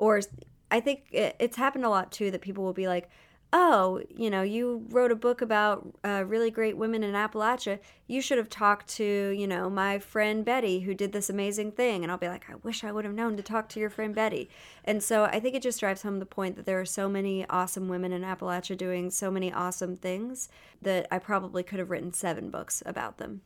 Or 0.00 0.20
I 0.68 0.80
think 0.80 1.04
it's 1.12 1.56
happened 1.56 1.84
a 1.84 1.90
lot 1.90 2.10
too 2.10 2.32
that 2.32 2.40
people 2.40 2.64
will 2.64 2.72
be 2.72 2.88
like, 2.88 3.08
oh, 3.52 4.00
you 4.08 4.30
know, 4.30 4.42
you 4.42 4.86
wrote 4.90 5.10
a 5.10 5.16
book 5.16 5.42
about 5.42 5.92
uh, 6.04 6.24
really 6.26 6.50
great 6.50 6.76
women 6.76 7.02
in 7.02 7.14
Appalachia. 7.14 7.80
You 8.06 8.22
should 8.22 8.38
have 8.38 8.48
talked 8.48 8.88
to, 8.96 9.30
you 9.30 9.46
know, 9.46 9.68
my 9.68 9.98
friend 9.98 10.44
Betty 10.44 10.80
who 10.80 10.94
did 10.94 11.12
this 11.12 11.28
amazing 11.28 11.72
thing. 11.72 12.02
And 12.02 12.12
I'll 12.12 12.18
be 12.18 12.28
like, 12.28 12.48
I 12.48 12.54
wish 12.62 12.84
I 12.84 12.92
would 12.92 13.04
have 13.04 13.14
known 13.14 13.36
to 13.36 13.42
talk 13.42 13.68
to 13.70 13.80
your 13.80 13.90
friend 13.90 14.14
Betty. 14.14 14.48
And 14.84 15.02
so 15.02 15.24
I 15.24 15.40
think 15.40 15.56
it 15.56 15.62
just 15.62 15.80
drives 15.80 16.02
home 16.02 16.20
the 16.20 16.26
point 16.26 16.56
that 16.56 16.66
there 16.66 16.80
are 16.80 16.84
so 16.86 17.08
many 17.08 17.44
awesome 17.48 17.88
women 17.88 18.12
in 18.12 18.22
Appalachia 18.22 18.76
doing 18.76 19.10
so 19.10 19.30
many 19.30 19.52
awesome 19.52 19.96
things 19.96 20.48
that 20.80 21.08
I 21.10 21.18
probably 21.18 21.64
could 21.64 21.80
have 21.80 21.90
written 21.90 22.12
seven 22.12 22.50
books 22.50 22.82
about 22.86 23.18
them. 23.18 23.40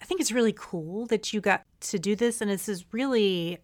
I 0.00 0.04
think 0.04 0.20
it's 0.20 0.32
really 0.32 0.54
cool 0.56 1.06
that 1.06 1.32
you 1.32 1.40
got 1.40 1.64
to 1.80 1.98
do 1.98 2.14
this. 2.14 2.40
And 2.40 2.50
this 2.50 2.68
is 2.68 2.84
really 2.92 3.58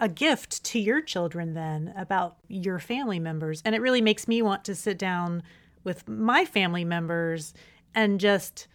a 0.00 0.08
gift 0.08 0.64
to 0.64 0.78
your 0.78 1.00
children 1.00 1.54
then 1.54 1.92
about 1.96 2.36
your 2.48 2.78
family 2.78 3.18
members. 3.18 3.62
And 3.64 3.74
it 3.74 3.80
really 3.80 4.00
makes 4.00 4.26
me 4.26 4.42
want 4.42 4.64
to 4.64 4.74
sit 4.74 4.98
down 4.98 5.42
with 5.84 6.08
my 6.08 6.44
family 6.44 6.84
members 6.84 7.54
and 7.94 8.18
just 8.18 8.66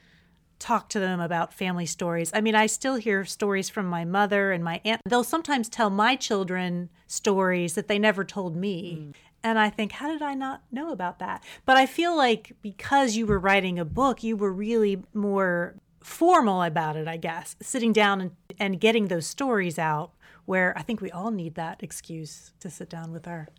talk 0.59 0.89
to 0.89 0.99
them 0.99 1.19
about 1.19 1.53
family 1.53 1.85
stories. 1.85 2.31
I 2.33 2.41
mean, 2.41 2.55
I 2.55 2.65
still 2.67 2.95
hear 2.95 3.25
stories 3.25 3.69
from 3.69 3.85
my 3.85 4.05
mother 4.05 4.51
and 4.51 4.63
my 4.63 4.81
aunt. 4.83 5.01
They'll 5.05 5.23
sometimes 5.23 5.69
tell 5.69 5.89
my 5.89 6.15
children 6.15 6.89
stories 7.07 7.75
that 7.75 7.87
they 7.87 7.97
never 7.97 8.23
told 8.23 8.55
me. 8.55 8.97
Mm. 8.99 9.13
And 9.41 9.57
I 9.57 9.69
think, 9.69 9.93
how 9.93 10.11
did 10.11 10.21
I 10.21 10.33
not 10.33 10.63
know 10.69 10.91
about 10.91 11.19
that? 11.19 11.43
But 11.65 11.77
I 11.77 11.85
feel 11.85 12.15
like 12.15 12.53
because 12.61 13.15
you 13.15 13.25
were 13.25 13.39
writing 13.39 13.79
a 13.79 13.85
book, 13.85 14.21
you 14.21 14.35
were 14.35 14.51
really 14.51 15.01
more 15.13 15.75
formal 16.03 16.61
about 16.61 16.97
it, 16.97 17.07
I 17.07 17.15
guess, 17.17 17.55
sitting 17.61 17.93
down 17.93 18.19
and, 18.19 18.31
and 18.59 18.79
getting 18.81 19.07
those 19.07 19.27
stories 19.27 19.79
out 19.79 20.11
where 20.49 20.75
I 20.75 20.81
think 20.81 20.99
we 20.99 21.11
all 21.11 21.29
need 21.29 21.53
that 21.55 21.83
excuse 21.83 22.53
to 22.61 22.71
sit 22.71 22.89
down 22.89 23.11
with 23.11 23.27
our 23.27 23.49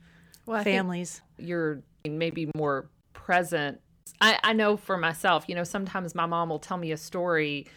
well, 0.44 0.64
families. 0.64 1.20
You're 1.38 1.84
maybe 2.04 2.50
more 2.56 2.90
present. 3.12 3.80
I, 4.20 4.40
I 4.42 4.54
know 4.54 4.76
for 4.76 4.96
myself, 4.96 5.44
you 5.46 5.54
know, 5.54 5.62
sometimes 5.62 6.16
my 6.16 6.26
mom 6.26 6.48
will 6.48 6.58
tell 6.58 6.78
me 6.78 6.90
a 6.90 6.96
story 6.96 7.68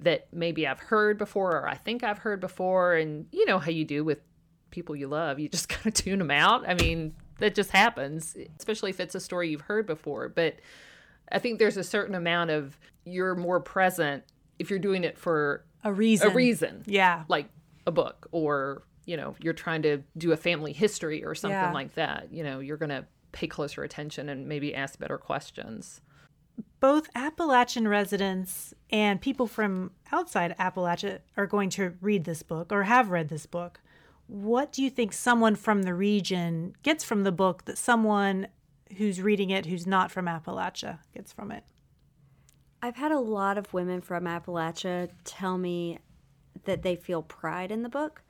that 0.00 0.28
maybe 0.30 0.66
I've 0.66 0.78
heard 0.78 1.16
before 1.16 1.52
or 1.52 1.66
I 1.66 1.76
think 1.76 2.04
I've 2.04 2.18
heard 2.18 2.38
before. 2.38 2.96
And 2.96 3.24
you 3.32 3.46
know 3.46 3.58
how 3.58 3.70
you 3.70 3.86
do 3.86 4.04
with 4.04 4.18
people 4.70 4.94
you 4.94 5.08
love, 5.08 5.38
you 5.38 5.48
just 5.48 5.68
kind 5.70 5.86
of 5.86 5.94
tune 5.94 6.18
them 6.18 6.30
out. 6.30 6.68
I 6.68 6.74
mean, 6.74 7.14
that 7.38 7.54
just 7.54 7.70
happens, 7.70 8.36
especially 8.58 8.90
if 8.90 9.00
it's 9.00 9.14
a 9.14 9.20
story 9.20 9.48
you've 9.48 9.62
heard 9.62 9.86
before. 9.86 10.28
But 10.28 10.56
I 11.32 11.38
think 11.38 11.60
there's 11.60 11.78
a 11.78 11.84
certain 11.84 12.14
amount 12.14 12.50
of 12.50 12.78
you're 13.06 13.34
more 13.34 13.60
present 13.60 14.22
if 14.58 14.68
you're 14.68 14.78
doing 14.78 15.02
it 15.02 15.16
for 15.16 15.64
a 15.82 15.90
reason. 15.90 16.30
A 16.30 16.34
reason. 16.34 16.82
Yeah. 16.84 17.24
Like 17.26 17.46
a 17.90 17.92
book 17.92 18.28
or 18.32 18.82
you 19.04 19.16
know 19.16 19.34
you're 19.40 19.52
trying 19.52 19.82
to 19.82 20.02
do 20.16 20.32
a 20.32 20.36
family 20.36 20.72
history 20.72 21.24
or 21.24 21.34
something 21.34 21.58
yeah. 21.58 21.72
like 21.72 21.94
that 21.94 22.32
you 22.32 22.42
know 22.42 22.60
you're 22.60 22.76
going 22.76 22.90
to 22.90 23.04
pay 23.32 23.46
closer 23.46 23.82
attention 23.82 24.28
and 24.28 24.48
maybe 24.48 24.74
ask 24.74 24.98
better 24.98 25.18
questions. 25.18 26.00
Both 26.80 27.08
appalachian 27.14 27.88
residents 27.88 28.74
and 28.90 29.20
people 29.20 29.46
from 29.46 29.92
outside 30.12 30.56
appalachia 30.58 31.20
are 31.36 31.46
going 31.46 31.70
to 31.70 31.94
read 32.00 32.24
this 32.24 32.42
book 32.42 32.72
or 32.72 32.84
have 32.84 33.10
read 33.10 33.28
this 33.28 33.46
book. 33.46 33.80
What 34.26 34.72
do 34.72 34.82
you 34.82 34.90
think 34.90 35.12
someone 35.12 35.56
from 35.56 35.82
the 35.82 35.94
region 35.94 36.74
gets 36.82 37.04
from 37.04 37.24
the 37.24 37.32
book 37.32 37.64
that 37.64 37.78
someone 37.78 38.48
who's 38.96 39.20
reading 39.20 39.50
it 39.50 39.66
who's 39.66 39.86
not 39.86 40.10
from 40.10 40.26
appalachia 40.26 40.98
gets 41.14 41.32
from 41.32 41.50
it? 41.50 41.64
I've 42.82 42.96
had 42.96 43.12
a 43.12 43.18
lot 43.18 43.58
of 43.58 43.72
women 43.74 44.00
from 44.00 44.24
Appalachia 44.24 45.10
tell 45.24 45.58
me 45.58 45.98
that 46.64 46.82
they 46.82 46.96
feel 46.96 47.22
pride 47.22 47.70
in 47.70 47.82
the 47.82 47.88
book 47.88 48.22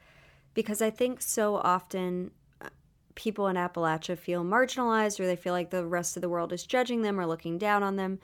because 0.54 0.82
I 0.82 0.90
think 0.90 1.22
so 1.22 1.56
often 1.56 2.30
uh, 2.60 2.68
people 3.14 3.46
in 3.48 3.56
Appalachia 3.56 4.18
feel 4.18 4.44
marginalized 4.44 5.20
or 5.20 5.26
they 5.26 5.36
feel 5.36 5.52
like 5.52 5.70
the 5.70 5.86
rest 5.86 6.16
of 6.16 6.22
the 6.22 6.28
world 6.28 6.52
is 6.52 6.64
judging 6.64 7.02
them 7.02 7.18
or 7.18 7.26
looking 7.26 7.58
down 7.58 7.82
on 7.82 7.96
them. 7.96 8.18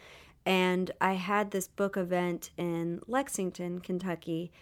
And 0.45 0.91
I 1.01 1.15
had 1.15 1.51
this 1.51 1.69
book 1.69 1.97
event 1.97 2.51
in 2.57 3.01
Lexington, 3.07 3.81
Kentucky, 3.81 4.53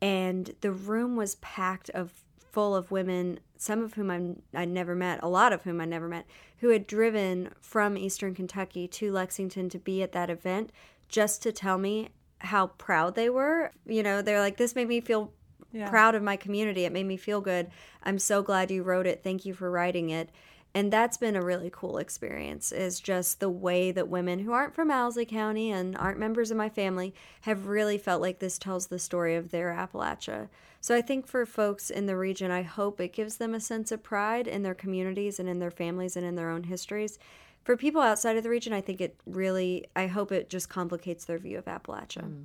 and 0.00 0.54
the 0.60 0.70
room 0.70 1.16
was 1.16 1.36
packed 1.36 1.90
of 1.90 2.12
full 2.52 2.76
of 2.76 2.92
women, 2.92 3.40
some 3.56 3.82
of 3.82 3.94
whom 3.94 4.10
I'm, 4.10 4.42
I'd 4.54 4.68
never 4.68 4.94
met, 4.94 5.20
a 5.22 5.28
lot 5.28 5.52
of 5.52 5.62
whom 5.62 5.80
I 5.80 5.86
never 5.86 6.08
met, 6.08 6.26
who 6.58 6.68
had 6.68 6.86
driven 6.86 7.50
from 7.60 7.98
Eastern 7.98 8.32
Kentucky 8.32 8.86
to 8.86 9.10
Lexington 9.10 9.68
to 9.70 9.78
be 9.78 10.02
at 10.02 10.12
that 10.12 10.30
event 10.30 10.70
just 11.08 11.42
to 11.42 11.52
tell 11.52 11.78
me 11.78 12.10
how 12.38 12.68
proud 12.68 13.14
they 13.14 13.30
were. 13.30 13.72
You 13.86 14.02
know, 14.02 14.22
they're 14.22 14.40
like, 14.40 14.56
this 14.56 14.74
made 14.74 14.88
me 14.88 15.00
feel 15.00 15.32
yeah. 15.72 15.88
proud 15.88 16.14
of 16.14 16.22
my 16.22 16.36
community. 16.36 16.84
It 16.84 16.92
made 16.92 17.06
me 17.06 17.16
feel 17.16 17.40
good. 17.40 17.70
I'm 18.02 18.18
so 18.18 18.42
glad 18.42 18.70
you 18.70 18.82
wrote 18.82 19.06
it. 19.06 19.22
Thank 19.22 19.44
you 19.44 19.54
for 19.54 19.70
writing 19.70 20.10
it. 20.10 20.30
And 20.76 20.92
that's 20.92 21.16
been 21.16 21.36
a 21.36 21.44
really 21.44 21.70
cool 21.72 21.98
experience 21.98 22.72
is 22.72 22.98
just 22.98 23.38
the 23.38 23.48
way 23.48 23.92
that 23.92 24.08
women 24.08 24.40
who 24.40 24.52
aren't 24.52 24.74
from 24.74 24.90
Owsley 24.90 25.24
County 25.24 25.70
and 25.70 25.96
aren't 25.96 26.18
members 26.18 26.50
of 26.50 26.56
my 26.56 26.68
family 26.68 27.14
have 27.42 27.68
really 27.68 27.96
felt 27.96 28.20
like 28.20 28.40
this 28.40 28.58
tells 28.58 28.88
the 28.88 28.98
story 28.98 29.36
of 29.36 29.52
their 29.52 29.72
Appalachia. 29.72 30.48
So 30.80 30.94
I 30.94 31.00
think 31.00 31.28
for 31.28 31.46
folks 31.46 31.90
in 31.90 32.06
the 32.06 32.16
region, 32.16 32.50
I 32.50 32.62
hope 32.62 33.00
it 33.00 33.12
gives 33.12 33.36
them 33.36 33.54
a 33.54 33.60
sense 33.60 33.92
of 33.92 34.02
pride 34.02 34.48
in 34.48 34.64
their 34.64 34.74
communities 34.74 35.38
and 35.38 35.48
in 35.48 35.60
their 35.60 35.70
families 35.70 36.16
and 36.16 36.26
in 36.26 36.34
their 36.34 36.50
own 36.50 36.64
histories. 36.64 37.20
For 37.64 37.78
people 37.78 38.02
outside 38.02 38.36
of 38.36 38.42
the 38.42 38.50
region, 38.50 38.74
I 38.74 38.82
think 38.82 39.00
it 39.00 39.16
really, 39.26 39.86
I 39.96 40.06
hope 40.06 40.30
it 40.30 40.50
just 40.50 40.68
complicates 40.68 41.24
their 41.24 41.38
view 41.38 41.56
of 41.56 41.64
Appalachia. 41.64 42.22
Mm. 42.22 42.44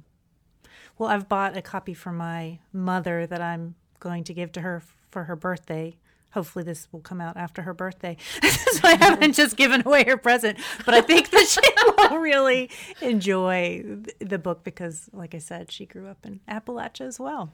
Well, 0.97 1.09
I've 1.09 1.27
bought 1.29 1.57
a 1.57 1.61
copy 1.61 1.93
for 1.93 2.11
my 2.11 2.59
mother 2.71 3.27
that 3.27 3.41
I'm 3.41 3.75
going 3.99 4.23
to 4.25 4.33
give 4.33 4.51
to 4.53 4.61
her 4.61 4.81
for 5.11 5.25
her 5.25 5.35
birthday. 5.35 5.97
Hopefully, 6.31 6.63
this 6.63 6.87
will 6.91 7.01
come 7.01 7.19
out 7.19 7.35
after 7.35 7.63
her 7.63 7.73
birthday. 7.73 8.15
so 8.43 8.79
I 8.83 8.95
haven't 8.99 9.33
just 9.33 9.57
given 9.57 9.81
away 9.85 10.05
her 10.05 10.17
present. 10.17 10.57
But 10.85 10.93
I 10.93 11.01
think 11.01 11.31
that 11.31 11.47
she 11.47 11.61
will 12.09 12.19
really 12.19 12.69
enjoy 13.01 13.83
the 14.19 14.37
book 14.37 14.63
because, 14.63 15.09
like 15.11 15.35
I 15.35 15.39
said, 15.39 15.71
she 15.71 15.85
grew 15.85 16.07
up 16.07 16.25
in 16.25 16.39
Appalachia 16.47 17.07
as 17.07 17.19
well. 17.19 17.51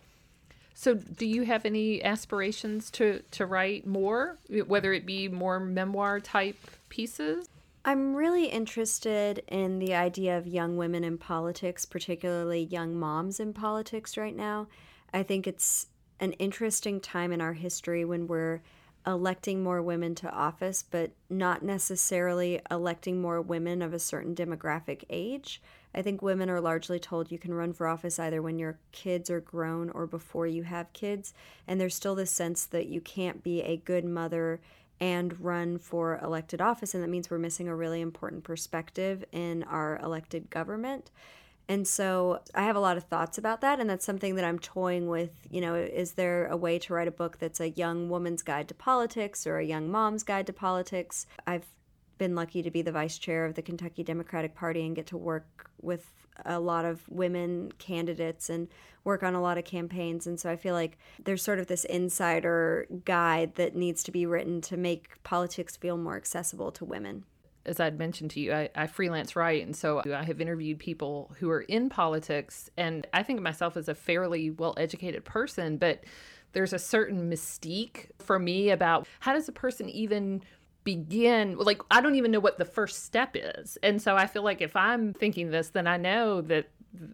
So, 0.73 0.93
do 0.93 1.25
you 1.25 1.43
have 1.43 1.65
any 1.65 2.03
aspirations 2.03 2.91
to 2.91 3.23
to 3.31 3.45
write 3.45 3.87
more, 3.87 4.37
whether 4.67 4.91
it 4.91 5.05
be 5.05 5.29
more 5.29 5.59
memoir 5.59 6.19
type 6.19 6.57
pieces? 6.89 7.47
I'm 7.87 8.15
really 8.15 8.47
interested 8.47 9.43
in 9.47 9.77
the 9.77 9.93
idea 9.93 10.35
of 10.39 10.47
young 10.47 10.75
women 10.75 11.03
in 11.03 11.19
politics, 11.19 11.85
particularly 11.85 12.63
young 12.63 12.97
moms 12.97 13.39
in 13.39 13.53
politics 13.53 14.17
right 14.17 14.35
now. 14.35 14.67
I 15.13 15.21
think 15.21 15.45
it's 15.45 15.85
an 16.19 16.31
interesting 16.33 16.99
time 16.99 17.31
in 17.31 17.41
our 17.41 17.53
history 17.53 18.03
when 18.03 18.25
we're 18.25 18.63
electing 19.05 19.61
more 19.61 19.83
women 19.83 20.15
to 20.15 20.31
office, 20.31 20.81
but 20.81 21.11
not 21.29 21.61
necessarily 21.61 22.59
electing 22.71 23.21
more 23.21 23.39
women 23.39 23.83
of 23.83 23.93
a 23.93 23.99
certain 23.99 24.33
demographic 24.33 25.03
age. 25.11 25.61
I 25.93 26.01
think 26.01 26.23
women 26.23 26.49
are 26.49 26.59
largely 26.59 26.97
told 26.97 27.31
you 27.31 27.37
can 27.37 27.53
run 27.53 27.71
for 27.71 27.87
office 27.87 28.17
either 28.17 28.41
when 28.41 28.57
your 28.57 28.79
kids 28.93 29.29
are 29.29 29.41
grown 29.41 29.91
or 29.91 30.07
before 30.07 30.47
you 30.47 30.63
have 30.63 30.91
kids. 30.93 31.35
And 31.67 31.79
there's 31.79 31.93
still 31.93 32.15
this 32.15 32.31
sense 32.31 32.65
that 32.65 32.87
you 32.87 32.99
can't 32.99 33.43
be 33.43 33.61
a 33.61 33.77
good 33.77 34.05
mother 34.05 34.59
and 34.99 35.39
run 35.39 35.77
for 35.77 36.19
elected 36.23 36.61
office. 36.61 36.93
And 36.93 37.03
that 37.03 37.09
means 37.09 37.29
we're 37.29 37.37
missing 37.37 37.67
a 37.67 37.75
really 37.75 38.01
important 38.01 38.43
perspective 38.43 39.25
in 39.31 39.63
our 39.63 39.99
elected 40.01 40.49
government. 40.49 41.11
And 41.67 41.87
so 41.87 42.41
I 42.53 42.63
have 42.63 42.75
a 42.75 42.79
lot 42.79 42.95
of 42.95 43.05
thoughts 43.05 43.37
about 43.37 43.61
that. 43.61 43.79
And 43.79 43.89
that's 43.89 44.05
something 44.05 44.35
that 44.35 44.45
I'm 44.45 44.59
toying 44.59 45.07
with. 45.07 45.47
You 45.49 45.61
know, 45.61 45.75
is 45.75 46.13
there 46.13 46.47
a 46.47 46.57
way 46.57 46.77
to 46.79 46.93
write 46.93 47.07
a 47.07 47.11
book 47.11 47.39
that's 47.39 47.59
a 47.59 47.71
young 47.71 48.09
woman's 48.09 48.43
guide 48.43 48.67
to 48.67 48.73
politics 48.73 49.47
or 49.47 49.57
a 49.57 49.65
young 49.65 49.89
mom's 49.89 50.23
guide 50.23 50.47
to 50.47 50.53
politics? 50.53 51.25
I've 51.47 51.65
been 52.17 52.35
lucky 52.35 52.61
to 52.61 52.71
be 52.71 52.81
the 52.81 52.91
vice 52.91 53.17
chair 53.17 53.45
of 53.45 53.55
the 53.55 53.61
Kentucky 53.61 54.03
Democratic 54.03 54.55
Party 54.55 54.85
and 54.85 54.95
get 54.95 55.07
to 55.07 55.17
work 55.17 55.69
with 55.81 56.11
a 56.45 56.59
lot 56.59 56.85
of 56.85 57.07
women 57.09 57.71
candidates 57.77 58.49
and 58.49 58.67
work 59.03 59.23
on 59.23 59.35
a 59.35 59.41
lot 59.41 59.57
of 59.57 59.63
campaigns. 59.63 60.27
And 60.27 60.39
so 60.39 60.49
I 60.49 60.55
feel 60.55 60.73
like 60.73 60.97
there's 61.23 61.43
sort 61.43 61.59
of 61.59 61.67
this 61.67 61.85
insider 61.85 62.87
guide 63.05 63.55
that 63.55 63.75
needs 63.75 64.03
to 64.03 64.11
be 64.11 64.25
written 64.25 64.61
to 64.61 64.77
make 64.77 65.21
politics 65.23 65.77
feel 65.77 65.97
more 65.97 66.17
accessible 66.17 66.71
to 66.73 66.85
women. 66.85 67.23
As 67.65 67.79
I'd 67.79 67.97
mentioned 67.97 68.31
to 68.31 68.39
you, 68.39 68.53
I, 68.53 68.69
I 68.75 68.87
freelance 68.87 69.35
write, 69.35 69.63
and 69.63 69.75
so 69.75 70.03
I 70.13 70.23
have 70.23 70.39
interviewed 70.39 70.77
people 70.77 71.31
who 71.39 71.49
are 71.49 71.61
in 71.61 71.89
politics, 71.89 72.69
and 72.77 73.07
I 73.11 73.23
think 73.23 73.37
of 73.37 73.43
myself 73.43 73.75
as 73.75 73.87
a 73.87 73.95
fairly 73.95 74.51
well 74.51 74.75
educated 74.77 75.25
person, 75.25 75.77
but 75.77 76.03
there's 76.53 76.73
a 76.73 76.79
certain 76.79 77.29
mystique 77.29 78.11
for 78.19 78.37
me 78.37 78.69
about 78.69 79.07
how 79.19 79.33
does 79.33 79.49
a 79.49 79.51
person 79.51 79.89
even 79.89 80.43
begin 80.85 81.57
like 81.57 81.81
i 81.91 81.99
don't 81.99 82.15
even 82.15 82.31
know 82.31 82.39
what 82.39 82.57
the 82.57 82.63
first 82.63 83.03
step 83.03 83.35
is. 83.35 83.77
And 83.83 84.01
so 84.01 84.15
i 84.15 84.27
feel 84.27 84.43
like 84.43 84.61
if 84.61 84.75
i'm 84.75 85.13
thinking 85.13 85.49
this 85.49 85.69
then 85.69 85.87
i 85.87 85.97
know 85.97 86.39
that 86.41 86.69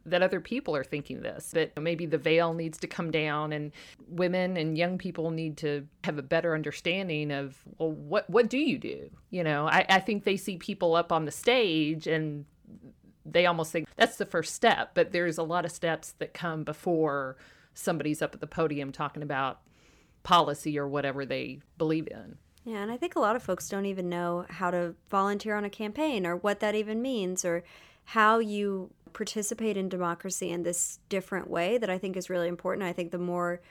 that 0.06 0.22
other 0.22 0.40
people 0.40 0.76
are 0.76 0.84
thinking 0.84 1.22
this 1.22 1.52
that 1.52 1.76
maybe 1.82 2.06
the 2.06 2.18
veil 2.18 2.54
needs 2.54 2.78
to 2.78 2.86
come 2.86 3.10
down 3.10 3.52
and 3.52 3.72
women 4.08 4.58
and 4.58 4.78
young 4.78 5.00
people 5.00 5.32
need 5.32 5.58
to 5.58 5.88
have 6.04 6.20
a 6.20 6.22
better 6.22 6.54
understanding 6.54 7.32
of 7.32 7.58
well 7.80 7.92
what 7.92 8.30
what 8.30 8.48
do 8.50 8.60
you 8.60 8.78
do? 8.78 9.10
You 9.32 9.44
know 9.44 9.66
i, 9.68 9.86
I 9.90 10.00
think 10.00 10.24
they 10.24 10.38
see 10.38 10.58
people 10.58 10.96
up 10.96 11.12
on 11.12 11.26
the 11.26 11.32
stage 11.32 12.06
and 12.06 12.46
they 13.26 13.46
almost 13.46 13.72
think 13.72 13.88
that's 13.96 14.18
the 14.18 14.26
first 14.26 14.54
step 14.54 14.92
but 14.94 15.14
there's 15.14 15.38
a 15.38 15.44
lot 15.44 15.66
of 15.66 15.72
steps 15.72 16.14
that 16.20 16.34
come 16.34 16.64
before 16.64 17.38
somebody's 17.74 18.22
up 18.22 18.36
at 18.36 18.42
the 18.42 18.48
podium 18.48 18.92
talking 18.92 19.24
about 19.24 19.62
policy 20.24 20.78
or 20.78 20.88
whatever 20.88 21.26
they 21.26 21.60
believe 21.78 22.08
in 22.08 22.38
yeah, 22.64 22.78
and 22.78 22.92
I 22.92 22.98
think 22.98 23.16
a 23.16 23.20
lot 23.20 23.36
of 23.36 23.44
folks 23.44 23.68
don't 23.70 23.86
even 23.86 24.10
know 24.10 24.46
how 24.50 24.70
to 24.72 24.96
volunteer 25.10 25.56
on 25.56 25.66
a 25.66 25.70
campaign 25.70 26.26
or 26.26 26.36
what 26.36 26.60
that 26.60 26.76
even 26.76 27.02
means 27.02 27.44
or 27.44 27.64
how 28.06 28.40
you 28.40 28.92
participate 29.14 29.78
in 29.78 29.90
democracy 29.90 30.50
in 30.50 30.64
this 30.64 31.00
different 31.10 31.50
way 31.50 31.78
that 31.78 31.90
I 31.90 31.98
think 31.98 32.16
is 32.16 32.30
really 32.30 32.48
important. 32.48 32.84
I 32.84 32.94
think 32.94 33.12
the 33.12 33.18
more 33.18 33.62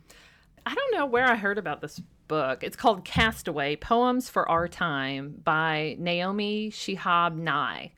I 0.64 0.76
don't 0.76 0.94
know 0.94 1.08
where 1.08 1.26
I 1.26 1.34
heard 1.34 1.58
about 1.58 1.82
this 1.82 2.00
book. 2.28 2.64
It's 2.64 2.76
called 2.76 3.04
Castaway 3.04 3.76
Poems 3.76 4.30
for 4.30 4.48
Our 4.48 4.68
Time 4.68 5.42
by 5.44 5.96
Naomi 5.98 6.70
Shihab 6.70 7.36
Nye. 7.36 7.92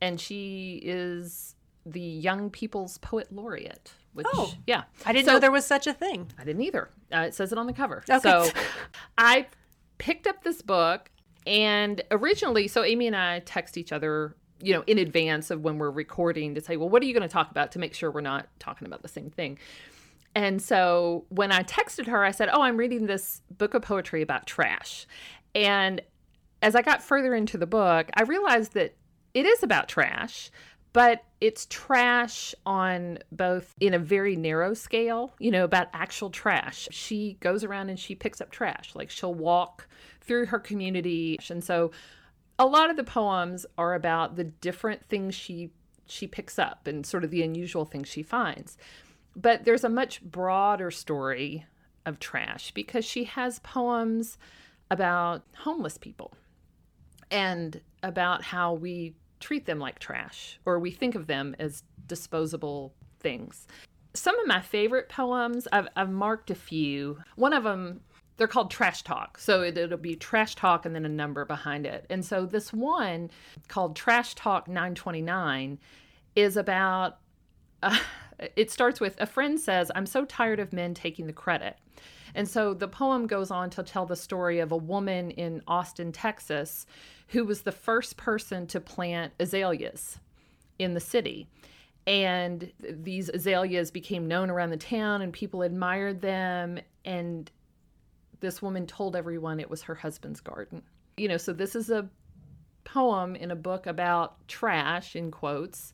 And 0.00 0.20
she 0.20 0.80
is 0.84 1.56
the 1.84 1.98
Young 1.98 2.50
People's 2.50 2.98
Poet 2.98 3.32
Laureate. 3.32 3.90
Which, 4.12 4.28
oh, 4.32 4.54
yeah. 4.68 4.84
I 5.04 5.12
didn't 5.12 5.26
so, 5.26 5.32
know 5.32 5.40
there 5.40 5.50
was 5.50 5.66
such 5.66 5.88
a 5.88 5.92
thing. 5.92 6.30
I 6.38 6.44
didn't 6.44 6.62
either. 6.62 6.88
Uh, 7.12 7.22
it 7.22 7.34
says 7.34 7.50
it 7.50 7.58
on 7.58 7.66
the 7.66 7.72
cover. 7.72 8.04
Okay. 8.08 8.20
So 8.20 8.48
I 9.18 9.48
picked 9.98 10.28
up 10.28 10.44
this 10.44 10.62
book 10.62 11.10
and 11.48 12.00
originally, 12.12 12.68
so 12.68 12.84
Amy 12.84 13.08
and 13.08 13.16
I 13.16 13.40
text 13.40 13.76
each 13.76 13.90
other 13.90 14.36
you 14.64 14.72
know, 14.72 14.82
in 14.86 14.98
advance 14.98 15.50
of 15.50 15.62
when 15.62 15.78
we're 15.78 15.90
recording 15.90 16.54
to 16.54 16.60
say, 16.60 16.76
well, 16.76 16.88
what 16.88 17.02
are 17.02 17.06
you 17.06 17.12
going 17.12 17.22
to 17.22 17.32
talk 17.32 17.50
about 17.50 17.72
to 17.72 17.78
make 17.78 17.94
sure 17.94 18.10
we're 18.10 18.22
not 18.22 18.48
talking 18.58 18.86
about 18.86 19.02
the 19.02 19.08
same 19.08 19.30
thing? 19.30 19.58
And 20.34 20.60
so 20.60 21.26
when 21.28 21.52
I 21.52 21.62
texted 21.62 22.06
her, 22.06 22.24
I 22.24 22.30
said, 22.30 22.48
Oh, 22.52 22.62
I'm 22.62 22.76
reading 22.76 23.06
this 23.06 23.42
book 23.56 23.74
of 23.74 23.82
poetry 23.82 24.22
about 24.22 24.46
trash. 24.46 25.06
And 25.54 26.00
as 26.60 26.74
I 26.74 26.82
got 26.82 27.02
further 27.02 27.34
into 27.34 27.56
the 27.56 27.66
book, 27.66 28.10
I 28.14 28.22
realized 28.22 28.74
that 28.74 28.96
it 29.32 29.46
is 29.46 29.62
about 29.62 29.88
trash, 29.88 30.50
but 30.92 31.24
it's 31.40 31.66
trash 31.66 32.54
on 32.66 33.18
both 33.30 33.74
in 33.80 33.94
a 33.94 33.98
very 33.98 34.34
narrow 34.34 34.74
scale, 34.74 35.34
you 35.38 35.50
know, 35.50 35.64
about 35.64 35.88
actual 35.92 36.30
trash. 36.30 36.88
She 36.90 37.36
goes 37.40 37.62
around 37.62 37.90
and 37.90 37.98
she 37.98 38.14
picks 38.14 38.40
up 38.40 38.50
trash. 38.50 38.92
Like 38.94 39.10
she'll 39.10 39.34
walk 39.34 39.86
through 40.20 40.46
her 40.46 40.58
community. 40.58 41.38
And 41.50 41.62
so 41.62 41.90
a 42.58 42.66
lot 42.66 42.90
of 42.90 42.96
the 42.96 43.04
poems 43.04 43.66
are 43.76 43.94
about 43.94 44.36
the 44.36 44.44
different 44.44 45.04
things 45.06 45.34
she 45.34 45.70
she 46.06 46.26
picks 46.26 46.58
up 46.58 46.86
and 46.86 47.06
sort 47.06 47.24
of 47.24 47.30
the 47.30 47.42
unusual 47.42 47.86
things 47.86 48.08
she 48.08 48.22
finds. 48.22 48.76
But 49.34 49.64
there's 49.64 49.84
a 49.84 49.88
much 49.88 50.22
broader 50.22 50.90
story 50.90 51.64
of 52.04 52.18
trash 52.18 52.72
because 52.72 53.04
she 53.04 53.24
has 53.24 53.58
poems 53.60 54.36
about 54.90 55.42
homeless 55.56 55.96
people 55.96 56.34
and 57.30 57.80
about 58.02 58.42
how 58.42 58.74
we 58.74 59.14
treat 59.40 59.66
them 59.66 59.78
like 59.78 59.98
trash 59.98 60.60
or 60.66 60.78
we 60.78 60.90
think 60.90 61.14
of 61.14 61.26
them 61.26 61.56
as 61.58 61.82
disposable 62.06 62.92
things. 63.20 63.66
Some 64.12 64.38
of 64.38 64.46
my 64.46 64.60
favorite 64.60 65.08
poems, 65.08 65.66
I've, 65.72 65.88
I've 65.96 66.10
marked 66.10 66.50
a 66.50 66.54
few. 66.54 67.18
One 67.36 67.52
of 67.52 67.64
them, 67.64 68.00
they're 68.36 68.48
called 68.48 68.70
Trash 68.70 69.02
Talk. 69.02 69.38
So 69.38 69.62
it, 69.62 69.78
it'll 69.78 69.98
be 69.98 70.16
Trash 70.16 70.54
Talk 70.54 70.84
and 70.84 70.94
then 70.94 71.04
a 71.04 71.10
number 71.10 71.44
behind 71.44 71.86
it. 71.86 72.06
And 72.10 72.24
so 72.24 72.46
this 72.46 72.72
one 72.72 73.30
called 73.68 73.96
Trash 73.96 74.34
Talk 74.34 74.66
929 74.68 75.78
is 76.34 76.56
about, 76.56 77.18
uh, 77.82 77.98
it 78.56 78.70
starts 78.70 79.00
with 79.00 79.16
a 79.20 79.26
friend 79.26 79.58
says, 79.60 79.90
I'm 79.94 80.06
so 80.06 80.24
tired 80.24 80.60
of 80.60 80.72
men 80.72 80.94
taking 80.94 81.26
the 81.26 81.32
credit. 81.32 81.76
And 82.34 82.48
so 82.48 82.74
the 82.74 82.88
poem 82.88 83.28
goes 83.28 83.50
on 83.52 83.70
to 83.70 83.82
tell 83.84 84.06
the 84.06 84.16
story 84.16 84.58
of 84.58 84.72
a 84.72 84.76
woman 84.76 85.30
in 85.30 85.62
Austin, 85.68 86.10
Texas, 86.10 86.86
who 87.28 87.44
was 87.44 87.62
the 87.62 87.72
first 87.72 88.16
person 88.16 88.66
to 88.68 88.80
plant 88.80 89.32
azaleas 89.38 90.18
in 90.78 90.94
the 90.94 91.00
city. 91.00 91.46
And 92.06 92.72
these 92.80 93.30
azaleas 93.30 93.90
became 93.90 94.26
known 94.26 94.50
around 94.50 94.70
the 94.70 94.76
town, 94.76 95.22
and 95.22 95.32
people 95.32 95.62
admired 95.62 96.20
them. 96.20 96.80
And 97.04 97.50
this 98.44 98.62
woman 98.62 98.86
told 98.86 99.16
everyone 99.16 99.58
it 99.58 99.70
was 99.70 99.82
her 99.82 99.94
husband's 99.94 100.40
garden. 100.40 100.82
You 101.16 101.28
know, 101.28 101.36
so 101.36 101.52
this 101.52 101.74
is 101.74 101.90
a 101.90 102.08
poem 102.84 103.34
in 103.34 103.50
a 103.50 103.56
book 103.56 103.86
about 103.86 104.46
trash, 104.46 105.16
in 105.16 105.30
quotes, 105.30 105.92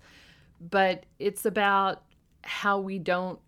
but 0.61 1.07
it's 1.19 1.47
about 1.47 2.03
how 2.43 2.81
we 2.81 2.99
don't 2.99 3.39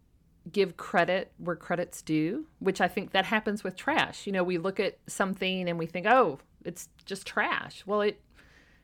give 0.51 0.77
credit 0.77 1.33
where 1.39 1.57
credit's 1.57 2.03
due, 2.03 2.47
which 2.61 2.81
I 2.81 2.89
think 2.89 3.13
that 3.13 3.25
happens 3.25 3.63
with 3.63 3.77
trash. 3.77 4.27
You 4.27 4.33
know, 4.33 4.45
we 4.45 4.59
look 4.59 4.81
at 4.81 4.99
something 5.07 5.69
and 5.69 5.79
we 5.79 5.87
think, 5.87 6.07
oh, 6.07 6.39
it's 6.65 6.89
just 7.05 7.27
trash. 7.27 7.83
Well, 7.87 8.01
it 8.01 8.21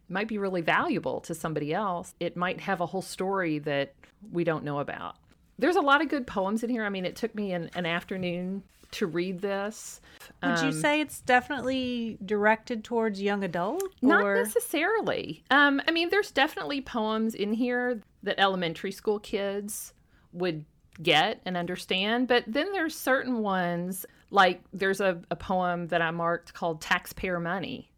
might 0.09 0.29
be 0.29 0.39
really 0.39 0.63
valuable 0.63 1.21
to 1.23 1.35
somebody 1.35 1.73
else. 1.73 2.15
It 2.21 2.37
might 2.37 2.61
have 2.61 2.81
a 2.81 2.87
whole 2.87 3.03
story 3.03 3.59
that 3.61 3.95
we 4.33 4.45
don't 4.45 4.65
know 4.65 4.79
about. 4.79 5.17
There's 5.59 5.77
a 5.77 5.81
lot 5.81 6.01
of 6.01 6.09
good 6.09 6.27
poems 6.27 6.63
in 6.63 6.71
here. 6.71 6.85
I 6.85 6.89
mean, 6.89 7.05
it 7.05 7.17
took 7.17 7.35
me 7.35 7.53
an, 7.53 7.71
an 7.75 7.87
afternoon 7.87 8.63
to 8.93 9.07
read 9.07 9.41
this. 9.41 10.01
Would 10.43 10.59
um, 10.59 10.67
you 10.67 10.73
say 10.73 11.01
it's 11.01 11.21
definitely 11.21 12.19
directed 12.25 12.85
towards 12.85 13.21
young 13.21 13.45
adult? 13.45 13.83
Not 14.01 14.25
necessarily. 14.25 15.45
Um, 15.51 15.83
I 15.87 15.91
mean, 15.91 16.11
there's 16.11 16.31
definitely 16.31 16.81
poems 16.81 17.35
in 17.35 17.53
here 17.53 18.01
that 18.23 18.41
elementary 18.41 18.93
school 18.93 19.19
kids 19.19 19.93
would 20.33 20.65
get 21.03 21.41
and 21.45 21.57
understand. 21.57 22.29
But 22.29 22.45
then 22.47 22.73
there's 22.73 22.95
certain 22.95 23.39
ones, 23.39 24.07
like 24.31 24.63
there's 24.73 25.01
a, 25.01 25.21
a 25.31 25.37
poem 25.37 25.89
that 25.89 26.03
I 26.03 26.11
marked 26.11 26.55
called 26.55 26.81
Taxpayer 26.81 27.41
Money. 27.41 27.91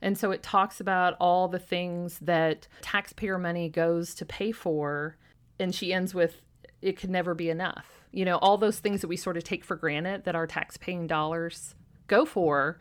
And 0.00 0.16
so 0.16 0.30
it 0.30 0.42
talks 0.42 0.80
about 0.80 1.16
all 1.20 1.48
the 1.48 1.58
things 1.58 2.18
that 2.20 2.68
taxpayer 2.82 3.38
money 3.38 3.68
goes 3.68 4.14
to 4.14 4.24
pay 4.24 4.52
for. 4.52 5.16
And 5.58 5.74
she 5.74 5.92
ends 5.92 6.14
with, 6.14 6.40
it 6.82 6.96
could 6.96 7.10
never 7.10 7.34
be 7.34 7.50
enough. 7.50 8.04
You 8.12 8.24
know, 8.24 8.36
all 8.38 8.56
those 8.56 8.78
things 8.78 9.00
that 9.00 9.08
we 9.08 9.16
sort 9.16 9.36
of 9.36 9.44
take 9.44 9.64
for 9.64 9.76
granted 9.76 10.24
that 10.24 10.34
our 10.34 10.46
tax-paying 10.46 11.06
dollars 11.06 11.74
go 12.06 12.24
for. 12.24 12.78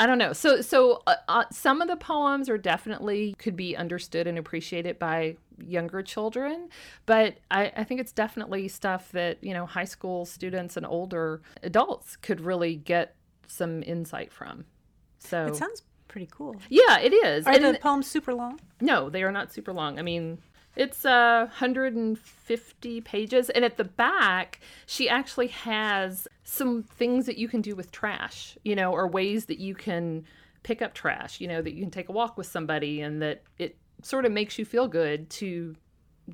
I 0.00 0.06
don't 0.06 0.18
know. 0.18 0.32
So, 0.32 0.60
so 0.60 1.02
uh, 1.06 1.14
uh, 1.28 1.44
some 1.52 1.80
of 1.80 1.86
the 1.86 1.96
poems 1.96 2.48
are 2.48 2.58
definitely 2.58 3.34
could 3.38 3.54
be 3.54 3.76
understood 3.76 4.26
and 4.26 4.36
appreciated 4.36 4.98
by 4.98 5.36
younger 5.64 6.02
children, 6.02 6.68
but 7.06 7.36
I, 7.50 7.72
I 7.76 7.84
think 7.84 8.00
it's 8.00 8.12
definitely 8.12 8.66
stuff 8.66 9.12
that 9.12 9.38
you 9.42 9.54
know 9.54 9.66
high 9.66 9.84
school 9.84 10.24
students 10.24 10.76
and 10.76 10.84
older 10.84 11.42
adults 11.62 12.16
could 12.16 12.40
really 12.40 12.74
get 12.74 13.14
some 13.46 13.84
insight 13.84 14.32
from. 14.32 14.64
So 15.20 15.46
it 15.46 15.56
sounds 15.56 15.82
pretty 16.08 16.28
cool. 16.30 16.56
Yeah, 16.68 16.98
it 16.98 17.12
is. 17.12 17.46
Are 17.46 17.52
and 17.52 17.64
the 17.64 17.78
poems 17.78 18.08
super 18.08 18.34
long? 18.34 18.60
No, 18.80 19.08
they 19.08 19.22
are 19.22 19.32
not 19.32 19.52
super 19.52 19.72
long. 19.72 19.98
I 19.98 20.02
mean, 20.02 20.38
it's 20.76 21.04
uh, 21.04 21.46
150 21.50 23.00
pages. 23.02 23.50
And 23.50 23.64
at 23.64 23.76
the 23.76 23.84
back, 23.84 24.60
she 24.86 25.08
actually 25.08 25.48
has 25.48 26.26
some 26.42 26.82
things 26.82 27.26
that 27.26 27.38
you 27.38 27.48
can 27.48 27.60
do 27.60 27.74
with 27.74 27.92
trash, 27.92 28.58
you 28.64 28.74
know, 28.74 28.92
or 28.92 29.06
ways 29.06 29.46
that 29.46 29.58
you 29.58 29.74
can 29.74 30.24
pick 30.62 30.82
up 30.82 30.94
trash, 30.94 31.40
you 31.40 31.48
know, 31.48 31.62
that 31.62 31.74
you 31.74 31.82
can 31.82 31.90
take 31.90 32.08
a 32.08 32.12
walk 32.12 32.36
with 32.36 32.46
somebody 32.46 33.00
and 33.00 33.22
that 33.22 33.42
it 33.58 33.76
sort 34.02 34.24
of 34.24 34.32
makes 34.32 34.58
you 34.58 34.64
feel 34.64 34.88
good 34.88 35.30
to 35.30 35.76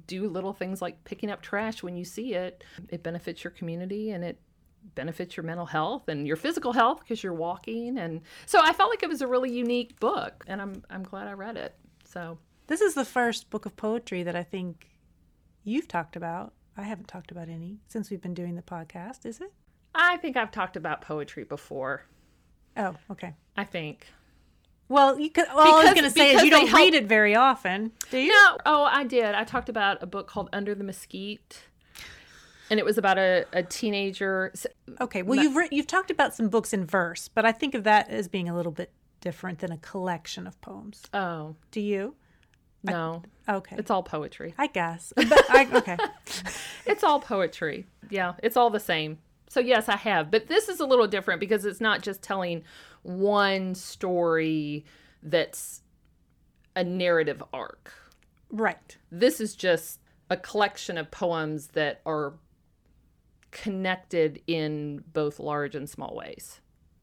do 0.07 0.28
little 0.28 0.53
things 0.53 0.80
like 0.80 1.03
picking 1.05 1.30
up 1.30 1.43
trash 1.43 1.82
when 1.82 1.97
you 1.97 2.05
see 2.05 2.34
it. 2.34 2.64
It 2.88 3.03
benefits 3.03 3.45
your 3.45 3.51
community 3.51 4.11
and 4.11 4.24
it 4.24 4.41
benefits 4.95 5.36
your 5.36 5.45
mental 5.45 5.66
health 5.66 6.09
and 6.09 6.26
your 6.26 6.36
physical 6.36 6.72
health 6.72 7.01
because 7.01 7.22
you're 7.22 7.34
walking 7.34 7.99
and 7.99 8.22
so 8.47 8.61
I 8.62 8.72
felt 8.72 8.88
like 8.88 9.03
it 9.03 9.11
was 9.11 9.20
a 9.20 9.26
really 9.26 9.53
unique 9.53 10.01
book 10.01 10.43
and 10.47 10.62
I'm 10.62 10.82
I'm 10.88 11.03
glad 11.03 11.28
I 11.28 11.32
read 11.32 11.59
it. 11.59 11.74
So 12.05 12.38
this 12.71 12.81
is 12.81 12.95
the 12.95 13.05
first 13.05 13.51
book 13.51 13.66
of 13.66 13.77
poetry 13.77 14.23
that 14.23 14.37
I 14.37 14.45
think 14.45 14.87
you've 15.64 15.89
talked 15.89 16.14
about. 16.14 16.55
I 16.77 16.85
haven't 16.85 17.09
talked 17.09 17.33
about 17.33 17.49
any 17.49 17.81
since 17.89 18.11
we've 18.11 18.23
been 18.23 18.33
doing 18.33 18.55
the 18.55 18.62
podcast, 18.62 19.27
is 19.27 19.41
it? 19.41 19.53
I 19.93 20.18
think 20.18 20.37
I've 20.37 20.53
talked 20.53 20.77
about 20.77 21.01
poetry 21.01 21.43
before. 21.43 22.07
Oh, 22.77 22.95
okay. 23.11 23.35
I 23.57 23.64
think. 23.64 24.07
Well, 24.89 25.18
you 25.18 25.31
could. 25.31 25.47
Well, 25.53 25.64
because, 25.64 25.85
I 25.85 25.93
was 25.93 26.01
going 26.01 26.12
to 26.12 26.16
say 26.16 26.33
is 26.33 26.45
you 26.45 26.51
don't 26.51 26.68
help... 26.68 26.79
read 26.81 26.95
it 26.95 27.07
very 27.07 27.35
often, 27.35 27.91
do 28.09 28.18
you? 28.18 28.33
No. 28.33 28.57
Oh, 28.64 28.85
I 28.85 29.03
did. 29.03 29.35
I 29.35 29.43
talked 29.43 29.68
about 29.68 30.01
a 30.01 30.07
book 30.07 30.29
called 30.29 30.49
Under 30.53 30.73
the 30.73 30.85
Mesquite, 30.85 31.64
and 32.71 32.79
it 32.79 32.87
was 32.87 32.99
about 32.99 33.18
a, 33.18 33.47
a 33.53 33.64
teenager. 33.64 34.55
Okay. 35.01 35.23
Well, 35.23 35.43
you've 35.43 35.57
re- 35.57 35.68
you've 35.73 35.89
talked 35.89 36.12
about 36.12 36.37
some 36.37 36.49
books 36.49 36.73
in 36.73 36.87
verse, 36.87 37.27
but 37.27 37.45
I 37.45 37.51
think 37.51 37.75
of 37.75 37.83
that 37.83 38.09
as 38.11 38.29
being 38.29 38.49
a 38.49 38.55
little 38.55 38.73
bit 38.73 38.93
different 39.21 39.59
than 39.59 39.73
a 39.73 39.79
collection 39.79 40.47
of 40.47 40.61
poems. 40.61 41.03
Oh. 41.12 41.57
Do 41.73 41.81
you? 41.81 42.14
No. 42.83 43.22
I, 43.47 43.57
okay. 43.57 43.76
It's 43.78 43.91
all 43.91 44.03
poetry. 44.03 44.55
I 44.59 44.66
guess. 44.66 45.12
But 45.14 45.51
I, 45.51 45.68
okay. 45.74 45.97
it's 46.87 47.05
all 47.05 47.20
poetry. 47.20 47.87
Yeah, 48.09 48.35
it's 48.43 48.57
all 48.57 48.70
the 48.70 48.81
same. 48.81 49.18
So 49.49 49.61
yes, 49.61 49.89
I 49.89 49.97
have. 49.97 50.31
But 50.31 50.47
this 50.47 50.68
is 50.68 50.81
a 50.81 50.87
little 50.87 51.07
different 51.07 51.41
because 51.41 51.64
it's 51.64 51.81
not 51.81 52.03
just 52.03 52.22
telling 52.22 52.62
one 53.03 53.74
story 53.74 54.85
that's 55.22 55.83
a 56.76 56.85
narrative 56.85 57.43
arc. 57.53 57.93
Right. 58.51 58.97
This 59.11 59.41
is 59.41 59.55
just 59.55 60.01
a 60.31 60.37
collection 60.37 60.97
of 60.97 61.11
poems 61.11 61.68
that 61.68 62.01
are 62.07 62.35
connected 63.51 64.41
in 64.47 65.03
both 65.12 65.41
large 65.41 65.74
and 65.74 65.89
small 65.89 66.14
ways, 66.14 66.61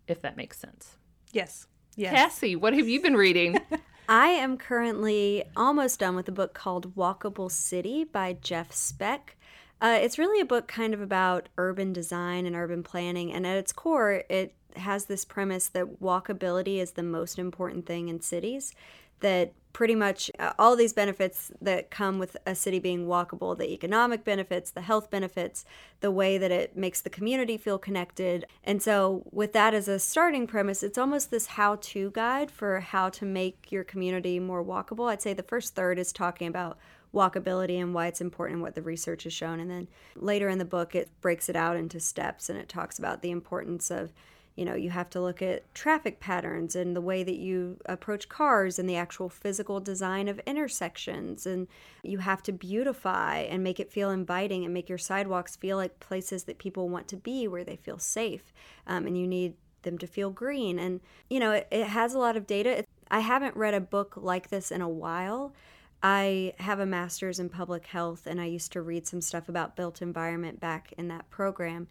if 0.07 0.21
that 0.21 0.37
makes 0.37 0.57
sense. 0.57 0.97
Yes. 1.31 1.67
Yes. 1.95 2.13
Cassie, 2.13 2.55
what 2.55 2.73
have 2.73 2.87
you 2.87 3.01
been 3.01 3.17
reading? 3.17 3.59
I 4.09 4.29
am 4.29 4.57
currently 4.57 5.43
almost 5.57 5.99
done 5.99 6.15
with 6.15 6.29
a 6.29 6.31
book 6.31 6.53
called 6.53 6.95
Walkable 6.95 7.51
City 7.51 8.05
by 8.05 8.37
Jeff 8.41 8.71
Speck. 8.71 9.35
Uh, 9.81 9.97
it's 10.01 10.17
really 10.17 10.39
a 10.39 10.45
book 10.45 10.67
kind 10.67 10.93
of 10.93 11.01
about 11.01 11.49
urban 11.57 11.91
design 11.91 12.45
and 12.45 12.55
urban 12.55 12.83
planning, 12.83 13.33
and 13.33 13.45
at 13.45 13.57
its 13.57 13.73
core, 13.73 14.23
it 14.29 14.53
has 14.77 15.05
this 15.05 15.25
premise 15.25 15.67
that 15.67 16.01
walkability 16.01 16.77
is 16.77 16.91
the 16.91 17.03
most 17.03 17.37
important 17.37 17.85
thing 17.85 18.07
in 18.07 18.21
cities 18.21 18.73
that 19.19 19.51
pretty 19.77 19.93
much 19.93 20.31
uh, 20.39 20.53
all 20.57 20.75
these 20.75 20.91
benefits 20.91 21.51
that 21.61 21.91
come 21.91 22.17
with 22.17 22.35
a 22.47 22.55
city 22.55 22.79
being 22.79 23.05
walkable 23.05 23.55
the 23.55 23.71
economic 23.71 24.23
benefits, 24.23 24.71
the 24.71 24.81
health 24.81 25.11
benefits, 25.11 25.65
the 25.99 26.09
way 26.09 26.35
that 26.35 26.49
it 26.49 26.75
makes 26.75 26.99
the 26.99 27.11
community 27.11 27.57
feel 27.57 27.77
connected. 27.77 28.43
And 28.63 28.81
so, 28.81 29.21
with 29.31 29.53
that 29.53 29.75
as 29.75 29.87
a 29.87 29.99
starting 29.99 30.47
premise, 30.47 30.81
it's 30.81 30.97
almost 30.97 31.29
this 31.29 31.45
how 31.45 31.75
to 31.75 32.09
guide 32.09 32.49
for 32.49 32.79
how 32.79 33.09
to 33.09 33.23
make 33.23 33.71
your 33.71 33.83
community 33.83 34.39
more 34.39 34.65
walkable. 34.65 35.11
I'd 35.11 35.21
say 35.21 35.33
the 35.33 35.43
first 35.43 35.75
third 35.75 35.99
is 35.99 36.11
talking 36.11 36.47
about 36.47 36.79
walkability 37.13 37.79
and 37.79 37.93
why 37.93 38.07
it's 38.07 38.19
important 38.19 38.61
what 38.61 38.73
the 38.73 38.81
research 38.81 39.25
has 39.25 39.33
shown. 39.33 39.59
And 39.59 39.69
then 39.69 39.87
later 40.15 40.49
in 40.49 40.57
the 40.57 40.65
book, 40.65 40.95
it 40.95 41.11
breaks 41.21 41.49
it 41.49 41.55
out 41.55 41.77
into 41.77 41.99
steps 41.99 42.49
and 42.49 42.57
it 42.57 42.67
talks 42.67 42.97
about 42.97 43.21
the 43.21 43.29
importance 43.29 43.91
of 43.91 44.11
you 44.57 44.65
know, 44.65 44.73
you 44.73 44.89
have 44.89 45.09
to 45.11 45.21
look 45.21 45.41
at 45.43 45.71
traffic 45.75 46.19
patterns 46.19 46.75
and 46.75 46.95
the 46.95 47.01
way 47.01 47.23
that 47.23 47.37
you 47.37 47.77
approach 47.85 48.27
cars 48.27 48.79
and 48.79 48.89
the 48.89 48.95
actual 48.95 49.29
physical 49.29 49.79
design 49.79 50.27
of 50.27 50.41
intersections. 50.47 51.45
And 51.45 51.67
you 52.03 52.17
have 52.17 52.41
to 52.43 52.51
beautify 52.51 53.37
and 53.37 53.63
make 53.63 53.79
it 53.79 53.91
feel 53.91 54.09
inviting 54.09 54.65
and 54.65 54.73
make 54.73 54.89
your 54.89 54.97
sidewalks 54.97 55.55
feel 55.55 55.77
like 55.77 55.99
places 55.99 56.45
that 56.45 56.57
people 56.57 56.89
want 56.89 57.07
to 57.09 57.15
be 57.15 57.47
where 57.47 57.63
they 57.63 57.75
feel 57.75 57.99
safe. 57.99 58.51
Um, 58.87 59.05
and 59.05 59.15
you 59.15 59.27
need 59.27 59.53
them 59.83 59.99
to 59.99 60.07
feel 60.07 60.31
green. 60.31 60.79
And, 60.79 61.01
you 61.29 61.39
know, 61.39 61.51
it, 61.51 61.67
it 61.69 61.85
has 61.85 62.15
a 62.15 62.19
lot 62.19 62.35
of 62.35 62.47
data. 62.47 62.79
It, 62.79 62.87
I 63.11 63.19
haven't 63.19 63.55
read 63.55 63.75
a 63.75 63.79
book 63.79 64.15
like 64.17 64.49
this 64.49 64.71
in 64.71 64.81
a 64.81 64.89
while. 64.89 65.53
I 66.01 66.53
have 66.57 66.79
a 66.79 66.85
master's 66.85 67.39
in 67.39 67.49
public 67.49 67.87
health, 67.87 68.27
and 68.27 68.41
I 68.41 68.45
used 68.45 68.71
to 68.73 68.81
read 68.81 69.07
some 69.07 69.21
stuff 69.21 69.49
about 69.49 69.75
built 69.75 70.01
environment 70.01 70.59
back 70.59 70.93
in 70.97 71.07
that 71.09 71.29
program. 71.29 71.87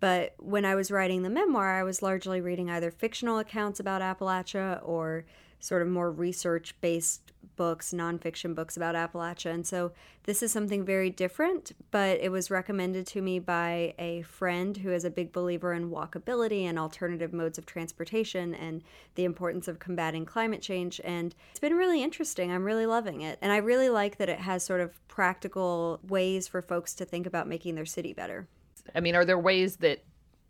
But 0.00 0.34
when 0.38 0.64
I 0.64 0.74
was 0.74 0.90
writing 0.90 1.22
the 1.22 1.30
memoir, 1.30 1.78
I 1.78 1.82
was 1.82 2.02
largely 2.02 2.40
reading 2.40 2.70
either 2.70 2.90
fictional 2.90 3.38
accounts 3.38 3.80
about 3.80 4.02
Appalachia 4.02 4.80
or 4.82 5.24
sort 5.58 5.82
of 5.82 5.88
more 5.88 6.10
research 6.10 6.74
based 6.80 7.32
books, 7.56 7.92
nonfiction 7.92 8.54
books 8.54 8.76
about 8.76 8.94
Appalachia. 8.94 9.52
And 9.52 9.66
so 9.66 9.92
this 10.24 10.42
is 10.42 10.52
something 10.52 10.84
very 10.84 11.08
different, 11.08 11.72
but 11.90 12.20
it 12.20 12.30
was 12.30 12.50
recommended 12.50 13.06
to 13.08 13.22
me 13.22 13.38
by 13.38 13.94
a 13.98 14.22
friend 14.22 14.76
who 14.76 14.92
is 14.92 15.04
a 15.04 15.10
big 15.10 15.32
believer 15.32 15.72
in 15.72 15.90
walkability 15.90 16.64
and 16.64 16.78
alternative 16.78 17.32
modes 17.32 17.56
of 17.56 17.64
transportation 17.64 18.54
and 18.54 18.82
the 19.14 19.24
importance 19.24 19.68
of 19.68 19.78
combating 19.78 20.26
climate 20.26 20.60
change. 20.60 21.00
And 21.04 21.34
it's 21.50 21.60
been 21.60 21.76
really 21.76 22.02
interesting. 22.02 22.52
I'm 22.52 22.64
really 22.64 22.86
loving 22.86 23.22
it. 23.22 23.38
And 23.40 23.52
I 23.52 23.56
really 23.56 23.88
like 23.88 24.18
that 24.18 24.28
it 24.28 24.40
has 24.40 24.62
sort 24.62 24.80
of 24.80 25.06
practical 25.08 26.00
ways 26.06 26.46
for 26.48 26.60
folks 26.60 26.92
to 26.94 27.04
think 27.04 27.26
about 27.26 27.48
making 27.48 27.74
their 27.76 27.86
city 27.86 28.12
better. 28.12 28.48
I 28.94 29.00
mean, 29.00 29.14
are 29.14 29.24
there 29.24 29.38
ways 29.38 29.76
that 29.76 30.04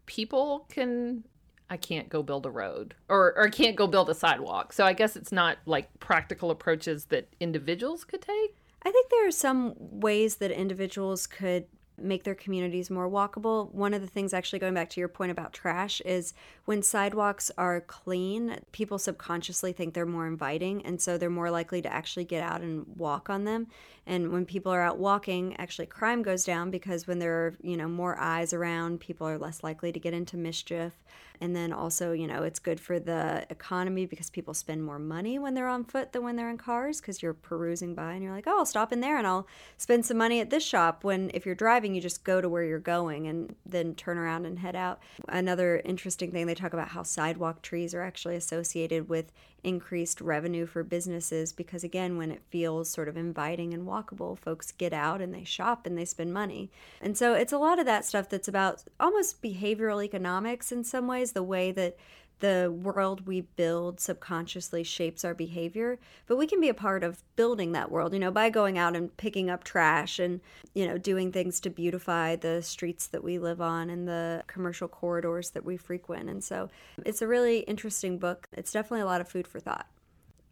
people 0.06 0.66
can 0.68 1.24
I 1.68 1.76
can't 1.76 2.08
go 2.08 2.22
build 2.22 2.46
a 2.46 2.50
road 2.50 2.94
or, 3.08 3.34
or 3.36 3.46
I 3.46 3.50
can't 3.50 3.74
go 3.74 3.88
build 3.88 4.08
a 4.08 4.14
sidewalk. 4.14 4.72
So 4.72 4.84
I 4.84 4.92
guess 4.92 5.16
it's 5.16 5.32
not 5.32 5.58
like 5.66 5.98
practical 5.98 6.52
approaches 6.52 7.06
that 7.06 7.28
individuals 7.40 8.04
could 8.04 8.22
take. 8.22 8.56
I 8.82 8.90
think 8.92 9.10
there 9.10 9.26
are 9.26 9.32
some 9.32 9.74
ways 9.76 10.36
that 10.36 10.52
individuals 10.52 11.26
could 11.26 11.66
make 11.98 12.24
their 12.24 12.34
communities 12.34 12.90
more 12.90 13.08
walkable. 13.08 13.72
One 13.72 13.94
of 13.94 14.00
the 14.00 14.06
things, 14.06 14.34
actually, 14.34 14.58
going 14.58 14.74
back 14.74 14.90
to 14.90 15.00
your 15.00 15.08
point 15.08 15.32
about 15.32 15.52
trash, 15.52 16.00
is 16.02 16.34
when 16.66 16.82
sidewalks 16.82 17.50
are 17.56 17.80
clean, 17.80 18.60
people 18.72 18.98
subconsciously 18.98 19.72
think 19.72 19.94
they're 19.94 20.06
more 20.06 20.26
inviting, 20.26 20.84
and 20.84 21.00
so 21.00 21.16
they're 21.16 21.30
more 21.30 21.50
likely 21.50 21.80
to 21.82 21.92
actually 21.92 22.24
get 22.24 22.42
out 22.42 22.60
and 22.60 22.86
walk 22.96 23.30
on 23.30 23.44
them. 23.44 23.66
And 24.06 24.30
when 24.32 24.46
people 24.46 24.70
are 24.72 24.82
out 24.82 24.98
walking, 24.98 25.56
actually, 25.56 25.86
crime 25.86 26.22
goes 26.22 26.44
down 26.44 26.70
because 26.70 27.06
when 27.06 27.18
there 27.18 27.32
are, 27.32 27.54
you 27.60 27.76
know, 27.76 27.88
more 27.88 28.16
eyes 28.18 28.52
around, 28.52 29.00
people 29.00 29.26
are 29.26 29.36
less 29.36 29.64
likely 29.64 29.90
to 29.90 29.98
get 29.98 30.14
into 30.14 30.36
mischief. 30.36 30.92
And 31.40 31.54
then 31.54 31.72
also, 31.72 32.12
you 32.12 32.26
know, 32.26 32.44
it's 32.44 32.58
good 32.58 32.80
for 32.80 32.98
the 32.98 33.46
economy 33.50 34.06
because 34.06 34.30
people 34.30 34.54
spend 34.54 34.82
more 34.82 34.98
money 34.98 35.38
when 35.38 35.54
they're 35.54 35.68
on 35.68 35.84
foot 35.84 36.12
than 36.12 36.22
when 36.22 36.36
they're 36.36 36.48
in 36.48 36.56
cars 36.56 37.00
because 37.00 37.20
you're 37.20 37.34
perusing 37.34 37.94
by 37.94 38.12
and 38.12 38.22
you're 38.22 38.32
like, 38.32 38.46
oh, 38.46 38.58
I'll 38.58 38.66
stop 38.66 38.92
in 38.92 39.00
there 39.00 39.18
and 39.18 39.26
I'll 39.26 39.46
spend 39.76 40.06
some 40.06 40.16
money 40.16 40.40
at 40.40 40.50
this 40.50 40.64
shop. 40.64 41.04
When 41.04 41.30
if 41.34 41.44
you're 41.44 41.54
driving, 41.54 41.94
you 41.94 42.00
just 42.00 42.24
go 42.24 42.40
to 42.40 42.48
where 42.48 42.62
you're 42.62 42.78
going 42.78 43.26
and 43.26 43.54
then 43.66 43.94
turn 43.94 44.18
around 44.18 44.46
and 44.46 44.58
head 44.58 44.76
out. 44.76 45.00
Another 45.28 45.82
interesting 45.84 46.30
thing, 46.30 46.46
they 46.46 46.54
talk 46.54 46.72
about 46.72 46.88
how 46.88 47.02
sidewalk 47.02 47.60
trees 47.60 47.94
are 47.94 48.02
actually 48.02 48.36
associated 48.36 49.08
with 49.08 49.32
increased 49.66 50.20
revenue 50.20 50.64
for 50.64 50.84
businesses 50.84 51.52
because 51.52 51.82
again 51.82 52.16
when 52.16 52.30
it 52.30 52.40
feels 52.48 52.88
sort 52.88 53.08
of 53.08 53.16
inviting 53.16 53.74
and 53.74 53.86
walkable 53.86 54.38
folks 54.38 54.70
get 54.70 54.92
out 54.92 55.20
and 55.20 55.34
they 55.34 55.42
shop 55.42 55.86
and 55.86 55.98
they 55.98 56.04
spend 56.04 56.32
money. 56.32 56.70
And 57.02 57.18
so 57.18 57.34
it's 57.34 57.52
a 57.52 57.58
lot 57.58 57.80
of 57.80 57.84
that 57.86 58.04
stuff 58.04 58.28
that's 58.28 58.46
about 58.46 58.84
almost 59.00 59.42
behavioral 59.42 60.04
economics 60.04 60.70
in 60.70 60.84
some 60.84 61.08
ways 61.08 61.32
the 61.32 61.42
way 61.42 61.72
that 61.72 61.96
the 62.40 62.72
world 62.82 63.26
we 63.26 63.40
build 63.40 63.98
subconsciously 63.98 64.82
shapes 64.82 65.24
our 65.24 65.34
behavior 65.34 65.98
but 66.26 66.36
we 66.36 66.46
can 66.46 66.60
be 66.60 66.68
a 66.68 66.74
part 66.74 67.02
of 67.02 67.22
building 67.34 67.72
that 67.72 67.90
world 67.90 68.12
you 68.12 68.18
know 68.18 68.30
by 68.30 68.50
going 68.50 68.76
out 68.76 68.94
and 68.94 69.16
picking 69.16 69.48
up 69.48 69.64
trash 69.64 70.18
and 70.18 70.40
you 70.74 70.86
know 70.86 70.98
doing 70.98 71.32
things 71.32 71.60
to 71.60 71.70
beautify 71.70 72.36
the 72.36 72.62
streets 72.62 73.06
that 73.06 73.24
we 73.24 73.38
live 73.38 73.60
on 73.60 73.88
and 73.88 74.06
the 74.06 74.42
commercial 74.46 74.88
corridors 74.88 75.50
that 75.50 75.64
we 75.64 75.76
frequent 75.76 76.28
and 76.28 76.44
so 76.44 76.68
it's 77.04 77.22
a 77.22 77.26
really 77.26 77.60
interesting 77.60 78.18
book 78.18 78.48
it's 78.52 78.72
definitely 78.72 79.00
a 79.00 79.06
lot 79.06 79.20
of 79.20 79.28
food 79.28 79.46
for 79.46 79.58
thought 79.58 79.86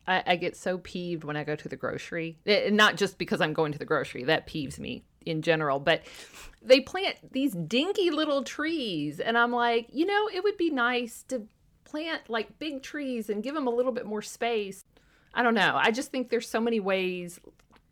I, 0.06 0.22
I 0.26 0.36
get 0.36 0.56
so 0.56 0.78
peeved 0.78 1.24
when 1.24 1.36
I 1.36 1.44
go 1.44 1.56
to 1.56 1.68
the 1.68 1.76
grocery. 1.76 2.38
It, 2.44 2.66
eh, 2.66 2.70
not 2.70 2.96
just 2.96 3.18
because 3.18 3.40
I'm 3.40 3.54
going 3.54 3.72
to 3.72 3.78
the 3.78 3.84
grocery, 3.84 4.24
that 4.24 4.46
peeves 4.46 4.78
me 4.78 5.04
in 5.24 5.40
general, 5.40 5.80
but 5.80 6.02
they 6.60 6.80
plant 6.80 7.16
these 7.32 7.54
dinky 7.54 8.10
little 8.10 8.44
trees. 8.44 9.20
And 9.20 9.38
I'm 9.38 9.52
like, 9.52 9.88
you 9.92 10.04
know, 10.04 10.28
it 10.32 10.42
would 10.44 10.56
be 10.56 10.70
nice 10.70 11.22
to 11.28 11.46
plant 11.94 12.28
like 12.28 12.58
big 12.58 12.82
trees 12.82 13.30
and 13.30 13.40
give 13.40 13.54
them 13.54 13.68
a 13.68 13.70
little 13.70 13.92
bit 13.92 14.04
more 14.04 14.20
space. 14.20 14.84
I 15.32 15.44
don't 15.44 15.54
know. 15.54 15.76
I 15.76 15.92
just 15.92 16.10
think 16.10 16.28
there's 16.28 16.48
so 16.48 16.60
many 16.60 16.80
ways, 16.80 17.38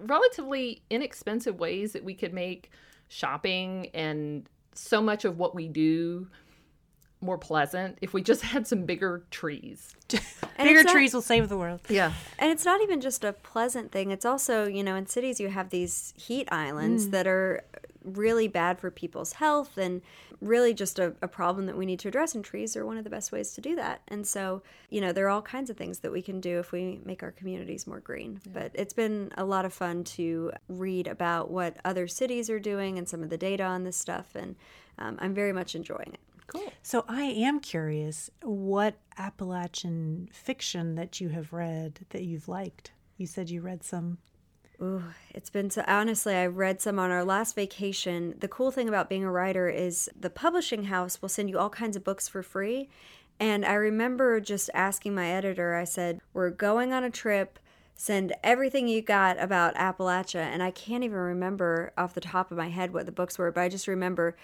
relatively 0.00 0.82
inexpensive 0.90 1.60
ways 1.60 1.92
that 1.92 2.02
we 2.02 2.14
could 2.14 2.34
make 2.34 2.70
shopping 3.06 3.90
and 3.94 4.48
so 4.74 5.00
much 5.00 5.24
of 5.24 5.38
what 5.38 5.54
we 5.54 5.68
do 5.68 6.26
more 7.20 7.38
pleasant 7.38 7.96
if 8.02 8.12
we 8.12 8.22
just 8.22 8.42
had 8.52 8.66
some 8.66 8.86
bigger 8.86 9.24
trees. 9.30 9.94
bigger 10.58 10.82
not, 10.82 10.92
trees 10.92 11.14
will 11.14 11.22
save 11.22 11.48
the 11.48 11.56
world. 11.56 11.80
Yeah. 11.88 12.12
And 12.40 12.50
it's 12.50 12.64
not 12.64 12.80
even 12.82 13.00
just 13.00 13.22
a 13.22 13.32
pleasant 13.32 13.92
thing. 13.92 14.10
It's 14.10 14.24
also, 14.24 14.66
you 14.66 14.82
know, 14.82 14.96
in 14.96 15.06
cities 15.06 15.38
you 15.38 15.48
have 15.48 15.70
these 15.70 16.12
heat 16.16 16.48
islands 16.50 17.06
mm. 17.06 17.10
that 17.12 17.28
are 17.28 17.62
really 18.04 18.48
bad 18.48 18.78
for 18.78 18.90
people's 18.90 19.34
health 19.34 19.76
and 19.78 20.02
really 20.40 20.74
just 20.74 20.98
a, 20.98 21.14
a, 21.22 21.28
problem 21.28 21.66
that 21.66 21.76
we 21.76 21.86
need 21.86 21.98
to 22.00 22.08
address 22.08 22.34
and 22.34 22.44
trees 22.44 22.76
are 22.76 22.84
one 22.84 22.96
of 22.96 23.04
the 23.04 23.10
best 23.10 23.32
ways 23.32 23.52
to 23.52 23.60
do 23.60 23.76
that 23.76 24.02
and 24.08 24.26
so 24.26 24.62
you 24.90 25.00
know 25.00 25.12
there 25.12 25.26
are 25.26 25.30
all 25.30 25.42
kinds 25.42 25.70
of 25.70 25.76
things 25.76 26.00
that 26.00 26.12
we 26.12 26.20
can 26.20 26.40
do 26.40 26.58
if 26.58 26.72
we 26.72 27.00
make 27.04 27.22
our 27.22 27.30
communities 27.30 27.86
more 27.86 28.00
green 28.00 28.40
yeah. 28.44 28.52
but 28.52 28.70
it's 28.74 28.92
been 28.92 29.30
a 29.36 29.44
lot 29.44 29.64
of 29.64 29.72
fun 29.72 30.04
to 30.04 30.52
read 30.68 31.06
about 31.06 31.50
what 31.50 31.76
other 31.84 32.06
cities 32.06 32.50
are 32.50 32.60
doing 32.60 32.98
and 32.98 33.08
some 33.08 33.22
of 33.22 33.30
the 33.30 33.38
data 33.38 33.62
on 33.62 33.84
this 33.84 33.96
stuff 33.96 34.34
and 34.34 34.56
um, 34.98 35.16
i'm 35.20 35.34
very 35.34 35.52
much 35.52 35.74
enjoying 35.74 36.10
it 36.12 36.20
Cool. 36.48 36.72
So 36.82 37.04
I 37.08 37.22
am 37.22 37.60
curious 37.60 38.30
what 38.42 38.96
Appalachian 39.16 40.28
fiction 40.32 40.96
that 40.96 41.18
you 41.18 41.30
have 41.30 41.52
read 41.52 42.00
that 42.10 42.24
you've 42.24 42.46
liked. 42.46 42.92
You 43.16 43.26
said 43.26 43.48
you 43.48 43.62
read 43.62 43.82
some. 43.82 44.18
Ooh, 44.82 45.04
it's 45.30 45.50
been 45.50 45.70
so 45.70 45.84
honestly, 45.86 46.34
I 46.34 46.46
read 46.46 46.80
some 46.80 46.98
on 46.98 47.12
our 47.12 47.24
last 47.24 47.54
vacation. 47.54 48.34
The 48.40 48.48
cool 48.48 48.72
thing 48.72 48.88
about 48.88 49.08
being 49.08 49.22
a 49.22 49.30
writer 49.30 49.68
is 49.68 50.10
the 50.18 50.30
publishing 50.30 50.84
house 50.84 51.22
will 51.22 51.28
send 51.28 51.50
you 51.50 51.58
all 51.58 51.70
kinds 51.70 51.96
of 51.96 52.02
books 52.02 52.26
for 52.26 52.42
free. 52.42 52.88
And 53.38 53.64
I 53.64 53.74
remember 53.74 54.40
just 54.40 54.70
asking 54.74 55.14
my 55.14 55.30
editor, 55.30 55.74
I 55.74 55.84
said, 55.84 56.20
We're 56.32 56.50
going 56.50 56.92
on 56.92 57.04
a 57.04 57.10
trip 57.10 57.58
send 58.02 58.32
everything 58.42 58.88
you 58.88 59.00
got 59.00 59.40
about 59.40 59.76
Appalachia. 59.76 60.40
And 60.40 60.60
I 60.60 60.72
can't 60.72 61.04
even 61.04 61.16
remember 61.16 61.92
off 61.96 62.14
the 62.14 62.20
top 62.20 62.50
of 62.50 62.58
my 62.58 62.68
head 62.68 62.92
what 62.92 63.06
the 63.06 63.12
books 63.12 63.38
were, 63.38 63.52
but 63.52 63.60
I 63.60 63.68
just 63.68 63.86
remember 63.86 64.36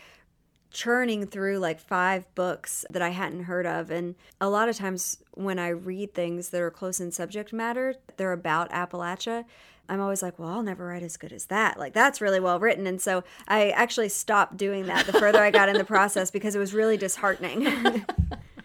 churning 0.70 1.26
through 1.26 1.58
like 1.58 1.80
five 1.80 2.32
books 2.36 2.84
that 2.90 3.02
I 3.02 3.08
hadn't 3.08 3.44
heard 3.44 3.66
of. 3.66 3.90
And 3.90 4.14
a 4.40 4.48
lot 4.48 4.68
of 4.68 4.76
times 4.76 5.18
when 5.32 5.58
I 5.58 5.68
read 5.70 6.14
things 6.14 6.50
that 6.50 6.60
are 6.60 6.70
close 6.70 7.00
in 7.00 7.10
subject 7.10 7.52
matter, 7.52 7.96
they're 8.16 8.32
about 8.32 8.70
Appalachia. 8.70 9.44
I'm 9.88 10.00
always 10.00 10.22
like, 10.22 10.38
well, 10.38 10.48
I'll 10.48 10.62
never 10.62 10.86
write 10.86 11.02
as 11.02 11.16
good 11.16 11.32
as 11.32 11.46
that. 11.46 11.78
Like, 11.78 11.92
that's 11.92 12.20
really 12.20 12.40
well 12.40 12.60
written. 12.60 12.86
And 12.86 13.00
so 13.00 13.24
I 13.46 13.70
actually 13.70 14.08
stopped 14.08 14.56
doing 14.56 14.86
that 14.86 15.06
the 15.06 15.12
further 15.14 15.42
I 15.42 15.50
got 15.50 15.68
in 15.68 15.76
the 15.76 15.84
process 15.96 16.30
because 16.30 16.54
it 16.54 16.58
was 16.58 16.74
really 16.74 16.96
disheartening. 16.96 18.04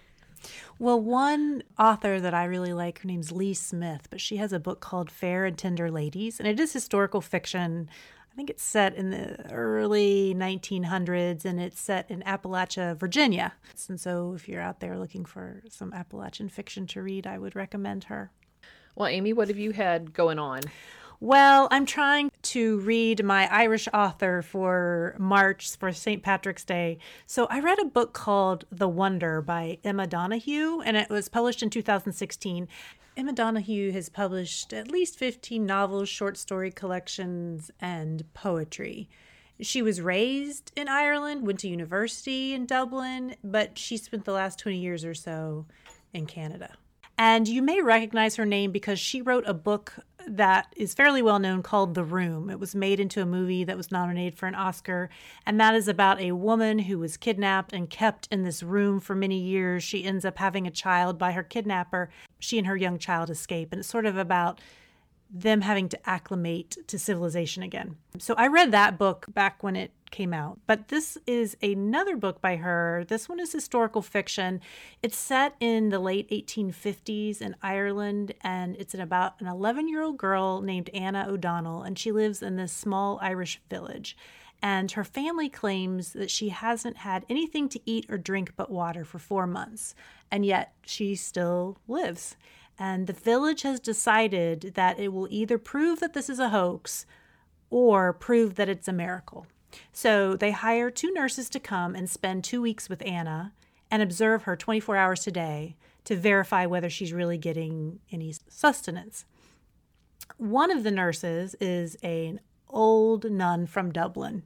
well, 0.79 0.99
one 0.99 1.63
author 1.79 2.19
that 2.19 2.33
I 2.33 2.43
really 2.45 2.73
like, 2.73 2.99
her 2.99 3.07
name's 3.07 3.31
Lee 3.31 3.53
Smith, 3.53 4.07
but 4.09 4.19
she 4.19 4.37
has 4.37 4.51
a 4.51 4.59
book 4.59 4.81
called 4.81 5.09
Fair 5.09 5.45
and 5.45 5.57
Tender 5.57 5.89
Ladies, 5.89 6.39
and 6.39 6.47
it 6.47 6.59
is 6.59 6.73
historical 6.73 7.21
fiction 7.21 7.89
I 8.33 8.35
think 8.35 8.49
it's 8.49 8.63
set 8.63 8.95
in 8.95 9.11
the 9.11 9.51
early 9.51 10.33
1900s 10.35 11.45
and 11.45 11.61
it's 11.61 11.79
set 11.79 12.09
in 12.09 12.23
Appalachia, 12.23 12.97
Virginia. 12.97 13.53
And 13.87 14.01
so 14.01 14.33
if 14.33 14.49
you're 14.49 14.59
out 14.59 14.79
there 14.79 14.97
looking 14.97 15.23
for 15.23 15.61
some 15.69 15.93
Appalachian 15.93 16.49
fiction 16.49 16.87
to 16.87 17.03
read, 17.03 17.27
I 17.27 17.37
would 17.37 17.55
recommend 17.55 18.05
her. 18.05 18.31
Well, 18.95 19.07
Amy, 19.07 19.33
what 19.33 19.49
have 19.49 19.59
you 19.59 19.69
had 19.69 20.13
going 20.13 20.39
on? 20.39 20.61
Well, 21.23 21.69
I'm 21.71 21.85
trying 21.85 22.31
to 22.41 22.79
read 22.79 23.23
my 23.23 23.47
Irish 23.49 23.87
author 23.93 24.41
for 24.41 25.15
March 25.17 25.77
for 25.77 25.93
St. 25.93 26.21
Patrick's 26.21 26.65
Day. 26.65 26.97
So 27.25 27.47
I 27.49 27.61
read 27.61 27.79
a 27.79 27.85
book 27.85 28.11
called 28.11 28.65
The 28.73 28.89
Wonder 28.89 29.41
by 29.41 29.77
Emma 29.85 30.05
Donoghue, 30.05 30.81
and 30.81 30.97
it 30.97 31.09
was 31.09 31.29
published 31.29 31.63
in 31.63 31.69
2016. 31.69 32.67
Emma 33.15 33.31
Donoghue 33.31 33.93
has 33.93 34.09
published 34.09 34.73
at 34.73 34.91
least 34.91 35.17
15 35.17 35.65
novels, 35.65 36.09
short 36.09 36.35
story 36.35 36.71
collections, 36.71 37.71
and 37.79 38.25
poetry. 38.33 39.07
She 39.61 39.81
was 39.81 40.01
raised 40.01 40.73
in 40.75 40.89
Ireland, 40.89 41.47
went 41.47 41.59
to 41.59 41.69
university 41.69 42.53
in 42.53 42.65
Dublin, 42.65 43.37
but 43.41 43.77
she 43.77 43.95
spent 43.95 44.25
the 44.25 44.33
last 44.33 44.59
20 44.59 44.77
years 44.77 45.05
or 45.05 45.13
so 45.13 45.67
in 46.13 46.25
Canada. 46.25 46.75
And 47.17 47.47
you 47.47 47.61
may 47.61 47.81
recognize 47.81 48.35
her 48.37 48.45
name 48.45 48.71
because 48.71 48.99
she 48.99 49.21
wrote 49.21 49.43
a 49.47 49.53
book 49.53 49.93
that 50.27 50.73
is 50.75 50.93
fairly 50.93 51.21
well 51.21 51.39
known 51.39 51.61
called 51.61 51.93
The 51.93 52.03
Room. 52.03 52.49
It 52.49 52.59
was 52.59 52.73
made 52.73 52.99
into 52.99 53.21
a 53.21 53.25
movie 53.25 53.63
that 53.63 53.77
was 53.77 53.91
nominated 53.91 54.37
for 54.37 54.47
an 54.47 54.55
Oscar, 54.55 55.09
and 55.45 55.59
that 55.59 55.75
is 55.75 55.87
about 55.87 56.19
a 56.19 56.31
woman 56.31 56.79
who 56.79 56.97
was 56.97 57.17
kidnapped 57.17 57.73
and 57.73 57.89
kept 57.89 58.27
in 58.31 58.43
this 58.43 58.63
room 58.63 58.99
for 58.99 59.15
many 59.15 59.39
years. 59.39 59.83
She 59.83 60.03
ends 60.03 60.25
up 60.25 60.37
having 60.37 60.65
a 60.65 60.71
child 60.71 61.17
by 61.17 61.33
her 61.33 61.43
kidnapper. 61.43 62.09
She 62.39 62.57
and 62.57 62.67
her 62.67 62.77
young 62.77 62.97
child 62.97 63.29
escape, 63.29 63.69
and 63.71 63.79
it's 63.79 63.89
sort 63.89 64.05
of 64.05 64.17
about 64.17 64.59
them 65.33 65.61
having 65.61 65.89
to 65.89 66.09
acclimate 66.09 66.77
to 66.87 66.99
civilization 66.99 67.63
again. 67.63 67.95
So 68.19 68.35
I 68.37 68.47
read 68.47 68.71
that 68.71 68.99
book 68.99 69.25
back 69.33 69.63
when 69.63 69.75
it 69.75 69.91
came 70.11 70.31
out. 70.31 70.59
But 70.67 70.89
this 70.89 71.17
is 71.25 71.57
another 71.63 72.15
book 72.15 72.39
by 72.39 72.57
her. 72.57 73.03
This 73.07 73.27
one 73.27 73.39
is 73.39 73.51
historical 73.51 74.03
fiction. 74.03 74.61
It's 75.01 75.17
set 75.17 75.55
in 75.59 75.89
the 75.89 75.97
late 75.97 76.29
1850s 76.29 77.41
in 77.41 77.55
Ireland, 77.63 78.35
and 78.41 78.75
it's 78.75 78.93
about 78.93 79.41
an 79.41 79.47
11 79.47 79.89
year 79.89 80.03
old 80.03 80.17
girl 80.17 80.61
named 80.61 80.91
Anna 80.93 81.25
O'Donnell, 81.27 81.81
and 81.81 81.97
she 81.97 82.11
lives 82.11 82.43
in 82.43 82.55
this 82.55 82.71
small 82.71 83.17
Irish 83.23 83.59
village. 83.71 84.15
And 84.61 84.91
her 84.91 85.03
family 85.03 85.49
claims 85.49 86.13
that 86.13 86.31
she 86.31 86.49
hasn't 86.49 86.97
had 86.97 87.25
anything 87.27 87.67
to 87.69 87.81
eat 87.85 88.05
or 88.07 88.17
drink 88.17 88.53
but 88.55 88.71
water 88.71 89.03
for 89.03 89.17
four 89.19 89.47
months, 89.47 89.95
and 90.31 90.45
yet 90.45 90.73
she 90.85 91.15
still 91.15 91.79
lives. 91.87 92.37
And 92.79 93.07
the 93.07 93.13
village 93.13 93.61
has 93.61 93.79
decided 93.79 94.73
that 94.75 94.99
it 94.99 95.13
will 95.13 95.27
either 95.29 95.57
prove 95.57 95.99
that 95.99 96.13
this 96.13 96.29
is 96.29 96.39
a 96.39 96.49
hoax 96.49 97.05
or 97.69 98.13
prove 98.13 98.55
that 98.55 98.69
it's 98.69 98.87
a 98.87 98.93
miracle. 98.93 99.47
So 99.91 100.35
they 100.35 100.51
hire 100.51 100.91
two 100.91 101.11
nurses 101.11 101.49
to 101.49 101.59
come 101.59 101.95
and 101.95 102.09
spend 102.09 102.43
two 102.43 102.61
weeks 102.61 102.89
with 102.89 103.05
Anna 103.05 103.53
and 103.89 104.01
observe 104.01 104.43
her 104.43 104.55
24 104.55 104.95
hours 104.95 105.27
a 105.27 105.31
day 105.31 105.75
to 106.05 106.15
verify 106.15 106.65
whether 106.65 106.89
she's 106.89 107.13
really 107.13 107.37
getting 107.37 107.99
any 108.11 108.33
sustenance. 108.49 109.25
One 110.37 110.71
of 110.71 110.83
the 110.83 110.91
nurses 110.91 111.55
is 111.59 111.95
an 112.03 112.39
old 112.69 113.29
nun 113.29 113.67
from 113.67 113.91
Dublin. 113.91 114.43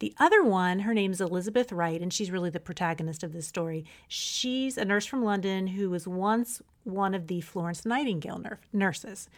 The 0.00 0.14
other 0.18 0.42
one, 0.42 0.80
her 0.80 0.94
name's 0.94 1.20
Elizabeth 1.20 1.70
Wright, 1.72 2.00
and 2.00 2.12
she's 2.12 2.30
really 2.30 2.50
the 2.50 2.60
protagonist 2.60 3.22
of 3.22 3.32
this 3.32 3.46
story. 3.46 3.84
She's 4.08 4.76
a 4.76 4.84
nurse 4.84 5.06
from 5.06 5.24
London 5.24 5.68
who 5.68 5.90
was 5.90 6.08
once 6.08 6.60
one 6.82 7.14
of 7.14 7.28
the 7.28 7.40
Florence 7.40 7.86
Nightingale 7.86 8.38
nur- 8.38 8.60
nurses. 8.72 9.28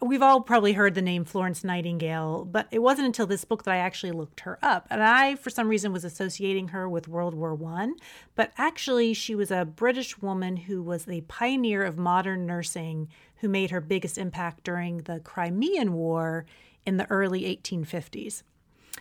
We've 0.00 0.22
all 0.22 0.40
probably 0.40 0.74
heard 0.74 0.94
the 0.94 1.02
name 1.02 1.24
Florence 1.24 1.64
Nightingale, 1.64 2.44
but 2.44 2.68
it 2.70 2.80
wasn't 2.80 3.06
until 3.06 3.26
this 3.26 3.44
book 3.44 3.62
that 3.64 3.74
I 3.74 3.78
actually 3.78 4.12
looked 4.12 4.40
her 4.40 4.58
up. 4.62 4.86
And 4.90 5.02
I, 5.02 5.36
for 5.36 5.50
some 5.50 5.68
reason, 5.68 5.92
was 5.92 6.04
associating 6.04 6.68
her 6.68 6.88
with 6.88 7.08
World 7.08 7.34
War 7.34 7.54
One, 7.54 7.94
but 8.34 8.52
actually, 8.58 9.14
she 9.14 9.34
was 9.34 9.50
a 9.50 9.64
British 9.64 10.20
woman 10.20 10.56
who 10.56 10.82
was 10.82 11.04
the 11.04 11.22
pioneer 11.22 11.84
of 11.84 11.96
modern 11.96 12.44
nursing, 12.44 13.08
who 13.36 13.48
made 13.48 13.70
her 13.70 13.80
biggest 13.80 14.18
impact 14.18 14.64
during 14.64 14.98
the 14.98 15.20
Crimean 15.20 15.94
War 15.94 16.44
in 16.84 16.96
the 16.96 17.10
early 17.10 17.42
1850s. 17.42 18.42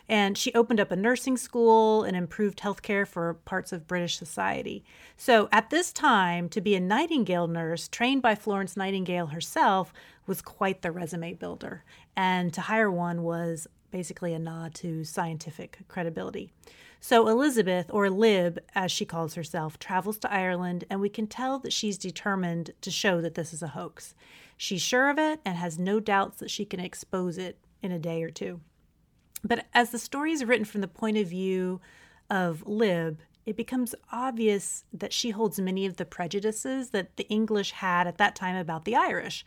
And 0.09 0.37
she 0.37 0.53
opened 0.53 0.79
up 0.79 0.91
a 0.91 0.95
nursing 0.95 1.37
school 1.37 2.03
and 2.03 2.15
improved 2.15 2.59
healthcare 2.59 3.07
for 3.07 3.33
parts 3.33 3.71
of 3.71 3.87
British 3.87 4.17
society. 4.17 4.83
So 5.15 5.47
at 5.51 5.69
this 5.69 5.93
time, 5.93 6.49
to 6.49 6.61
be 6.61 6.75
a 6.75 6.79
Nightingale 6.79 7.47
nurse 7.47 7.87
trained 7.87 8.21
by 8.21 8.35
Florence 8.35 8.75
Nightingale 8.75 9.27
herself 9.27 9.93
was 10.27 10.41
quite 10.41 10.81
the 10.81 10.91
resume 10.91 11.33
builder. 11.33 11.83
And 12.15 12.53
to 12.53 12.61
hire 12.61 12.91
one 12.91 13.23
was 13.23 13.67
basically 13.91 14.33
a 14.33 14.39
nod 14.39 14.73
to 14.75 15.03
scientific 15.03 15.79
credibility. 15.87 16.51
So 16.99 17.27
Elizabeth, 17.27 17.87
or 17.89 18.09
Lib 18.09 18.59
as 18.73 18.91
she 18.91 19.05
calls 19.05 19.35
herself, 19.35 19.77
travels 19.77 20.17
to 20.19 20.31
Ireland, 20.31 20.85
and 20.89 21.01
we 21.01 21.09
can 21.09 21.27
tell 21.27 21.59
that 21.59 21.73
she's 21.73 21.97
determined 21.97 22.71
to 22.79 22.89
show 22.89 23.19
that 23.19 23.35
this 23.35 23.53
is 23.53 23.61
a 23.61 23.67
hoax. 23.67 24.15
She's 24.55 24.81
sure 24.81 25.09
of 25.09 25.19
it 25.19 25.41
and 25.43 25.57
has 25.57 25.77
no 25.77 25.99
doubts 25.99 26.39
that 26.39 26.49
she 26.49 26.63
can 26.63 26.79
expose 26.79 27.37
it 27.37 27.57
in 27.81 27.91
a 27.91 27.99
day 27.99 28.23
or 28.23 28.29
two. 28.29 28.61
But 29.43 29.65
as 29.73 29.89
the 29.89 29.99
story 29.99 30.31
is 30.31 30.45
written 30.45 30.65
from 30.65 30.81
the 30.81 30.87
point 30.87 31.17
of 31.17 31.27
view 31.27 31.81
of 32.29 32.65
Lib, 32.65 33.19
it 33.45 33.57
becomes 33.57 33.93
obvious 34.11 34.85
that 34.93 35.11
she 35.11 35.31
holds 35.31 35.59
many 35.59 35.85
of 35.85 35.97
the 35.97 36.05
prejudices 36.05 36.91
that 36.91 37.17
the 37.17 37.27
English 37.27 37.71
had 37.71 38.07
at 38.07 38.17
that 38.17 38.35
time 38.35 38.55
about 38.55 38.85
the 38.85 38.95
Irish 38.95 39.45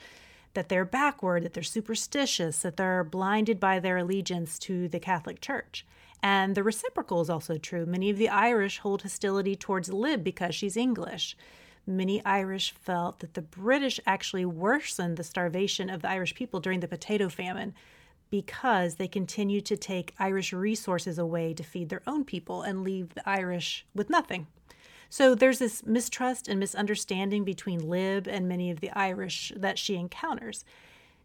that 0.57 0.71
they're 0.71 0.87
backward, 0.87 1.45
that 1.45 1.53
they're 1.53 1.63
superstitious, 1.63 2.63
that 2.63 2.79
they're 2.79 3.05
blinded 3.05 3.61
by 3.61 3.79
their 3.79 3.99
allegiance 3.99 4.59
to 4.59 4.89
the 4.89 4.99
Catholic 4.99 5.41
Church. 5.41 5.87
And 6.23 6.55
the 6.55 6.63
reciprocal 6.63 7.21
is 7.21 7.29
also 7.29 7.59
true. 7.59 7.85
Many 7.85 8.09
of 8.09 8.17
the 8.17 8.31
Irish 8.31 8.79
hold 8.79 9.03
hostility 9.03 9.55
towards 9.55 9.93
Lib 9.93 10.25
because 10.25 10.55
she's 10.55 10.77
English. 10.77 11.37
Many 11.87 12.25
Irish 12.25 12.73
felt 12.73 13.21
that 13.21 13.35
the 13.35 13.43
British 13.43 14.01
actually 14.07 14.47
worsened 14.47 15.19
the 15.19 15.25
starvation 15.25 15.91
of 15.91 16.01
the 16.01 16.09
Irish 16.09 16.35
people 16.35 16.59
during 16.59 16.81
the 16.81 16.89
potato 16.89 17.29
famine 17.29 17.75
because 18.31 18.97
they 18.97 19.09
continue 19.09 19.61
to 19.63 19.77
take 19.77 20.15
Irish 20.19 20.53
resources 20.53 21.19
away 21.19 21.55
to 21.55 21.63
feed 21.63 21.89
their 21.89 22.03
own 22.07 22.25
people 22.25 22.63
and 22.63 22.83
leave 22.83 23.15
the 23.15 23.29
Irish 23.29 23.87
with 23.95 24.11
nothing. 24.11 24.47
So 25.09 25.35
there's 25.35 25.61
this 25.61 25.85
mistrust 25.87 26.49
and 26.49 26.59
misunderstanding 26.59 27.45
between 27.45 27.89
Lib 27.89 28.27
and 28.27 28.49
many 28.49 28.71
of 28.71 28.81
the 28.81 28.91
Irish 28.91 29.53
that 29.57 29.79
she 29.79 29.95
encounters. 29.95 30.65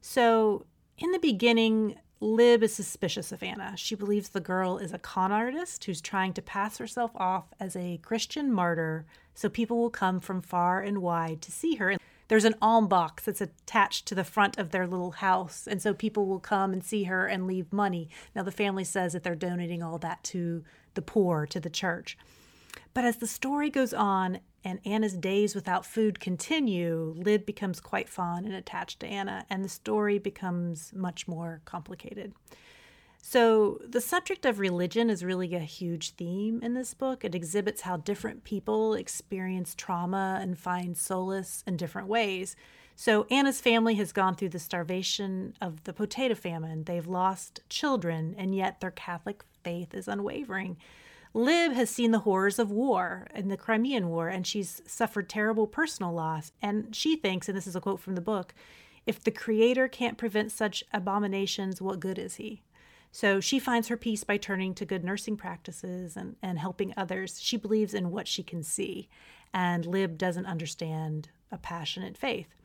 So 0.02 0.66
in 0.98 1.12
the 1.12 1.20
beginning, 1.20 1.96
Lib 2.20 2.62
is 2.62 2.76
suspicious 2.76 3.32
of 3.32 3.42
Anna. 3.42 3.74
She 3.76 3.96
believes 3.96 4.30
the 4.30 4.40
girl 4.40 4.78
is 4.78 4.94
a 4.94 5.00
con 5.00 5.32
artist 5.32 5.84
who's 5.86 6.02
trying 6.02 6.34
to 6.34 6.42
pass 6.42 6.78
herself 6.78 7.12
off 7.16 7.46
as 7.60 7.76
a 7.76 8.00
Christian 8.04 8.52
martyr 8.52 9.06
so 9.34 9.50
people 9.50 9.80
will 9.80 9.90
come 9.90 10.20
from 10.20 10.42
far 10.42 10.82
and 10.82 11.02
wide 11.02 11.42
to 11.42 11.52
see 11.52 11.76
her. 11.76 11.98
There's 12.32 12.46
an 12.46 12.56
alm 12.62 12.88
box 12.88 13.26
that's 13.26 13.42
attached 13.42 14.06
to 14.06 14.16
the 14.16 14.24
front 14.24 14.58
of 14.58 14.72
their 14.72 14.88
little 14.88 15.12
house, 15.12 15.68
and 15.68 15.82
so 15.82 15.94
people 15.94 16.28
will 16.28 16.40
come 16.40 16.72
and 16.72 16.82
see 16.82 17.04
her 17.04 17.28
and 17.28 17.46
leave 17.46 17.74
money. 17.74 18.08
Now, 18.34 18.42
the 18.42 18.54
family 18.54 18.86
says 18.86 19.12
that 19.12 19.24
they're 19.24 19.36
donating 19.36 19.84
all 19.84 19.98
that 19.98 20.24
to 20.24 20.64
the 20.94 21.02
poor, 21.02 21.46
to 21.48 21.60
the 21.60 21.70
church. 21.70 22.18
But 22.94 23.04
as 23.04 23.18
the 23.18 23.28
story 23.28 23.70
goes 23.70 23.94
on 23.94 24.40
and 24.64 24.80
Anna's 24.86 25.18
days 25.18 25.54
without 25.54 25.86
food 25.86 26.22
continue, 26.22 27.14
Lib 27.18 27.46
becomes 27.46 27.82
quite 27.82 28.08
fond 28.08 28.46
and 28.46 28.56
attached 28.56 29.02
to 29.02 29.08
Anna, 29.08 29.46
and 29.50 29.62
the 29.62 29.68
story 29.68 30.18
becomes 30.18 30.94
much 30.96 31.28
more 31.28 31.60
complicated. 31.66 32.32
So, 33.24 33.80
the 33.88 34.02
subject 34.02 34.46
of 34.46 34.60
religion 34.60 35.10
is 35.10 35.24
really 35.24 35.54
a 35.54 35.60
huge 35.60 36.16
theme 36.16 36.60
in 36.64 36.74
this 36.74 36.96
book. 36.96 37.24
It 37.24 37.36
exhibits 37.36 37.82
how 37.82 37.98
different 37.98 38.44
people 38.44 38.96
experience 38.96 39.76
trauma 39.76 40.40
and 40.42 40.58
find 40.58 40.98
solace 40.98 41.64
in 41.68 41.78
different 41.78 42.08
ways. 42.08 42.56
So, 42.96 43.28
Anna's 43.30 43.62
family 43.62 43.96
has 43.96 44.12
gone 44.12 44.36
through 44.36 44.50
the 44.50 44.60
starvation 44.60 45.54
of 45.62 45.84
the 45.84 45.94
potato 45.94 46.34
famine. 46.34 46.84
They've 46.84 47.08
lost 47.08 47.62
children, 47.70 48.36
and 48.38 48.56
yet 48.56 48.82
their 48.82 48.92
Catholic 48.92 49.44
faith 49.64 49.94
is 49.94 50.08
unwavering. 50.08 50.78
Lib 51.34 51.72
has 51.74 51.90
seen 51.90 52.12
the 52.12 52.20
horrors 52.20 52.60
of 52.60 52.72
war 52.72 53.28
and 53.34 53.50
the 53.50 53.56
Crimean 53.56 54.10
War, 54.10 54.28
and 54.30 54.46
she's 54.46 54.82
suffered 54.86 55.30
terrible 55.30 55.68
personal 55.68 56.12
loss. 56.12 56.52
And 56.62 56.94
she 56.94 57.16
thinks, 57.16 57.48
and 57.48 57.58
this 57.58 57.68
is 57.68 57.76
a 57.76 57.82
quote 57.82 58.02
from 58.02 58.16
the 58.16 58.22
book, 58.22 58.54
if 59.06 59.24
the 59.24 59.32
Creator 59.32 59.88
can't 59.88 60.18
prevent 60.18 60.52
such 60.52 60.84
abominations, 60.92 61.82
what 61.82 62.00
good 62.00 62.20
is 62.20 62.36
He? 62.36 62.64
So 63.12 63.42
she 63.42 63.60
finds 63.60 63.90
her 63.90 63.98
peace 63.98 64.24
by 64.24 64.38
turning 64.38 64.74
to 64.76 64.86
good 64.86 65.04
nursing 65.04 65.36
practices 65.36 66.16
and, 66.16 66.38
and 66.42 66.58
helping 66.58 66.94
others. 66.96 67.42
She 67.42 67.58
believes 67.58 67.94
in 67.94 68.10
what 68.10 68.28
she 68.28 68.42
can 68.42 68.64
see, 68.64 69.10
and 69.54 69.86
Lib 69.86 70.18
doesn't 70.18 70.46
understand 70.46 71.30
a 71.52 71.58
passionate 71.58 72.18
faith. 72.18 72.56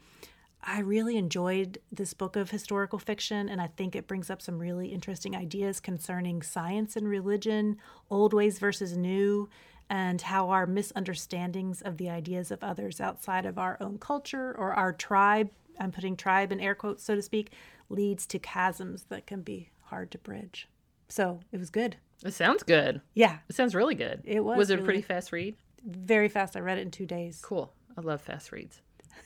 I 0.62 0.80
really 0.80 1.16
enjoyed 1.16 1.78
this 1.92 2.14
book 2.14 2.36
of 2.36 2.51
historical 2.51 2.99
fiction, 2.99 3.49
and 3.49 3.61
I 3.61 3.68
think 3.68 3.94
it 3.94 4.09
brings 4.09 4.30
up 4.30 4.40
some 4.40 4.59
really 4.59 4.88
interesting 4.88 5.36
ideas 5.36 5.80
concerning 5.80 6.42
science 6.42 6.97
and 6.97 7.09
religion, 7.09 7.76
old 8.11 8.32
ways 8.32 8.59
versus 8.59 8.97
new, 8.97 9.49
and 9.88 10.20
how 10.20 10.51
our 10.51 10.66
misunderstandings 10.66 11.82
of 11.82 11.99
the 11.99 12.11
ideas 12.11 12.51
of 12.51 12.64
others 12.64 13.01
outside 13.01 13.47
of 13.47 13.59
our 13.59 13.76
own 13.80 13.99
culture 13.99 14.55
or 14.59 14.72
our 14.72 14.92
tribe, 14.92 15.51
I'm 15.78 15.92
putting 15.92 16.16
tribe 16.16 16.51
in 16.51 16.61
air 16.61 16.74
quotes, 16.74 17.05
so 17.05 17.14
to 17.14 17.22
speak, 17.22 17.53
leads 17.88 18.26
to 18.26 18.38
chasms 18.38 19.05
that 19.09 19.26
can 19.26 19.42
be 19.42 19.70
hard 19.87 20.11
to 20.12 20.18
bridge. 20.18 20.68
So 21.09 21.41
it 21.53 21.59
was 21.59 21.70
good. 21.70 21.97
It 22.24 22.34
sounds 22.34 22.62
good. 22.62 23.01
Yeah. 23.14 23.39
It 23.49 23.57
sounds 23.57 23.74
really 23.74 23.95
good. 23.95 24.22
It 24.24 24.45
was. 24.45 24.57
Was 24.57 24.70
it 24.70 24.78
a 24.78 24.82
pretty 24.82 25.03
fast 25.03 25.32
read? 25.32 25.57
Very 25.84 26.28
fast. 26.28 26.57
I 26.57 26.61
read 26.61 26.78
it 26.78 26.82
in 26.82 26.91
two 26.91 27.07
days. 27.07 27.41
Cool. 27.43 27.72
I 27.97 28.01
love 28.01 28.20
fast 28.20 28.53
reads. 28.53 28.80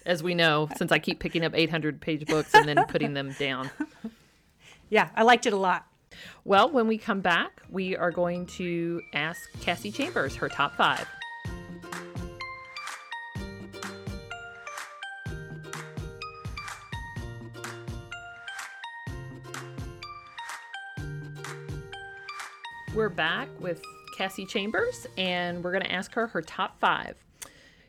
As 0.05 0.23
we 0.23 0.35
know, 0.35 0.69
since 0.77 0.93
I 0.93 0.99
keep 0.99 1.19
picking 1.19 1.45
up 1.45 1.53
800 1.55 2.01
page 2.01 2.27
books 2.27 2.55
and 2.55 2.69
then 2.69 2.85
putting 2.89 3.15
them 3.15 3.35
down. 3.39 3.71
Yeah, 4.89 5.11
I 5.15 5.23
liked 5.23 5.47
it 5.47 5.53
a 5.53 5.57
lot. 5.57 5.87
Well, 6.45 6.71
when 6.71 6.89
we 6.89 6.99
come 6.99 7.21
back, 7.21 7.63
we 7.71 7.97
are 7.97 8.11
going 8.11 8.47
to 8.47 9.01
ask 9.15 9.41
Cassie 9.61 9.93
Chambers 9.93 10.35
her 10.37 10.49
top 10.49 10.75
five. 10.77 11.07
We're 22.93 23.09
back 23.09 23.49
with 23.61 23.81
Cassie 24.19 24.45
Chambers, 24.45 25.07
and 25.17 25.63
we're 25.63 25.71
going 25.71 25.85
to 25.85 25.93
ask 25.93 26.13
her 26.15 26.27
her 26.27 26.43
top 26.43 26.81
five. 26.81 27.15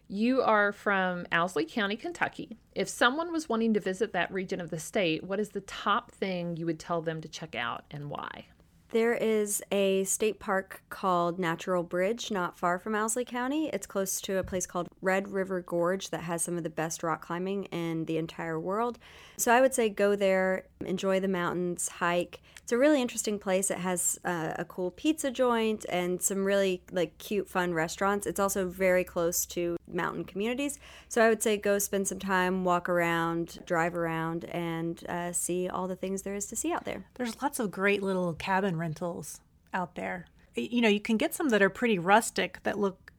You 0.07 0.43
are 0.43 0.71
from 0.71 1.25
Owsley 1.31 1.65
County, 1.65 1.95
Kentucky. 1.95 2.59
If 2.75 2.87
someone 2.87 3.31
was 3.31 3.49
wanting 3.49 3.73
to 3.73 3.79
visit 3.79 4.13
that 4.13 4.31
region 4.31 4.61
of 4.61 4.69
the 4.69 4.77
state, 4.77 5.23
what 5.23 5.39
is 5.39 5.49
the 5.49 5.61
top 5.61 6.11
thing 6.11 6.55
you 6.55 6.67
would 6.67 6.79
tell 6.79 7.01
them 7.01 7.19
to 7.21 7.27
check 7.27 7.55
out 7.55 7.83
and 7.89 8.11
why? 8.11 8.45
There 8.91 9.13
is 9.13 9.63
a 9.71 10.03
state 10.03 10.37
park 10.39 10.83
called 10.89 11.39
Natural 11.39 11.81
Bridge, 11.81 12.29
not 12.29 12.59
far 12.59 12.77
from 12.77 12.93
Owsley 12.93 13.23
County. 13.23 13.69
It's 13.71 13.87
close 13.87 14.19
to 14.19 14.37
a 14.37 14.43
place 14.43 14.65
called 14.65 14.89
Red 15.01 15.29
River 15.29 15.61
Gorge 15.61 16.09
that 16.09 16.23
has 16.23 16.41
some 16.41 16.57
of 16.57 16.63
the 16.63 16.69
best 16.69 17.01
rock 17.01 17.25
climbing 17.25 17.65
in 17.65 18.03
the 18.03 18.17
entire 18.17 18.59
world. 18.59 18.99
So 19.37 19.53
I 19.53 19.61
would 19.61 19.73
say 19.73 19.87
go 19.87 20.17
there, 20.17 20.65
enjoy 20.85 21.21
the 21.21 21.29
mountains, 21.29 21.87
hike. 21.87 22.41
It's 22.61 22.73
a 22.73 22.77
really 22.77 23.01
interesting 23.01 23.39
place. 23.39 23.71
It 23.71 23.77
has 23.77 24.19
uh, 24.25 24.55
a 24.57 24.65
cool 24.65 24.91
pizza 24.91 25.31
joint 25.31 25.85
and 25.87 26.21
some 26.21 26.43
really 26.43 26.83
like 26.91 27.17
cute, 27.17 27.49
fun 27.49 27.73
restaurants. 27.73 28.27
It's 28.27 28.41
also 28.41 28.67
very 28.67 29.05
close 29.05 29.45
to 29.47 29.77
mountain 29.87 30.25
communities. 30.25 30.79
So 31.07 31.23
I 31.23 31.29
would 31.29 31.41
say 31.41 31.57
go 31.57 31.79
spend 31.79 32.07
some 32.07 32.19
time, 32.19 32.63
walk 32.63 32.87
around, 32.87 33.59
drive 33.65 33.95
around, 33.95 34.45
and 34.45 35.03
uh, 35.07 35.31
see 35.31 35.69
all 35.69 35.87
the 35.87 35.95
things 35.95 36.21
there 36.21 36.35
is 36.35 36.45
to 36.47 36.55
see 36.55 36.71
out 36.71 36.85
there. 36.85 37.05
There's 37.15 37.41
lots 37.41 37.59
of 37.59 37.71
great 37.71 38.03
little 38.03 38.33
cabin 38.33 38.77
rentals 38.81 39.39
out 39.73 39.95
there. 39.95 40.25
You 40.55 40.81
know, 40.81 40.89
you 40.89 40.99
can 40.99 41.15
get 41.15 41.33
some 41.33 41.49
that 41.49 41.61
are 41.61 41.69
pretty 41.69 41.97
rustic 41.97 42.61
that 42.63 42.77
look 42.77 43.13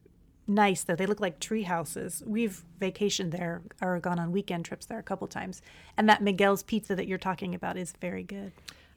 nice 0.45 0.83
though. 0.83 0.95
They 0.95 1.05
look 1.05 1.19
like 1.19 1.39
tree 1.39 1.63
houses. 1.63 2.21
We've 2.25 2.63
vacationed 2.79 3.31
there 3.31 3.61
or 3.81 3.99
gone 3.99 4.19
on 4.19 4.31
weekend 4.31 4.65
trips 4.65 4.85
there 4.85 4.99
a 4.99 5.03
couple 5.03 5.27
times. 5.27 5.61
And 5.97 6.07
that 6.09 6.21
Miguel's 6.21 6.63
pizza 6.63 6.95
that 6.95 7.07
you're 7.07 7.17
talking 7.17 7.55
about 7.55 7.77
is 7.77 7.93
very 7.99 8.23
good. 8.23 8.51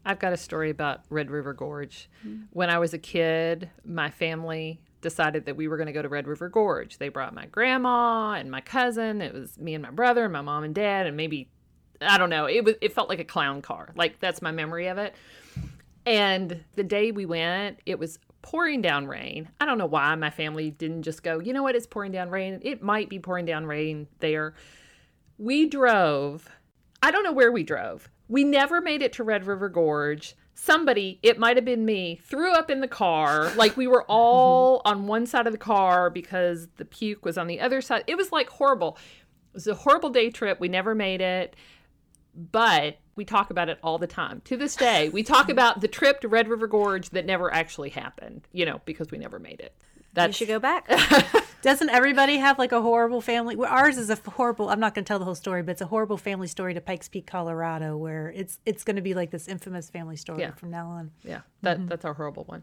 I've 0.05 0.19
got 0.19 0.33
a 0.33 0.37
story 0.37 0.71
about 0.71 1.01
Red 1.09 1.31
River 1.31 1.53
Gorge. 1.53 2.09
Mm-hmm. 2.27 2.45
When 2.53 2.71
I 2.71 2.79
was 2.79 2.95
a 2.95 2.99
kid, 2.99 3.71
my 3.85 4.11
family 4.11 4.81
decided 5.01 5.47
that 5.47 5.57
we 5.57 5.69
were 5.69 5.77
going 5.77 5.89
to 5.89 5.93
go 5.93 6.03
to 6.03 6.09
Red 6.09 6.27
River 6.27 6.49
Gorge. 6.49 6.99
They 6.99 7.09
brought 7.09 7.35
my 7.35 7.47
grandma 7.47 8.33
and 8.33 8.51
my 8.51 8.61
cousin. 8.61 9.23
It 9.23 9.33
was 9.33 9.59
me 9.59 9.75
and 9.75 9.83
my 9.83 9.91
brother 9.91 10.25
and 10.25 10.33
my 10.33 10.43
mom 10.43 10.65
and 10.65 10.75
dad 10.75 11.07
and 11.07 11.17
maybe 11.17 11.49
I 12.01 12.19
don't 12.19 12.31
know. 12.31 12.47
It 12.47 12.65
was 12.65 12.75
it 12.81 12.93
felt 12.93 13.09
like 13.09 13.21
a 13.21 13.25
clown 13.25 13.63
car. 13.63 13.93
Like 13.97 14.21
that's 14.21 14.43
my 14.43 14.51
memory 14.51 14.89
of 14.89 14.99
it. 14.99 15.15
And 16.07 16.65
the 16.77 16.85
day 16.85 17.11
we 17.11 17.27
went, 17.27 17.81
it 17.85 17.99
was 17.99 18.21
pouring 18.41 18.81
down 18.81 19.09
rain. 19.09 19.49
I 19.61 19.67
don't 19.67 19.77
know 19.77 19.87
why 19.87 20.15
my 20.15 20.31
family 20.31 20.71
didn't 20.71 21.03
just 21.03 21.25
go, 21.25 21.41
you 21.41 21.53
know 21.53 21.65
what, 21.65 21.75
it's 21.75 21.87
pouring 21.87 22.13
down 22.13 22.31
rain. 22.31 22.61
It 22.63 22.81
might 22.81 23.09
be 23.09 23.19
pouring 23.19 23.45
down 23.45 23.67
rain 23.67 24.07
there. 24.21 24.55
We 25.37 25.69
drove, 25.69 26.49
I 27.03 27.11
don't 27.11 27.25
know 27.25 27.33
where 27.33 27.51
we 27.51 27.65
drove. 27.65 28.09
We 28.29 28.45
never 28.45 28.81
made 28.81 29.03
it 29.03 29.13
to 29.15 29.25
Red 29.25 29.47
River 29.47 29.69
Gorge. 29.69 30.37
Somebody, 30.55 31.19
it 31.25 31.41
might 31.41 31.57
have 31.57 31.65
been 31.65 31.85
me, 31.85 32.21
threw 32.23 32.53
up 32.53 32.71
in 32.71 32.81
the 32.81 32.89
car. 32.89 33.53
Like 33.57 33.77
we 33.77 33.89
were 33.89 34.05
all 34.05 34.81
on 34.85 35.09
one 35.09 35.27
side 35.27 35.49
of 35.49 35.53
the 35.53 35.59
car 35.59 36.09
because 36.09 36.69
the 36.77 36.85
puke 36.85 37.25
was 37.25 37.37
on 37.37 37.49
the 37.49 37.61
other 37.61 37.81
side. 37.81 38.05
It 38.07 38.17
was 38.17 38.31
like 38.31 38.49
horrible. 38.49 38.97
It 39.51 39.55
was 39.55 39.67
a 39.67 39.75
horrible 39.75 40.11
day 40.11 40.31
trip. 40.31 40.61
We 40.61 40.69
never 40.69 40.95
made 40.95 41.21
it. 41.21 41.57
But 42.35 42.99
we 43.17 43.25
talk 43.25 43.51
about 43.51 43.69
it 43.69 43.79
all 43.83 43.99
the 43.99 44.07
time. 44.07 44.43
To 44.45 44.57
this 44.57 44.77
day, 44.77 45.09
we 45.09 45.23
talk 45.23 45.49
about 45.49 45.81
the 45.81 45.89
trip 45.89 46.21
to 46.21 46.29
Red 46.29 46.49
River 46.49 46.67
Gorge 46.67 47.11
that 47.11 47.27
never 47.27 47.53
actually 47.53 47.91
happened, 47.91 48.47
you 48.53 48.67
know, 48.67 48.81
because 48.85 49.11
we 49.11 49.19
never 49.19 49.39
made 49.39 49.61
it. 49.61 49.75
That 50.13 50.35
should 50.35 50.49
go 50.49 50.59
back. 50.59 50.89
Doesn't 51.63 51.91
everybody 51.91 52.39
have 52.39 52.59
like 52.59 52.73
a 52.73 52.81
horrible 52.81 53.21
family? 53.21 53.55
Well, 53.55 53.71
ours 53.71 53.99
is 53.99 54.09
a 54.09 54.17
horrible. 54.31 54.71
I'm 54.71 54.81
not 54.81 54.95
going 54.95 55.05
to 55.05 55.09
tell 55.09 55.19
the 55.19 55.27
whole 55.27 55.35
story, 55.35 55.63
but 55.63 55.73
it's 55.73 55.83
a 55.83 55.87
horrible 55.87 56.17
family 56.17 56.47
story 56.47 56.73
to 56.73 56.81
Pikes 56.81 57.09
Peak, 57.09 57.27
Colorado, 57.27 57.97
where 57.99 58.33
it's 58.35 58.59
it's 58.65 58.83
going 58.83 58.97
to 58.97 59.03
be 59.03 59.13
like 59.13 59.31
this 59.31 59.47
infamous 59.47 59.91
family 59.91 60.17
story 60.17 60.41
yeah. 60.41 60.53
from 60.53 60.71
now 60.71 60.89
on. 60.89 61.11
Yeah, 61.23 61.41
that 61.63 61.79
mm-hmm. 61.79 61.89
that's 61.89 62.07
our 62.07 62.15
horrible 62.15 62.45
one. 62.45 62.63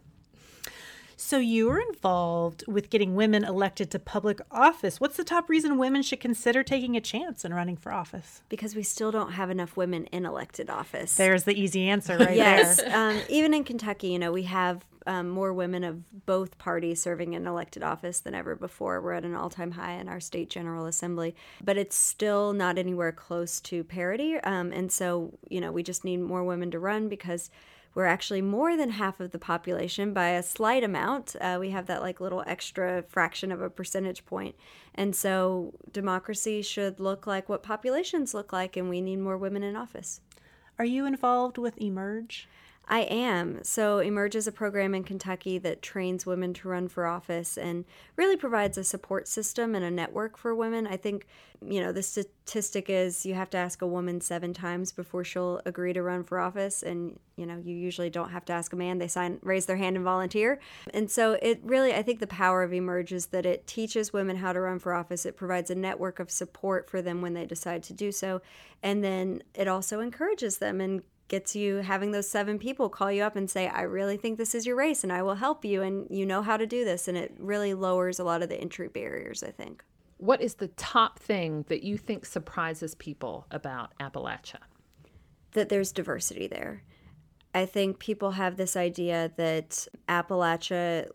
So 1.33 1.39
you 1.39 1.67
were 1.67 1.79
involved 1.79 2.63
with 2.67 2.91
getting 2.91 3.15
women 3.15 3.43
elected 3.43 3.89
to 3.89 3.97
public 3.97 4.39
office. 4.51 5.01
What's 5.01 5.17
the 5.17 5.23
top 5.23 5.49
reason 5.49 5.79
women 5.79 6.03
should 6.03 6.19
consider 6.19 6.61
taking 6.61 6.95
a 6.95 7.01
chance 7.01 7.43
and 7.43 7.55
running 7.55 7.75
for 7.75 7.91
office? 7.91 8.43
Because 8.49 8.75
we 8.75 8.83
still 8.83 9.09
don't 9.09 9.31
have 9.31 9.49
enough 9.49 9.75
women 9.75 10.05
in 10.11 10.27
elected 10.27 10.69
office. 10.69 11.15
There's 11.15 11.45
the 11.45 11.59
easy 11.59 11.89
answer 11.89 12.17
right 12.19 12.35
yes. 12.35 12.77
there. 12.77 12.95
um, 12.95 13.19
even 13.29 13.55
in 13.55 13.63
Kentucky, 13.63 14.09
you 14.09 14.19
know, 14.19 14.31
we 14.31 14.43
have 14.43 14.85
um, 15.07 15.27
more 15.27 15.51
women 15.51 15.83
of 15.83 16.25
both 16.27 16.59
parties 16.59 17.01
serving 17.01 17.33
in 17.33 17.47
elected 17.47 17.81
office 17.81 18.19
than 18.19 18.35
ever 18.35 18.55
before. 18.55 19.01
We're 19.01 19.13
at 19.13 19.25
an 19.25 19.33
all 19.33 19.49
time 19.49 19.71
high 19.71 19.93
in 19.93 20.07
our 20.07 20.19
state 20.19 20.51
general 20.51 20.85
assembly, 20.85 21.35
but 21.63 21.77
it's 21.77 21.95
still 21.95 22.53
not 22.53 22.77
anywhere 22.77 23.11
close 23.11 23.59
to 23.61 23.83
parity. 23.83 24.35
Um, 24.35 24.71
and 24.71 24.91
so, 24.91 25.33
you 25.49 25.59
know, 25.59 25.71
we 25.71 25.81
just 25.81 26.05
need 26.05 26.17
more 26.17 26.43
women 26.43 26.69
to 26.69 26.77
run 26.77 27.09
because 27.09 27.49
we're 27.95 28.05
actually 28.05 28.41
more 28.41 28.75
than 28.75 28.91
half 28.91 29.19
of 29.19 29.31
the 29.31 29.39
population 29.39 30.13
by 30.13 30.29
a 30.29 30.43
slight 30.43 30.83
amount. 30.83 31.35
Uh, 31.39 31.57
we 31.59 31.69
have 31.69 31.85
that 31.85 32.01
like 32.01 32.19
little 32.19 32.43
extra 32.47 33.03
fraction 33.03 33.51
of 33.51 33.61
a 33.61 33.69
percentage 33.69 34.25
point. 34.25 34.55
And 34.95 35.15
so 35.15 35.73
democracy 35.91 36.61
should 36.61 36.99
look 36.99 37.27
like 37.27 37.49
what 37.49 37.63
populations 37.63 38.33
look 38.33 38.51
like, 38.51 38.75
and 38.75 38.89
we 38.89 39.01
need 39.01 39.17
more 39.17 39.37
women 39.37 39.63
in 39.63 39.75
office. 39.75 40.21
Are 40.79 40.85
you 40.85 41.05
involved 41.05 41.57
with 41.57 41.79
Emerge? 41.79 42.47
I 42.85 43.01
am. 43.01 43.63
So, 43.63 43.99
Emerge 43.99 44.35
is 44.35 44.45
a 44.45 44.51
program 44.51 44.93
in 44.93 45.05
Kentucky 45.05 45.57
that 45.59 45.81
trains 45.81 46.25
women 46.25 46.53
to 46.55 46.67
run 46.67 46.89
for 46.89 47.05
office 47.05 47.57
and 47.57 47.85
really 48.17 48.35
provides 48.35 48.77
a 48.77 48.83
support 48.83 49.27
system 49.27 49.73
and 49.73 49.85
a 49.85 49.91
network 49.91 50.37
for 50.37 50.53
women. 50.53 50.85
I 50.85 50.97
think, 50.97 51.25
you 51.65 51.79
know, 51.79 51.93
the 51.93 52.03
statistic 52.03 52.89
is 52.89 53.25
you 53.25 53.35
have 53.35 53.49
to 53.51 53.57
ask 53.57 53.81
a 53.81 53.87
woman 53.87 54.19
seven 54.19 54.53
times 54.53 54.91
before 54.91 55.23
she'll 55.23 55.61
agree 55.65 55.93
to 55.93 56.01
run 56.01 56.25
for 56.25 56.39
office. 56.39 56.83
And, 56.83 57.17
you 57.37 57.45
know, 57.45 57.57
you 57.63 57.73
usually 57.73 58.09
don't 58.09 58.31
have 58.31 58.43
to 58.45 58.53
ask 58.53 58.73
a 58.73 58.75
man, 58.75 58.97
they 58.97 59.07
sign, 59.07 59.39
raise 59.41 59.65
their 59.65 59.77
hand 59.77 59.95
and 59.95 60.03
volunteer. 60.03 60.59
And 60.93 61.09
so, 61.09 61.37
it 61.41 61.61
really, 61.63 61.93
I 61.93 62.03
think 62.03 62.19
the 62.19 62.27
power 62.27 62.63
of 62.63 62.73
Emerge 62.73 63.13
is 63.13 63.27
that 63.27 63.45
it 63.45 63.65
teaches 63.65 64.11
women 64.11 64.35
how 64.35 64.51
to 64.51 64.59
run 64.59 64.79
for 64.79 64.93
office, 64.93 65.25
it 65.25 65.37
provides 65.37 65.69
a 65.69 65.75
network 65.75 66.19
of 66.19 66.29
support 66.29 66.89
for 66.89 67.01
them 67.01 67.21
when 67.21 67.33
they 67.33 67.45
decide 67.45 67.81
to 67.83 67.93
do 67.93 68.11
so. 68.11 68.41
And 68.83 69.01
then 69.01 69.41
it 69.55 69.69
also 69.69 70.01
encourages 70.01 70.57
them 70.57 70.81
and 70.81 71.01
gets 71.33 71.55
you 71.55 71.77
having 71.77 72.11
those 72.11 72.29
seven 72.29 72.59
people 72.59 72.89
call 72.89 73.11
you 73.11 73.23
up 73.23 73.35
and 73.35 73.49
say, 73.49 73.67
I 73.67 73.81
really 73.81 74.17
think 74.17 74.37
this 74.37 74.53
is 74.53 74.67
your 74.67 74.75
race 74.75 75.03
and 75.03 75.11
I 75.11 75.23
will 75.23 75.33
help 75.33 75.65
you 75.65 75.81
and 75.81 76.05
you 76.11 76.27
know 76.27 76.43
how 76.43 76.57
to 76.57 76.67
do 76.67 76.85
this. 76.85 77.07
And 77.07 77.17
it 77.17 77.33
really 77.39 77.73
lowers 77.73 78.19
a 78.19 78.23
lot 78.23 78.43
of 78.43 78.49
the 78.49 78.61
entry 78.61 78.87
barriers, 78.87 79.41
I 79.41 79.49
think. 79.49 79.83
What 80.17 80.41
is 80.41 80.53
the 80.53 80.67
top 80.67 81.17
thing 81.17 81.65
that 81.69 81.81
you 81.81 81.97
think 81.97 82.27
surprises 82.27 82.93
people 82.93 83.47
about 83.49 83.97
Appalachia? 83.99 84.59
That 85.53 85.69
there's 85.69 85.91
diversity 85.91 86.45
there. 86.45 86.83
I 87.55 87.65
think 87.65 87.97
people 87.97 88.33
have 88.33 88.55
this 88.55 88.75
idea 88.75 89.31
that 89.37 89.87
Appalachia, 90.07 91.09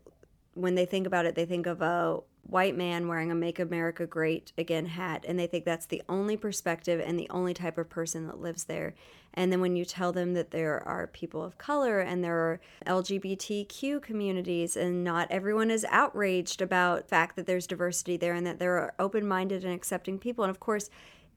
when 0.54 0.74
they 0.74 0.84
think 0.84 1.06
about 1.06 1.26
it, 1.26 1.36
they 1.36 1.46
think 1.46 1.66
of 1.66 1.80
a 1.80 2.18
white 2.42 2.76
man 2.76 3.06
wearing 3.06 3.30
a 3.30 3.36
Make 3.36 3.60
America 3.60 4.04
Great 4.04 4.52
Again 4.58 4.86
hat, 4.86 5.24
and 5.28 5.38
they 5.38 5.46
think 5.46 5.64
that's 5.64 5.86
the 5.86 6.02
only 6.08 6.36
perspective 6.36 7.00
and 7.04 7.16
the 7.16 7.30
only 7.30 7.54
type 7.54 7.78
of 7.78 7.88
person 7.88 8.26
that 8.26 8.40
lives 8.40 8.64
there. 8.64 8.94
And 9.38 9.52
then 9.52 9.60
when 9.60 9.76
you 9.76 9.84
tell 9.84 10.10
them 10.10 10.34
that 10.34 10.50
there 10.50 10.82
are 10.84 11.06
people 11.06 11.44
of 11.44 11.58
color 11.58 12.00
and 12.00 12.24
there 12.24 12.34
are 12.34 12.60
LGBTQ 12.86 14.02
communities 14.02 14.76
and 14.76 15.04
not 15.04 15.30
everyone 15.30 15.70
is 15.70 15.86
outraged 15.90 16.60
about 16.60 17.02
the 17.02 17.08
fact 17.08 17.36
that 17.36 17.46
there's 17.46 17.68
diversity 17.68 18.16
there 18.16 18.34
and 18.34 18.44
that 18.48 18.58
there 18.58 18.76
are 18.78 18.94
open-minded 18.98 19.64
and 19.64 19.72
accepting 19.72 20.18
people. 20.18 20.42
And 20.42 20.50
of 20.50 20.58
course, 20.58 20.90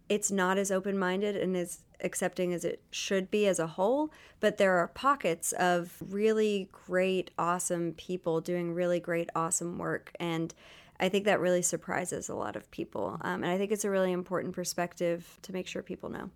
it's 0.10 0.32
not 0.32 0.58
as 0.58 0.72
open-minded 0.72 1.36
and 1.36 1.56
as 1.56 1.84
accepting 2.00 2.54
as 2.54 2.66
it 2.66 2.82
should 2.90 3.30
be 3.30 3.46
as 3.46 3.60
a 3.60 3.68
whole, 3.68 4.10
but 4.40 4.58
there 4.58 4.80
are 4.80 4.88
pockets 4.88 5.52
of 5.52 5.96
really 6.10 6.70
great, 6.72 7.30
awesome 7.38 7.94
people 7.94 8.42
doing 8.42 8.74
really 8.74 9.00
great, 9.00 9.30
awesome 9.36 9.78
work. 9.78 10.12
And 10.20 10.56
I 11.00 11.08
think 11.08 11.26
that 11.26 11.40
really 11.40 11.62
surprises 11.62 12.30
a 12.30 12.36
lot 12.36 12.56
of 12.56 12.72
people. 12.72 13.20
Um, 13.22 13.44
and 13.44 13.52
I 13.52 13.60
think 13.60 13.72
it's 13.72 13.86
a 13.86 13.92
really 13.92 14.12
important 14.12 14.56
perspective 14.56 15.38
to 15.44 15.54
make 15.54 15.68
sure 15.68 15.84
people 15.84 16.10
know. 16.10 16.32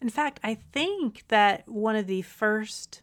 In 0.00 0.08
fact, 0.08 0.40
I 0.42 0.54
think 0.72 1.24
that 1.28 1.68
one 1.68 1.96
of 1.96 2.06
the 2.06 2.22
first 2.22 3.02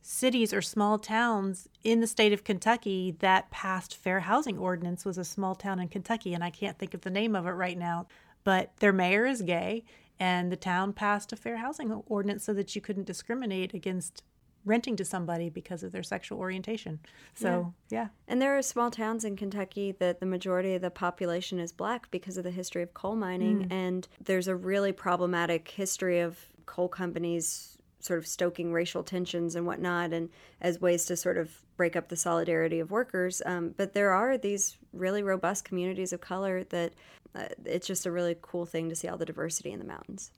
cities 0.00 0.52
or 0.52 0.62
small 0.62 0.98
towns 0.98 1.68
in 1.82 2.00
the 2.00 2.06
state 2.06 2.32
of 2.32 2.44
Kentucky 2.44 3.16
that 3.18 3.50
passed 3.50 3.96
fair 3.96 4.20
housing 4.20 4.56
ordinance 4.56 5.04
was 5.04 5.18
a 5.18 5.24
small 5.24 5.56
town 5.56 5.80
in 5.80 5.88
Kentucky, 5.88 6.32
and 6.32 6.44
I 6.44 6.50
can't 6.50 6.78
think 6.78 6.94
of 6.94 7.00
the 7.00 7.10
name 7.10 7.34
of 7.34 7.46
it 7.46 7.50
right 7.50 7.76
now. 7.76 8.06
But 8.44 8.76
their 8.78 8.92
mayor 8.92 9.26
is 9.26 9.42
gay, 9.42 9.84
and 10.20 10.52
the 10.52 10.56
town 10.56 10.92
passed 10.92 11.32
a 11.32 11.36
fair 11.36 11.56
housing 11.56 11.90
ordinance 12.06 12.44
so 12.44 12.54
that 12.54 12.74
you 12.76 12.80
couldn't 12.80 13.06
discriminate 13.06 13.74
against 13.74 14.22
renting 14.66 14.96
to 14.96 15.04
somebody 15.04 15.48
because 15.48 15.82
of 15.82 15.92
their 15.92 16.02
sexual 16.02 16.38
orientation. 16.38 17.00
So, 17.34 17.72
yeah. 17.88 18.02
yeah. 18.02 18.08
And 18.28 18.42
there 18.42 18.58
are 18.58 18.62
small 18.62 18.90
towns 18.90 19.24
in 19.24 19.36
Kentucky 19.36 19.92
that 19.92 20.20
the 20.20 20.26
majority 20.26 20.74
of 20.74 20.82
the 20.82 20.90
population 20.90 21.58
is 21.58 21.72
black 21.72 22.10
because 22.10 22.36
of 22.36 22.44
the 22.44 22.50
history 22.50 22.82
of 22.82 22.92
coal 22.92 23.16
mining. 23.16 23.68
Mm. 23.68 23.72
And 23.72 24.08
there's 24.22 24.48
a 24.48 24.56
really 24.56 24.92
problematic 24.92 25.68
history 25.68 26.20
of 26.20 26.38
coal 26.66 26.88
companies 26.88 27.78
sort 28.00 28.18
of 28.18 28.26
stoking 28.26 28.72
racial 28.72 29.02
tensions 29.02 29.56
and 29.56 29.66
whatnot, 29.66 30.12
and 30.12 30.28
as 30.60 30.80
ways 30.80 31.06
to 31.06 31.16
sort 31.16 31.38
of 31.38 31.50
break 31.76 31.96
up 31.96 32.08
the 32.08 32.16
solidarity 32.16 32.78
of 32.78 32.90
workers. 32.90 33.42
Um, 33.44 33.74
but 33.76 33.94
there 33.94 34.10
are 34.10 34.38
these 34.38 34.76
really 34.92 35.22
robust 35.22 35.64
communities 35.64 36.12
of 36.12 36.20
color 36.20 36.64
that 36.64 36.92
uh, 37.34 37.48
it's 37.64 37.86
just 37.86 38.06
a 38.06 38.12
really 38.12 38.36
cool 38.40 38.64
thing 38.64 38.88
to 38.88 38.96
see 38.96 39.08
all 39.08 39.18
the 39.18 39.26
diversity 39.26 39.72
in 39.72 39.78
the 39.78 39.84
mountains. 39.84 40.30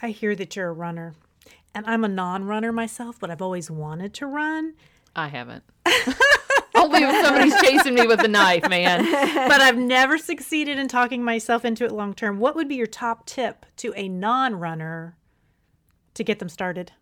I 0.00 0.08
hear 0.08 0.34
that 0.34 0.56
you're 0.56 0.68
a 0.68 0.72
runner. 0.72 1.14
And 1.74 1.86
I'm 1.86 2.04
a 2.04 2.08
non 2.08 2.44
runner 2.44 2.72
myself, 2.72 3.18
but 3.18 3.30
I've 3.30 3.42
always 3.42 3.70
wanted 3.70 4.14
to 4.14 4.26
run. 4.26 4.74
I 5.16 5.28
haven't. 5.28 5.64
Only 6.74 7.02
if 7.02 7.24
somebody's 7.24 7.60
chasing 7.60 7.94
me 7.94 8.06
with 8.06 8.20
a 8.20 8.28
knife, 8.28 8.68
man. 8.68 9.04
But 9.48 9.60
I've 9.60 9.76
never 9.76 10.18
succeeded 10.18 10.78
in 10.78 10.88
talking 10.88 11.22
myself 11.22 11.64
into 11.64 11.84
it 11.84 11.92
long 11.92 12.14
term. 12.14 12.38
What 12.38 12.56
would 12.56 12.68
be 12.68 12.76
your 12.76 12.86
top 12.86 13.26
tip 13.26 13.66
to 13.76 13.92
a 13.94 14.08
non 14.08 14.54
runner 14.56 15.16
to 16.14 16.24
get 16.24 16.38
them 16.38 16.48
started? 16.48 16.92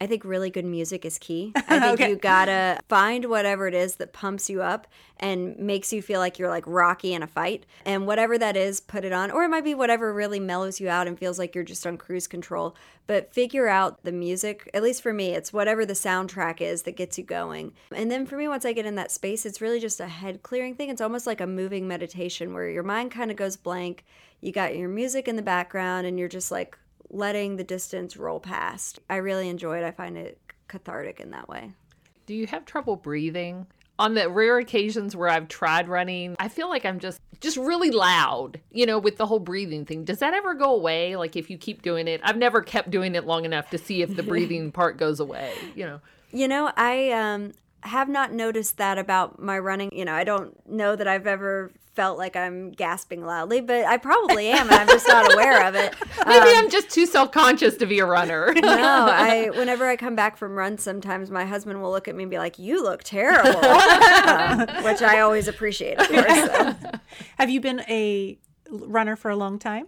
I 0.00 0.06
think 0.06 0.24
really 0.24 0.50
good 0.50 0.64
music 0.66 1.04
is 1.04 1.18
key. 1.18 1.52
I 1.56 1.60
think 1.80 2.00
Okay. 2.00 2.10
you 2.10 2.16
gotta 2.16 2.80
find 2.88 3.24
whatever 3.26 3.66
it 3.66 3.74
is 3.74 3.96
that 3.96 4.12
pumps 4.12 4.50
you 4.50 4.60
up 4.62 4.86
and 5.18 5.58
makes 5.58 5.92
you 5.92 6.02
feel 6.02 6.20
like 6.20 6.38
you're 6.38 6.50
like 6.50 6.64
Rocky 6.66 7.14
in 7.14 7.22
a 7.22 7.26
fight. 7.26 7.64
And 7.86 8.06
whatever 8.06 8.36
that 8.36 8.56
is, 8.56 8.80
put 8.80 9.04
it 9.06 9.12
on. 9.12 9.30
Or 9.30 9.42
it 9.44 9.48
might 9.48 9.64
be 9.64 9.74
whatever 9.74 10.12
really 10.12 10.38
mellows 10.40 10.80
you 10.80 10.88
out 10.90 11.06
and 11.06 11.18
feels 11.18 11.38
like 11.38 11.54
you're 11.54 11.64
just 11.64 11.86
on 11.86 11.96
cruise 11.96 12.26
control. 12.26 12.76
But 13.06 13.32
figure 13.32 13.68
out 13.68 14.02
the 14.04 14.12
music. 14.12 14.68
At 14.74 14.82
least 14.82 15.00
for 15.02 15.12
me, 15.14 15.30
it's 15.30 15.52
whatever 15.52 15.86
the 15.86 15.94
soundtrack 15.94 16.60
is 16.60 16.82
that 16.82 16.96
gets 16.96 17.16
you 17.16 17.24
going. 17.24 17.72
And 17.94 18.10
then 18.10 18.26
for 18.26 18.36
me, 18.36 18.48
once 18.48 18.66
I 18.66 18.74
get 18.74 18.84
in 18.84 18.96
that 18.96 19.10
space, 19.10 19.46
it's 19.46 19.62
really 19.62 19.80
just 19.80 20.00
a 20.00 20.08
head 20.08 20.42
clearing 20.42 20.74
thing. 20.74 20.90
It's 20.90 21.00
almost 21.00 21.26
like 21.26 21.40
a 21.40 21.46
moving 21.46 21.88
meditation 21.88 22.52
where 22.52 22.68
your 22.68 22.82
mind 22.82 23.12
kind 23.12 23.30
of 23.30 23.36
goes 23.38 23.56
blank. 23.56 24.04
You 24.42 24.52
got 24.52 24.76
your 24.76 24.88
music 24.90 25.26
in 25.28 25.36
the 25.36 25.42
background 25.42 26.06
and 26.06 26.18
you're 26.18 26.28
just 26.28 26.50
like 26.50 26.76
letting 27.10 27.56
the 27.56 27.64
distance 27.64 28.16
roll 28.16 28.40
past. 28.40 29.00
I 29.08 29.16
really 29.16 29.48
enjoy 29.48 29.78
it. 29.78 29.84
I 29.84 29.90
find 29.90 30.16
it 30.16 30.38
cathartic 30.68 31.20
in 31.20 31.30
that 31.30 31.48
way. 31.48 31.72
Do 32.26 32.34
you 32.34 32.46
have 32.46 32.64
trouble 32.64 32.96
breathing? 32.96 33.66
On 33.98 34.14
the 34.14 34.28
rare 34.28 34.58
occasions 34.58 35.16
where 35.16 35.28
I've 35.28 35.48
tried 35.48 35.88
running, 35.88 36.36
I 36.38 36.48
feel 36.48 36.68
like 36.68 36.84
I'm 36.84 36.98
just 36.98 37.18
just 37.40 37.56
really 37.56 37.90
loud, 37.90 38.60
you 38.70 38.86
know, 38.86 38.98
with 38.98 39.16
the 39.16 39.26
whole 39.26 39.38
breathing 39.38 39.84
thing. 39.84 40.04
Does 40.04 40.18
that 40.18 40.34
ever 40.34 40.54
go 40.54 40.74
away? 40.74 41.16
Like 41.16 41.36
if 41.36 41.50
you 41.50 41.58
keep 41.58 41.82
doing 41.82 42.08
it? 42.08 42.20
I've 42.24 42.36
never 42.36 42.60
kept 42.60 42.90
doing 42.90 43.14
it 43.14 43.24
long 43.24 43.44
enough 43.44 43.70
to 43.70 43.78
see 43.78 44.02
if 44.02 44.14
the 44.16 44.22
breathing 44.22 44.72
part 44.72 44.98
goes 44.98 45.20
away, 45.20 45.52
you 45.74 45.86
know. 45.86 46.00
You 46.32 46.48
know, 46.48 46.72
I 46.76 47.10
um, 47.12 47.52
have 47.80 48.08
not 48.08 48.32
noticed 48.32 48.78
that 48.78 48.98
about 48.98 49.40
my 49.40 49.58
running. 49.58 49.96
You 49.96 50.04
know, 50.04 50.14
I 50.14 50.24
don't 50.24 50.68
know 50.68 50.96
that 50.96 51.06
I've 51.06 51.26
ever 51.26 51.72
felt 51.96 52.18
like 52.18 52.36
I'm 52.36 52.70
gasping 52.70 53.24
loudly, 53.24 53.62
but 53.62 53.86
I 53.86 53.96
probably 53.96 54.48
am, 54.48 54.68
and 54.68 54.76
I'm 54.76 54.86
just 54.86 55.08
not 55.08 55.32
aware 55.32 55.66
of 55.66 55.74
it. 55.74 55.94
Maybe 56.26 56.50
I'm 56.54 56.70
just 56.70 56.90
too 56.90 57.06
self-conscious 57.06 57.78
to 57.78 57.86
be 57.86 57.98
a 57.98 58.06
runner. 58.06 58.54
No, 58.66 59.06
I 59.08 59.50
whenever 59.54 59.86
I 59.86 59.96
come 59.96 60.16
back 60.16 60.36
from 60.36 60.54
runs, 60.54 60.82
sometimes 60.82 61.30
my 61.30 61.46
husband 61.46 61.80
will 61.80 61.90
look 61.90 62.08
at 62.08 62.14
me 62.14 62.24
and 62.24 62.30
be 62.30 62.36
like, 62.36 62.58
"You 62.58 62.82
look 62.82 63.02
terrible," 63.04 63.64
um, 63.64 64.84
which 64.84 65.00
I 65.02 65.20
always 65.20 65.48
appreciate. 65.48 65.98
Of 65.98 66.08
course. 66.08 66.26
so. 66.26 66.74
Have 67.38 67.48
you 67.48 67.60
been 67.60 67.80
a 67.88 68.38
runner 68.68 69.16
for 69.16 69.30
a 69.30 69.36
long 69.36 69.58
time? 69.58 69.86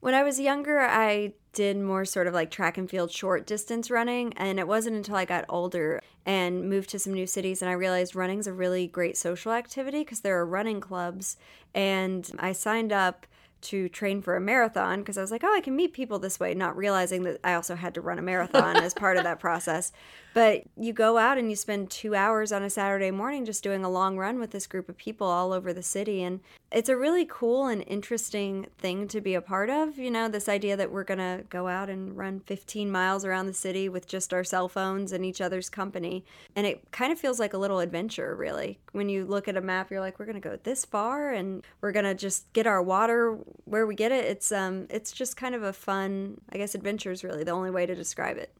When 0.00 0.14
I 0.14 0.22
was 0.22 0.40
younger, 0.40 0.78
I 0.80 1.32
did 1.54 1.78
more 1.78 2.04
sort 2.04 2.26
of 2.26 2.34
like 2.34 2.50
track 2.50 2.76
and 2.76 2.88
field 2.88 3.10
short 3.10 3.46
distance 3.46 3.90
running. 3.90 4.32
And 4.34 4.58
it 4.58 4.68
wasn't 4.68 4.96
until 4.96 5.16
I 5.16 5.24
got 5.24 5.44
older 5.48 6.00
and 6.26 6.68
moved 6.68 6.90
to 6.90 6.98
some 6.98 7.14
new 7.14 7.26
cities 7.26 7.62
and 7.62 7.70
I 7.70 7.74
realized 7.74 8.14
running's 8.14 8.46
a 8.46 8.52
really 8.52 8.86
great 8.86 9.16
social 9.16 9.52
activity 9.52 10.00
because 10.00 10.20
there 10.20 10.38
are 10.38 10.46
running 10.46 10.80
clubs. 10.80 11.36
And 11.74 12.30
I 12.38 12.52
signed 12.52 12.92
up 12.92 13.26
to 13.62 13.88
train 13.88 14.20
for 14.20 14.36
a 14.36 14.40
marathon 14.40 15.00
because 15.00 15.16
I 15.16 15.22
was 15.22 15.30
like, 15.30 15.42
oh, 15.42 15.54
I 15.54 15.60
can 15.60 15.74
meet 15.74 15.94
people 15.94 16.18
this 16.18 16.38
way, 16.38 16.54
not 16.54 16.76
realizing 16.76 17.22
that 17.24 17.40
I 17.42 17.54
also 17.54 17.74
had 17.74 17.94
to 17.94 18.00
run 18.00 18.18
a 18.18 18.22
marathon 18.22 18.76
as 18.76 18.92
part 18.94 19.16
of 19.16 19.24
that 19.24 19.40
process. 19.40 19.90
But 20.34 20.64
you 20.76 20.92
go 20.92 21.16
out 21.16 21.38
and 21.38 21.48
you 21.48 21.54
spend 21.54 21.90
two 21.90 22.16
hours 22.16 22.50
on 22.50 22.64
a 22.64 22.68
Saturday 22.68 23.12
morning 23.12 23.44
just 23.44 23.62
doing 23.62 23.84
a 23.84 23.88
long 23.88 24.18
run 24.18 24.40
with 24.40 24.50
this 24.50 24.66
group 24.66 24.88
of 24.88 24.96
people 24.96 25.28
all 25.28 25.52
over 25.52 25.72
the 25.72 25.82
city. 25.82 26.24
And 26.24 26.40
it's 26.72 26.88
a 26.88 26.96
really 26.96 27.24
cool 27.24 27.68
and 27.68 27.84
interesting 27.86 28.66
thing 28.76 29.06
to 29.08 29.20
be 29.20 29.34
a 29.34 29.40
part 29.40 29.70
of. 29.70 29.96
You 29.96 30.10
know, 30.10 30.28
this 30.28 30.48
idea 30.48 30.76
that 30.76 30.90
we're 30.90 31.04
going 31.04 31.18
to 31.18 31.44
go 31.48 31.68
out 31.68 31.88
and 31.88 32.16
run 32.16 32.40
15 32.40 32.90
miles 32.90 33.24
around 33.24 33.46
the 33.46 33.54
city 33.54 33.88
with 33.88 34.08
just 34.08 34.34
our 34.34 34.42
cell 34.42 34.68
phones 34.68 35.12
and 35.12 35.24
each 35.24 35.40
other's 35.40 35.70
company. 35.70 36.24
And 36.56 36.66
it 36.66 36.90
kind 36.90 37.12
of 37.12 37.18
feels 37.20 37.38
like 37.38 37.54
a 37.54 37.58
little 37.58 37.78
adventure, 37.78 38.34
really. 38.34 38.80
When 38.90 39.08
you 39.08 39.24
look 39.24 39.46
at 39.46 39.56
a 39.56 39.60
map, 39.60 39.88
you're 39.88 40.00
like, 40.00 40.18
we're 40.18 40.26
going 40.26 40.40
to 40.42 40.48
go 40.48 40.58
this 40.64 40.84
far 40.84 41.30
and 41.30 41.64
we're 41.80 41.92
going 41.92 42.06
to 42.06 42.14
just 42.14 42.52
get 42.52 42.66
our 42.66 42.82
water 42.82 43.38
where 43.66 43.86
we 43.86 43.94
get 43.94 44.10
it. 44.10 44.24
It's 44.24 44.50
um 44.50 44.88
it's 44.90 45.12
just 45.12 45.36
kind 45.36 45.54
of 45.54 45.62
a 45.62 45.72
fun, 45.72 46.40
I 46.50 46.58
guess 46.58 46.74
adventure 46.74 47.12
is 47.12 47.22
really 47.22 47.44
the 47.44 47.52
only 47.52 47.70
way 47.70 47.86
to 47.86 47.94
describe 47.94 48.36
it. 48.36 48.50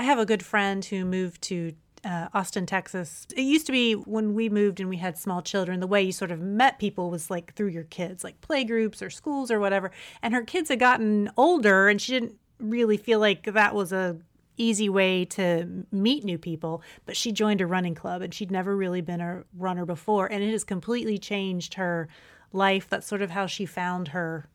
I 0.00 0.04
have 0.04 0.18
a 0.18 0.24
good 0.24 0.42
friend 0.42 0.82
who 0.82 1.04
moved 1.04 1.42
to 1.42 1.74
uh, 2.06 2.28
Austin, 2.32 2.64
Texas. 2.64 3.26
It 3.36 3.42
used 3.42 3.66
to 3.66 3.72
be 3.72 3.92
when 3.92 4.32
we 4.32 4.48
moved 4.48 4.80
and 4.80 4.88
we 4.88 4.96
had 4.96 5.18
small 5.18 5.42
children, 5.42 5.78
the 5.80 5.86
way 5.86 6.02
you 6.02 6.10
sort 6.10 6.30
of 6.30 6.40
met 6.40 6.78
people 6.78 7.10
was 7.10 7.28
like 7.30 7.52
through 7.52 7.68
your 7.68 7.84
kids, 7.84 8.24
like 8.24 8.40
play 8.40 8.64
groups 8.64 9.02
or 9.02 9.10
schools 9.10 9.50
or 9.50 9.60
whatever. 9.60 9.90
And 10.22 10.32
her 10.32 10.42
kids 10.42 10.70
had 10.70 10.80
gotten 10.80 11.30
older 11.36 11.90
and 11.90 12.00
she 12.00 12.12
didn't 12.12 12.36
really 12.58 12.96
feel 12.96 13.20
like 13.20 13.42
that 13.52 13.74
was 13.74 13.92
a 13.92 14.16
easy 14.56 14.88
way 14.88 15.26
to 15.26 15.84
meet 15.92 16.24
new 16.24 16.38
people 16.38 16.82
but 17.06 17.16
she 17.16 17.32
joined 17.32 17.62
a 17.62 17.66
running 17.66 17.94
club 17.94 18.20
and 18.20 18.34
she'd 18.34 18.50
never 18.50 18.76
really 18.76 19.00
been 19.00 19.20
a 19.20 19.42
runner 19.56 19.86
before 19.86 20.26
and 20.26 20.42
it 20.42 20.50
has 20.50 20.64
completely 20.64 21.16
changed 21.16 21.74
her 21.74 22.08
life 22.52 22.86
that's 22.86 23.06
sort 23.06 23.22
of 23.22 23.30
how 23.30 23.46
she 23.46 23.64
found 23.64 24.08
her 24.08 24.50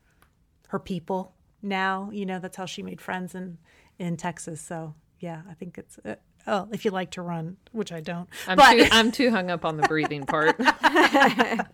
her 0.67 0.77
people 0.77 1.33
now 1.63 2.11
you 2.13 2.23
know 2.23 2.37
that's 2.37 2.57
how 2.57 2.67
she 2.67 2.83
made 2.83 3.01
friends 3.01 3.33
in 3.33 3.57
in 3.97 4.15
texas 4.15 4.61
so 4.61 4.93
yeah 5.25 5.41
i 5.49 5.53
think 5.55 5.79
it's 5.79 5.97
uh, 6.05 6.13
oh 6.45 6.67
if 6.71 6.85
you 6.85 6.91
like 6.91 7.09
to 7.09 7.21
run 7.23 7.57
which 7.71 7.91
i 7.91 7.99
don't 7.99 8.29
I'm 8.47 8.57
but 8.57 8.73
too 8.73 8.87
I'm 8.91 9.11
too 9.11 9.31
hung 9.31 9.49
up 9.49 9.65
on 9.65 9.77
the 9.77 9.87
breathing 9.87 10.25
part. 10.25 10.59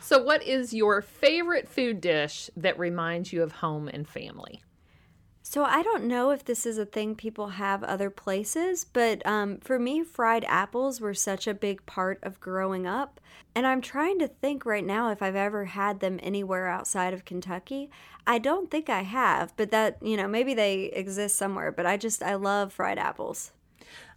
so 0.00 0.22
what 0.22 0.42
is 0.42 0.74
your 0.74 1.02
favorite 1.02 1.68
food 1.68 2.00
dish 2.00 2.50
that 2.56 2.78
reminds 2.78 3.32
you 3.32 3.42
of 3.42 3.52
home 3.52 3.88
and 3.88 4.08
family? 4.08 4.62
So 5.46 5.62
I 5.62 5.82
don't 5.82 6.04
know 6.04 6.30
if 6.30 6.42
this 6.42 6.64
is 6.64 6.78
a 6.78 6.86
thing 6.86 7.14
people 7.14 7.48
have 7.48 7.84
other 7.84 8.08
places, 8.08 8.86
but 8.90 9.24
um, 9.26 9.58
for 9.58 9.78
me, 9.78 10.02
fried 10.02 10.42
apples 10.48 11.02
were 11.02 11.12
such 11.12 11.46
a 11.46 11.52
big 11.52 11.84
part 11.84 12.18
of 12.22 12.40
growing 12.40 12.86
up. 12.86 13.20
And 13.54 13.66
I'm 13.66 13.82
trying 13.82 14.18
to 14.20 14.26
think 14.26 14.64
right 14.64 14.84
now 14.84 15.10
if 15.10 15.20
I've 15.22 15.36
ever 15.36 15.66
had 15.66 16.00
them 16.00 16.18
anywhere 16.22 16.68
outside 16.68 17.12
of 17.12 17.26
Kentucky. 17.26 17.90
I 18.26 18.38
don't 18.38 18.70
think 18.70 18.88
I 18.88 19.02
have, 19.02 19.54
but 19.56 19.70
that, 19.70 19.98
you 20.00 20.16
know, 20.16 20.26
maybe 20.26 20.54
they 20.54 20.84
exist 20.86 21.36
somewhere, 21.36 21.70
but 21.70 21.84
I 21.84 21.98
just, 21.98 22.22
I 22.22 22.36
love 22.36 22.72
fried 22.72 22.98
apples. 22.98 23.52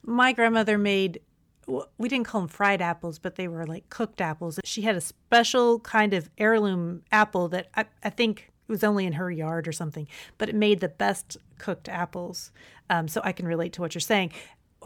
my 0.02 0.32
grandmother 0.32 0.78
made 0.78 1.20
we 1.98 2.08
didn't 2.08 2.26
call 2.26 2.40
them 2.42 2.48
fried 2.48 2.82
apples 2.82 3.20
but 3.20 3.36
they 3.36 3.50
were 3.50 3.66
like 3.68 3.90
cooked 3.90 4.22
apples 4.22 4.58
she 4.64 4.84
had 4.84 4.96
a 4.96 5.02
special 5.02 5.80
kind 5.82 6.14
of 6.14 6.30
heirloom 6.38 7.04
apple 7.12 7.50
that 7.50 7.68
i, 7.76 7.84
I 8.02 8.10
think 8.10 8.50
it 8.68 8.72
was 8.72 8.84
only 8.84 9.06
in 9.06 9.14
her 9.14 9.32
yard 9.32 9.68
or 9.68 9.72
something 9.72 10.08
but 10.38 10.50
it 10.50 10.56
made 10.56 10.80
the 10.80 10.90
best 10.90 11.38
cooked 11.58 11.90
apples. 11.90 12.52
Um, 12.90 13.08
so 13.08 13.22
i 13.24 13.32
can 13.32 13.48
relate 13.48 13.74
to 13.74 13.82
what 13.82 13.94
you're 13.96 14.02
saying. 14.02 14.32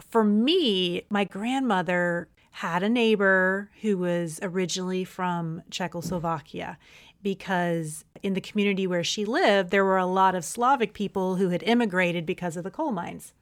For 0.00 0.24
me 0.24 1.04
my 1.10 1.24
grandmother 1.24 2.28
had 2.56 2.82
a 2.82 2.88
neighbor 2.88 3.70
who 3.80 3.96
was 3.98 4.38
originally 4.42 5.04
from 5.04 5.62
czechoslovakia 5.70 6.78
because 7.22 8.04
in 8.22 8.34
the 8.34 8.40
community 8.40 8.86
where 8.86 9.04
she 9.04 9.24
lived 9.24 9.70
there 9.70 9.84
were 9.84 9.98
a 9.98 10.06
lot 10.06 10.34
of 10.34 10.44
slavic 10.44 10.92
people 10.92 11.36
who 11.36 11.48
had 11.50 11.62
immigrated 11.62 12.26
because 12.26 12.56
of 12.56 12.64
the 12.64 12.70
coal 12.70 12.92
mines. 12.92 13.32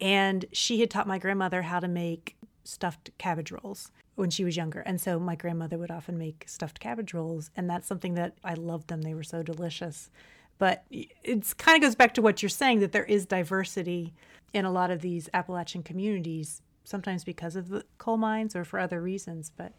And 0.00 0.46
she 0.52 0.80
had 0.80 0.90
taught 0.90 1.06
my 1.06 1.18
grandmother 1.18 1.62
how 1.62 1.78
to 1.78 1.88
make 1.88 2.36
stuffed 2.64 3.10
cabbage 3.18 3.52
rolls 3.52 3.90
when 4.14 4.30
she 4.30 4.44
was 4.44 4.56
younger. 4.56 4.80
And 4.80 5.00
so 5.00 5.18
my 5.18 5.34
grandmother 5.34 5.78
would 5.78 5.90
often 5.90 6.18
make 6.18 6.44
stuffed 6.46 6.80
cabbage 6.80 7.14
rolls. 7.14 7.50
And 7.56 7.68
that's 7.68 7.86
something 7.86 8.14
that 8.14 8.34
I 8.44 8.54
loved 8.54 8.88
them. 8.88 9.02
They 9.02 9.14
were 9.14 9.22
so 9.22 9.42
delicious. 9.42 10.10
But 10.58 10.84
it 10.90 11.56
kind 11.58 11.76
of 11.76 11.82
goes 11.82 11.94
back 11.94 12.14
to 12.14 12.22
what 12.22 12.42
you're 12.42 12.48
saying 12.50 12.80
that 12.80 12.92
there 12.92 13.04
is 13.04 13.26
diversity 13.26 14.14
in 14.52 14.64
a 14.64 14.70
lot 14.70 14.90
of 14.90 15.00
these 15.00 15.28
Appalachian 15.34 15.82
communities, 15.82 16.62
sometimes 16.84 17.24
because 17.24 17.56
of 17.56 17.68
the 17.68 17.84
coal 17.98 18.16
mines 18.18 18.54
or 18.54 18.64
for 18.64 18.78
other 18.78 19.00
reasons. 19.00 19.50
But 19.56 19.72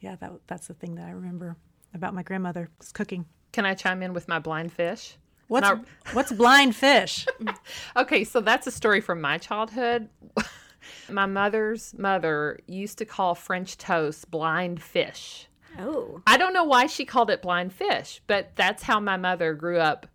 yeah, 0.00 0.16
that, 0.16 0.32
that's 0.46 0.68
the 0.68 0.74
thing 0.74 0.94
that 0.94 1.06
I 1.06 1.10
remember 1.10 1.56
about 1.92 2.14
my 2.14 2.22
grandmother 2.22 2.70
was 2.78 2.92
cooking. 2.92 3.26
Can 3.52 3.66
I 3.66 3.74
chime 3.74 4.02
in 4.02 4.12
with 4.14 4.28
my 4.28 4.38
blind 4.38 4.72
fish? 4.72 5.16
What's, 5.48 5.68
Now- 5.68 5.84
what's 6.12 6.32
blind 6.32 6.76
fish? 6.76 7.26
Okay, 7.96 8.22
so 8.22 8.40
that's 8.40 8.66
a 8.68 8.70
story 8.70 9.00
from 9.00 9.20
my 9.20 9.36
childhood. 9.36 10.08
my 11.10 11.26
mother's 11.26 11.94
mother 11.98 12.58
used 12.66 12.98
to 12.98 13.04
call 13.04 13.34
French 13.34 13.76
toast 13.76 14.30
blind 14.30 14.82
fish. 14.82 15.46
Oh. 15.78 16.20
I 16.26 16.36
don't 16.36 16.52
know 16.52 16.64
why 16.64 16.86
she 16.86 17.04
called 17.04 17.30
it 17.30 17.42
blind 17.42 17.72
fish, 17.72 18.20
but 18.26 18.52
that's 18.56 18.82
how 18.82 19.00
my 19.00 19.16
mother 19.16 19.54
grew 19.54 19.78
up 19.78 20.06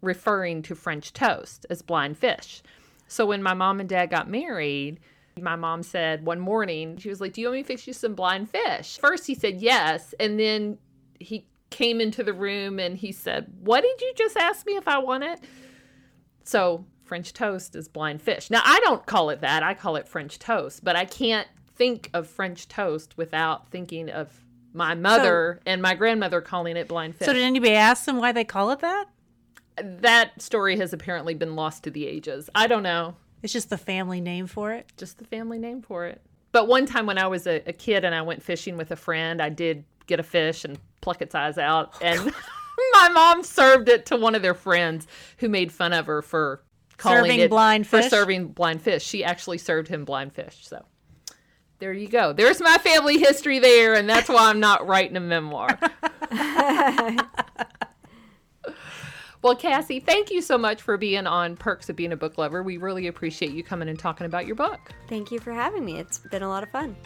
referring 0.00 0.62
to 0.62 0.74
French 0.74 1.12
toast 1.12 1.66
as 1.70 1.82
blind 1.82 2.18
fish. 2.18 2.62
So 3.06 3.26
when 3.26 3.42
my 3.42 3.54
mom 3.54 3.80
and 3.80 3.88
dad 3.88 4.10
got 4.10 4.28
married, 4.28 5.00
my 5.40 5.56
mom 5.56 5.82
said 5.82 6.24
one 6.24 6.40
morning, 6.40 6.96
she 6.96 7.08
was 7.08 7.20
like, 7.20 7.32
Do 7.32 7.40
you 7.40 7.48
want 7.48 7.56
me 7.56 7.62
to 7.62 7.66
fix 7.66 7.86
you 7.86 7.92
some 7.92 8.14
blind 8.14 8.50
fish? 8.50 8.98
First, 8.98 9.26
he 9.26 9.34
said 9.34 9.60
yes. 9.60 10.14
And 10.20 10.38
then 10.38 10.78
he 11.18 11.46
came 11.70 12.00
into 12.00 12.22
the 12.22 12.32
room 12.32 12.78
and 12.78 12.96
he 12.96 13.12
said, 13.12 13.52
What 13.60 13.82
did 13.82 14.00
you 14.00 14.12
just 14.16 14.36
ask 14.36 14.64
me 14.66 14.76
if 14.76 14.86
I 14.86 14.98
want 14.98 15.24
it? 15.24 15.40
So 16.44 16.84
French 17.04 17.32
toast 17.32 17.76
is 17.76 17.88
blind 17.88 18.22
fish. 18.22 18.50
Now, 18.50 18.62
I 18.64 18.80
don't 18.80 19.04
call 19.06 19.30
it 19.30 19.40
that. 19.42 19.62
I 19.62 19.74
call 19.74 19.96
it 19.96 20.08
French 20.08 20.38
toast, 20.38 20.84
but 20.84 20.96
I 20.96 21.04
can't 21.04 21.48
think 21.76 22.10
of 22.14 22.26
French 22.26 22.68
toast 22.68 23.16
without 23.16 23.68
thinking 23.68 24.10
of 24.10 24.44
my 24.72 24.94
mother 24.94 25.60
and 25.66 25.80
my 25.80 25.94
grandmother 25.94 26.40
calling 26.40 26.76
it 26.76 26.88
blind 26.88 27.14
fish. 27.14 27.26
so 27.26 27.32
did 27.32 27.42
anybody 27.42 27.74
ask 27.74 28.06
them 28.06 28.16
why 28.18 28.32
they 28.32 28.44
call 28.44 28.70
it 28.70 28.80
that? 28.80 29.06
that 29.76 30.40
story 30.40 30.76
has 30.78 30.92
apparently 30.92 31.34
been 31.34 31.56
lost 31.56 31.84
to 31.84 31.90
the 31.90 32.06
ages. 32.06 32.48
I 32.54 32.66
don't 32.66 32.82
know. 32.82 33.16
It's 33.42 33.52
just 33.52 33.70
the 33.70 33.78
family 33.78 34.20
name 34.20 34.46
for 34.46 34.72
it. 34.72 34.92
Just 34.96 35.18
the 35.18 35.24
family 35.24 35.58
name 35.58 35.82
for 35.82 36.06
it. 36.06 36.20
But 36.52 36.68
one 36.68 36.86
time 36.86 37.06
when 37.06 37.18
I 37.18 37.26
was 37.26 37.46
a, 37.46 37.62
a 37.66 37.72
kid 37.72 38.04
and 38.04 38.14
I 38.14 38.22
went 38.22 38.42
fishing 38.42 38.76
with 38.76 38.90
a 38.90 38.96
friend, 38.96 39.42
I 39.42 39.48
did 39.48 39.84
get 40.06 40.20
a 40.20 40.22
fish 40.22 40.64
and 40.64 40.78
pluck 41.00 41.20
its 41.20 41.34
eyes 41.34 41.58
out. 41.58 41.94
Oh, 41.94 42.04
and 42.04 42.32
my 42.92 43.08
mom 43.08 43.42
served 43.42 43.88
it 43.88 44.06
to 44.06 44.16
one 44.16 44.34
of 44.34 44.42
their 44.42 44.54
friends 44.54 45.06
who 45.38 45.48
made 45.48 45.72
fun 45.72 45.92
of 45.92 46.06
her 46.06 46.22
for 46.22 46.62
Serving 47.00 47.40
it 47.40 47.50
blind 47.50 47.86
for 47.86 48.02
serving 48.02 48.48
blind 48.48 48.82
fish. 48.82 49.04
She 49.04 49.24
actually 49.24 49.58
served 49.58 49.88
him 49.88 50.04
blind 50.04 50.32
fish. 50.32 50.58
So 50.62 50.84
there 51.78 51.92
you 51.92 52.08
go. 52.08 52.32
There's 52.32 52.60
my 52.60 52.78
family 52.78 53.18
history 53.18 53.58
there, 53.58 53.94
and 53.94 54.08
that's 54.08 54.28
why 54.28 54.48
I'm 54.48 54.60
not 54.60 54.86
writing 54.86 55.16
a 55.16 55.20
memoir. 55.20 55.78
well, 59.42 59.56
Cassie, 59.56 60.00
thank 60.00 60.30
you 60.30 60.40
so 60.40 60.56
much 60.56 60.80
for 60.80 60.96
being 60.96 61.26
on 61.26 61.56
Perks 61.56 61.88
of 61.88 61.96
Being 61.96 62.12
a 62.12 62.16
Book 62.16 62.38
Lover. 62.38 62.62
We 62.62 62.76
really 62.76 63.06
appreciate 63.06 63.52
you 63.52 63.64
coming 63.64 63.88
and 63.88 63.98
talking 63.98 64.26
about 64.26 64.46
your 64.46 64.56
book. 64.56 64.92
Thank 65.08 65.30
you 65.30 65.40
for 65.40 65.52
having 65.52 65.84
me. 65.84 65.98
It's 65.98 66.18
been 66.18 66.42
a 66.42 66.48
lot 66.48 66.62
of 66.62 66.70
fun. 66.70 66.96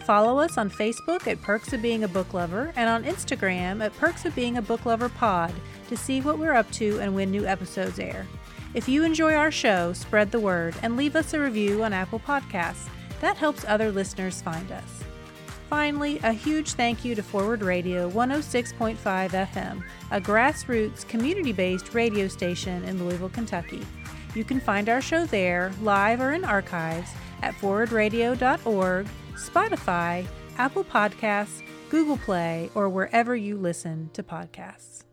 Follow 0.00 0.38
us 0.38 0.58
on 0.58 0.68
Facebook 0.68 1.26
at 1.26 1.40
Perks 1.40 1.72
of 1.72 1.80
Being 1.80 2.04
a 2.04 2.08
Book 2.08 2.34
Lover 2.34 2.74
and 2.76 2.90
on 2.90 3.04
Instagram 3.04 3.82
at 3.82 3.96
Perks 3.96 4.26
of 4.26 4.34
Being 4.34 4.58
a 4.58 4.62
Book 4.62 4.84
Lover 4.84 5.08
Pod 5.08 5.54
to 5.88 5.96
see 5.96 6.20
what 6.20 6.38
we're 6.38 6.52
up 6.52 6.70
to 6.72 7.00
and 7.00 7.14
when 7.14 7.30
new 7.30 7.46
episodes 7.46 7.98
air. 7.98 8.26
If 8.74 8.90
you 8.90 9.02
enjoy 9.02 9.32
our 9.32 9.50
show, 9.50 9.94
spread 9.94 10.30
the 10.30 10.40
word 10.40 10.74
and 10.82 10.98
leave 10.98 11.16
us 11.16 11.32
a 11.32 11.40
review 11.40 11.82
on 11.82 11.94
Apple 11.94 12.20
Podcasts. 12.20 12.90
That 13.22 13.38
helps 13.38 13.64
other 13.64 13.90
listeners 13.90 14.42
find 14.42 14.70
us. 14.70 15.05
Finally, 15.68 16.20
a 16.22 16.32
huge 16.32 16.74
thank 16.74 17.04
you 17.04 17.16
to 17.16 17.22
Forward 17.22 17.60
Radio 17.60 18.08
106.5 18.10 18.96
FM, 18.96 19.82
a 20.12 20.20
grassroots, 20.20 21.06
community 21.08 21.52
based 21.52 21.92
radio 21.92 22.28
station 22.28 22.84
in 22.84 23.04
Louisville, 23.04 23.30
Kentucky. 23.30 23.84
You 24.36 24.44
can 24.44 24.60
find 24.60 24.88
our 24.88 25.00
show 25.00 25.26
there, 25.26 25.72
live 25.82 26.20
or 26.20 26.32
in 26.32 26.44
archives, 26.44 27.10
at 27.42 27.54
forwardradio.org, 27.54 29.08
Spotify, 29.34 30.26
Apple 30.56 30.84
Podcasts, 30.84 31.62
Google 31.90 32.18
Play, 32.18 32.70
or 32.74 32.88
wherever 32.88 33.34
you 33.34 33.56
listen 33.56 34.10
to 34.12 34.22
podcasts. 34.22 35.05